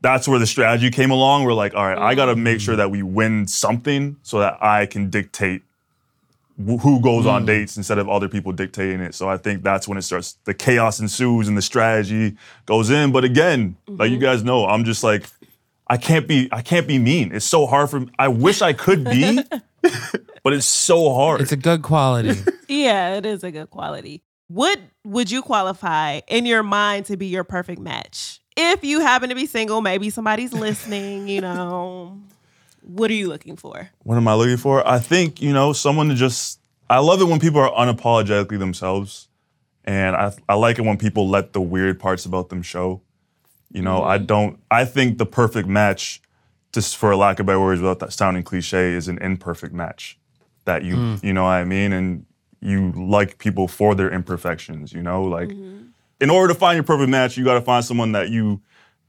that's 0.00 0.26
where 0.26 0.38
the 0.38 0.46
strategy 0.46 0.90
came 0.90 1.10
along. 1.10 1.44
We're 1.44 1.54
like, 1.54 1.74
all 1.74 1.86
right, 1.86 1.98
I 1.98 2.12
hmm. 2.12 2.16
got 2.16 2.26
to 2.26 2.36
make 2.36 2.60
sure 2.60 2.76
that 2.76 2.90
we 2.90 3.02
win 3.02 3.46
something 3.46 4.16
so 4.22 4.38
that 4.38 4.62
I 4.62 4.86
can 4.86 5.10
dictate 5.10 5.62
who 6.56 7.00
goes 7.00 7.26
on 7.26 7.42
mm. 7.42 7.46
dates 7.46 7.76
instead 7.76 7.98
of 7.98 8.08
other 8.08 8.28
people 8.28 8.52
dictating 8.52 9.00
it. 9.00 9.14
So 9.14 9.28
I 9.28 9.36
think 9.36 9.62
that's 9.62 9.86
when 9.86 9.98
it 9.98 10.02
starts. 10.02 10.38
The 10.44 10.54
chaos 10.54 11.00
ensues 11.00 11.48
and 11.48 11.56
the 11.56 11.62
strategy 11.62 12.36
goes 12.64 12.90
in. 12.90 13.12
But 13.12 13.24
again, 13.24 13.76
like 13.86 14.10
you 14.10 14.16
mm-hmm. 14.16 14.24
guys 14.24 14.42
know, 14.42 14.66
I'm 14.66 14.84
just 14.84 15.04
like, 15.04 15.26
I 15.88 15.98
can't 15.98 16.26
be, 16.26 16.48
I 16.50 16.62
can't 16.62 16.88
be 16.88 16.98
mean. 16.98 17.34
It's 17.34 17.44
so 17.44 17.66
hard 17.66 17.90
for 17.90 18.00
me. 18.00 18.08
I 18.18 18.28
wish 18.28 18.62
I 18.62 18.72
could 18.72 19.04
be, 19.04 19.40
but 20.42 20.52
it's 20.52 20.66
so 20.66 21.12
hard. 21.14 21.42
It's 21.42 21.52
a 21.52 21.56
good 21.56 21.82
quality. 21.82 22.40
Yeah, 22.68 23.14
it 23.14 23.24
is 23.24 23.44
a 23.44 23.52
good 23.52 23.70
quality. 23.70 24.24
What 24.48 24.80
would 25.04 25.30
you 25.30 25.40
qualify 25.40 26.20
in 26.26 26.46
your 26.46 26.64
mind 26.64 27.06
to 27.06 27.16
be 27.16 27.26
your 27.26 27.44
perfect 27.44 27.80
match? 27.80 28.40
If 28.56 28.82
you 28.82 28.98
happen 28.98 29.28
to 29.28 29.36
be 29.36 29.46
single, 29.46 29.80
maybe 29.80 30.10
somebody's 30.10 30.52
listening, 30.52 31.28
you 31.28 31.40
know. 31.40 32.18
What 32.86 33.10
are 33.10 33.14
you 33.14 33.26
looking 33.26 33.56
for? 33.56 33.90
What 34.04 34.16
am 34.16 34.28
I 34.28 34.34
looking 34.34 34.58
for? 34.58 34.86
I 34.86 35.00
think, 35.00 35.42
you 35.42 35.52
know, 35.52 35.72
someone 35.72 36.08
to 36.08 36.14
just, 36.14 36.60
I 36.88 37.00
love 37.00 37.20
it 37.20 37.24
when 37.24 37.40
people 37.40 37.60
are 37.60 37.72
unapologetically 37.72 38.60
themselves. 38.60 39.26
And 39.84 40.14
I, 40.14 40.32
I 40.48 40.54
like 40.54 40.78
it 40.78 40.82
when 40.82 40.96
people 40.96 41.28
let 41.28 41.52
the 41.52 41.60
weird 41.60 41.98
parts 41.98 42.26
about 42.26 42.48
them 42.48 42.62
show. 42.62 43.02
You 43.72 43.82
know, 43.82 44.04
I 44.04 44.18
mm-hmm. 44.18 44.26
don't, 44.26 44.60
I 44.70 44.84
think 44.84 45.18
the 45.18 45.26
perfect 45.26 45.68
match, 45.68 46.22
just 46.72 46.96
for 46.96 47.14
lack 47.16 47.40
of 47.40 47.46
better 47.46 47.60
words, 47.60 47.80
without 47.80 47.98
that 47.98 48.12
sounding 48.12 48.44
cliche, 48.44 48.92
is 48.92 49.08
an 49.08 49.18
imperfect 49.18 49.74
match. 49.74 50.16
That 50.64 50.84
you, 50.84 50.94
mm. 50.94 51.24
you 51.24 51.32
know 51.32 51.42
what 51.42 51.50
I 51.50 51.64
mean? 51.64 51.92
And 51.92 52.24
you 52.60 52.92
like 52.92 53.38
people 53.38 53.66
for 53.66 53.96
their 53.96 54.12
imperfections, 54.12 54.92
you 54.92 55.02
know? 55.02 55.24
Like, 55.24 55.48
mm-hmm. 55.48 55.86
in 56.20 56.30
order 56.30 56.54
to 56.54 56.58
find 56.58 56.76
your 56.76 56.84
perfect 56.84 57.10
match, 57.10 57.36
you 57.36 57.44
got 57.44 57.54
to 57.54 57.60
find 57.60 57.84
someone 57.84 58.12
that 58.12 58.30
you, 58.30 58.60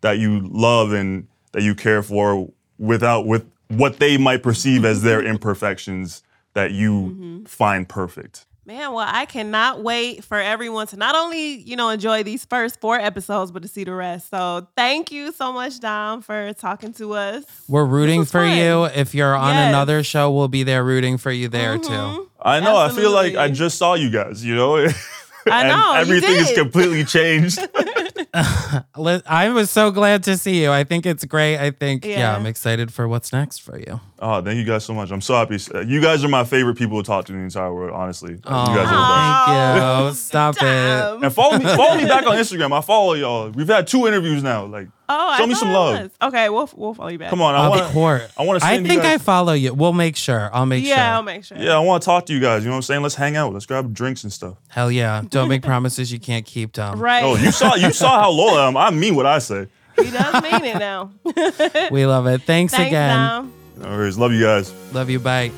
that 0.01 0.17
you 0.17 0.47
love 0.47 0.93
and 0.93 1.27
that 1.51 1.61
you 1.61 1.75
care 1.75 2.01
for 2.01 2.51
without, 2.79 3.25
with 3.27 3.45
what 3.69 3.99
they 3.99 4.17
might 4.17 4.43
perceive 4.43 4.85
as 4.85 5.01
their 5.01 5.21
imperfections 5.23 6.23
that 6.53 6.71
you 6.71 6.91
mm-hmm. 6.91 7.43
find 7.45 7.87
perfect. 7.87 8.45
Man, 8.65 8.91
well, 8.91 9.07
I 9.09 9.23
cannot 9.25 9.81
wait 9.81 10.25
for 10.25 10.37
everyone 10.37 10.87
to 10.87 10.97
not 10.97 11.15
only, 11.15 11.53
you 11.53 11.77
know, 11.77 11.87
enjoy 11.87 12.23
these 12.23 12.43
first 12.43 12.81
four 12.81 12.99
episodes, 12.99 13.49
but 13.49 13.61
to 13.61 13.69
see 13.69 13.85
the 13.85 13.93
rest. 13.93 14.29
So 14.29 14.67
thank 14.75 15.09
you 15.09 15.31
so 15.31 15.53
much, 15.53 15.79
Dom, 15.79 16.21
for 16.21 16.51
talking 16.51 16.91
to 16.95 17.13
us. 17.13 17.45
We're 17.69 17.85
rooting 17.85 18.25
for 18.25 18.41
fun. 18.41 18.57
you. 18.57 18.83
If 18.85 19.15
you're 19.15 19.33
on 19.33 19.53
Yes. 19.53 19.69
another 19.69 20.03
show, 20.03 20.29
we'll 20.31 20.49
be 20.49 20.63
there 20.63 20.83
rooting 20.83 21.17
for 21.17 21.31
you 21.31 21.47
there 21.47 21.77
too. 21.77 21.89
Mm-hmm. 21.89 22.21
I 22.41 22.59
know. 22.59 22.75
I 22.75 22.89
feel 22.89 23.11
like 23.11 23.35
I 23.35 23.49
just 23.49 23.77
saw 23.77 23.93
you 23.93 24.09
guys. 24.09 24.43
You 24.43 24.55
know, 24.55 24.75
I 25.49 25.61
and 25.61 25.67
know, 25.69 25.93
you 25.93 25.99
everything 25.99 26.35
is 26.35 26.51
completely 26.51 27.05
changed. 27.05 27.59
Li- 28.97 29.21
I 29.25 29.49
was 29.49 29.69
so 29.69 29.91
glad 29.91 30.23
to 30.23 30.37
see 30.37 30.61
you. 30.61 30.71
I 30.71 30.83
think 30.83 31.05
it's 31.05 31.25
great. 31.25 31.57
I 31.57 31.71
think, 31.71 32.05
yeah, 32.05 32.19
Yeah. 32.19 32.35
I'm 32.35 32.45
excited 32.45 32.93
for 32.93 33.07
what's 33.07 33.31
next 33.33 33.59
for 33.59 33.77
you. 33.79 33.99
oh, 34.19 34.41
thank 34.41 34.57
you 34.57 34.63
guys 34.65 34.83
so 34.85 34.93
much. 34.93 35.11
I'm 35.11 35.21
so 35.21 35.35
happy. 35.35 35.57
You 35.87 36.01
guys 36.01 36.23
are 36.23 36.27
my 36.29 36.43
favorite 36.43 36.77
people 36.77 37.01
to 37.01 37.05
talk 37.07 37.25
to 37.25 37.33
in 37.33 37.39
the 37.39 37.45
entire 37.45 37.73
world. 37.73 37.91
Honestly, 37.93 38.31
you 38.33 38.37
guys 38.39 38.47
are 38.47 38.67
the 38.67 38.73
best. 38.73 39.47
Thank 39.47 39.77
you. 39.77 39.83
Oh, 39.83 40.11
Stop 40.13 40.55
it. 40.57 41.23
And 41.23 41.33
follow 41.33 41.57
me, 41.57 41.65
follow 41.65 41.97
me 41.97 42.05
back 42.05 42.25
on 42.27 42.35
Instagram. 42.37 42.71
I 42.77 42.81
follow 42.81 43.13
y'all. 43.13 43.49
We've 43.49 43.67
had 43.67 43.87
two 43.87 44.07
interviews 44.07 44.43
now. 44.43 44.65
Like, 44.65 44.87
Oh, 45.09 45.15
I 45.15 45.37
Show 45.37 45.47
me 45.47 45.55
some 45.55 45.71
love. 45.71 46.11
Okay, 46.21 46.49
we'll 46.49 46.69
we'll 46.75 46.93
follow 46.93 47.07
you 47.07 47.17
back. 47.17 47.29
come 47.29 47.41
on, 47.41 47.55
I 47.55 47.63
Of 47.67 47.69
want. 47.69 47.93
course. 47.93 48.29
I 48.37 48.43
want 48.43 48.59
to. 48.59 48.65
I 48.67 48.73
send 48.73 48.87
you 48.87 48.91
think 48.91 49.05
I 49.05 49.17
follow 49.17 49.53
you. 49.53 49.73
We'll 49.73 49.93
make 49.93 50.17
sure. 50.17 50.49
I'll 50.53 50.65
make 50.65 50.83
Yeah, 50.83 50.95
sure. 50.95 51.03
I'll 51.15 51.23
make 51.23 51.45
sure. 51.45 51.57
Yeah, 51.57 51.77
I 51.77 51.79
want 51.79 52.03
to 52.03 52.05
talk 52.05 52.25
to 52.25 52.33
you 52.33 52.41
guys. 52.41 52.63
You 52.63 52.67
know 52.67 52.73
what 52.73 52.79
I'm 52.79 52.81
saying? 52.81 53.03
Let's 53.03 53.15
hang 53.15 53.37
out. 53.37 53.53
Let's 53.53 53.65
grab 53.65 53.93
drinks 53.93 54.25
and 54.25 54.33
stuff. 54.33 54.57
Hell 54.67 54.91
yeah. 54.91 55.21
Don't 55.29 55.47
make 55.47 55.61
promises 55.63 56.11
you 56.11 56.19
can't 56.19 56.45
keep, 56.45 56.73
Dom. 56.73 56.99
Right. 56.99 57.23
Oh, 57.23 57.37
you 57.37 57.53
saw 57.53 57.75
you 57.75 57.93
saw 57.93 58.06
how 58.07 58.29
loyal 58.31 58.57
I 58.57 58.67
am. 58.67 58.77
I 58.77 58.89
mean 58.89 59.15
what 59.15 59.25
I 59.25 59.39
say. 59.39 59.67
he 59.97 60.11
does 60.11 60.43
mean 60.43 60.63
it 60.65 60.77
now. 60.79 61.11
We 61.91 62.05
love 62.05 62.27
it. 62.27 62.43
Thanks, 62.43 62.73
Thanks, 62.73 62.87
again. 62.87 63.15
Dom. 63.17 63.53
No 63.77 63.89
worries. 63.89 64.17
Love 64.17 64.31
you 64.33 64.43
guys. 64.43 64.73
Love 64.93 65.09
you. 65.09 65.19
Bye. 65.19 65.51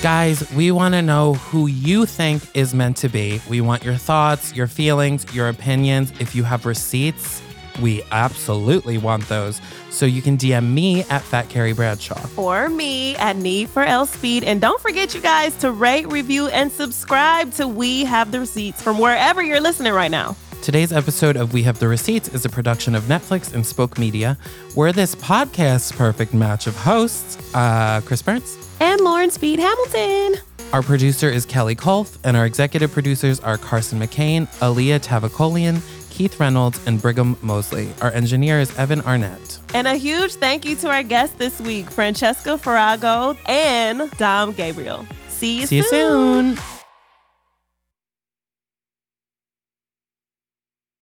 Guys, 0.00 0.48
we 0.52 0.70
want 0.70 0.94
to 0.94 1.02
know 1.02 1.34
who 1.34 1.66
you 1.66 2.06
think 2.06 2.42
is 2.54 2.72
meant 2.72 2.96
to 2.98 3.08
be. 3.08 3.40
We 3.50 3.60
want 3.60 3.82
your 3.84 3.96
thoughts, 3.96 4.54
your 4.54 4.68
feelings, 4.68 5.26
your 5.34 5.48
opinions. 5.48 6.12
If 6.20 6.36
you 6.36 6.44
have 6.44 6.66
receipts, 6.66 7.42
we 7.82 8.02
absolutely 8.12 8.96
want 8.96 9.28
those. 9.28 9.60
So 9.90 10.06
you 10.06 10.22
can 10.22 10.36
DM 10.36 10.72
me 10.72 11.02
at 11.04 11.22
Fat 11.22 11.48
Carrie 11.48 11.72
Bradshaw. 11.72 12.28
Or 12.36 12.68
me 12.68 13.16
at 13.16 13.36
Need 13.36 13.70
for 13.70 13.82
L 13.82 14.06
Speed. 14.06 14.44
And 14.44 14.60
don't 14.60 14.80
forget, 14.80 15.14
you 15.16 15.20
guys, 15.20 15.56
to 15.58 15.72
rate, 15.72 16.06
review, 16.06 16.46
and 16.46 16.70
subscribe 16.70 17.52
to 17.54 17.66
We 17.66 18.04
Have 18.04 18.30
the 18.30 18.38
Receipts 18.40 18.80
from 18.80 18.98
wherever 19.00 19.42
you're 19.42 19.60
listening 19.60 19.92
right 19.94 20.10
now. 20.12 20.36
Today's 20.62 20.92
episode 20.92 21.36
of 21.36 21.54
We 21.54 21.62
Have 21.62 21.78
the 21.78 21.88
Receipts 21.88 22.28
is 22.28 22.44
a 22.44 22.48
production 22.48 22.94
of 22.94 23.04
Netflix 23.04 23.54
and 23.54 23.64
Spoke 23.64 23.98
Media. 23.98 24.36
We're 24.74 24.92
this 24.92 25.14
podcast's 25.14 25.92
perfect 25.92 26.34
match 26.34 26.66
of 26.66 26.76
hosts, 26.76 27.38
uh, 27.54 28.02
Chris 28.04 28.20
Burns. 28.20 28.58
And 28.80 29.00
Lauren 29.00 29.30
Speed 29.30 29.60
Hamilton. 29.60 30.42
Our 30.72 30.82
producer 30.82 31.30
is 31.30 31.46
Kelly 31.46 31.74
Kolf, 31.74 32.18
and 32.24 32.36
our 32.36 32.44
executive 32.44 32.92
producers 32.92 33.40
are 33.40 33.56
Carson 33.56 33.98
McCain, 33.98 34.46
Aaliyah 34.58 35.00
Tavakolian, 35.00 35.80
Keith 36.10 36.38
Reynolds, 36.38 36.84
and 36.86 37.00
Brigham 37.00 37.38
Mosley. 37.40 37.88
Our 38.02 38.10
engineer 38.12 38.60
is 38.60 38.76
Evan 38.76 39.00
Arnett. 39.02 39.58
And 39.72 39.86
a 39.86 39.94
huge 39.94 40.34
thank 40.34 40.66
you 40.66 40.76
to 40.76 40.90
our 40.90 41.02
guests 41.02 41.36
this 41.36 41.58
week, 41.60 41.90
Francesca 41.90 42.58
Farago 42.58 43.38
and 43.48 44.10
Dom 44.18 44.52
Gabriel. 44.52 45.06
See 45.28 45.60
you 45.60 45.66
See 45.66 45.76
you 45.78 45.84
soon. 45.84 46.58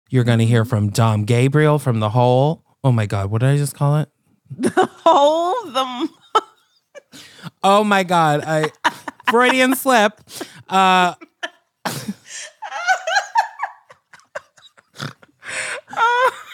You're 0.10 0.24
going 0.24 0.40
to 0.40 0.46
hear 0.46 0.64
from 0.66 0.90
Dom 0.90 1.26
Gabriel 1.26 1.80
from 1.80 2.00
The 2.00 2.10
Hole. 2.10 2.64
Oh 2.84 2.92
my 2.92 3.06
God, 3.06 3.30
what 3.30 3.42
did 3.42 3.50
I 3.50 3.58
just 3.58 3.76
call 3.76 3.98
it? 3.98 4.10
The 4.50 4.90
Hole? 5.04 5.54
The. 5.72 6.10
Oh 7.64 7.84
my 7.84 8.04
God, 8.04 8.44
I 8.46 8.72
Freudian 9.30 9.76
slip. 9.76 10.22
Uh, 10.70 11.16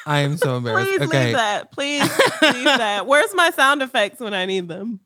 I 0.06 0.20
am 0.20 0.38
so 0.38 0.58
embarrassed. 0.58 0.90
Please 0.90 1.02
okay. 1.02 1.26
leave 1.26 1.36
that. 1.36 1.72
Please 1.72 2.02
leave 2.42 2.66
that. 2.66 3.08
Where's 3.08 3.34
my 3.36 3.52
sound 3.52 3.82
effects 3.82 4.20
when 4.20 4.34
I 4.34 4.46
need 4.46 4.68
them? 4.68 5.00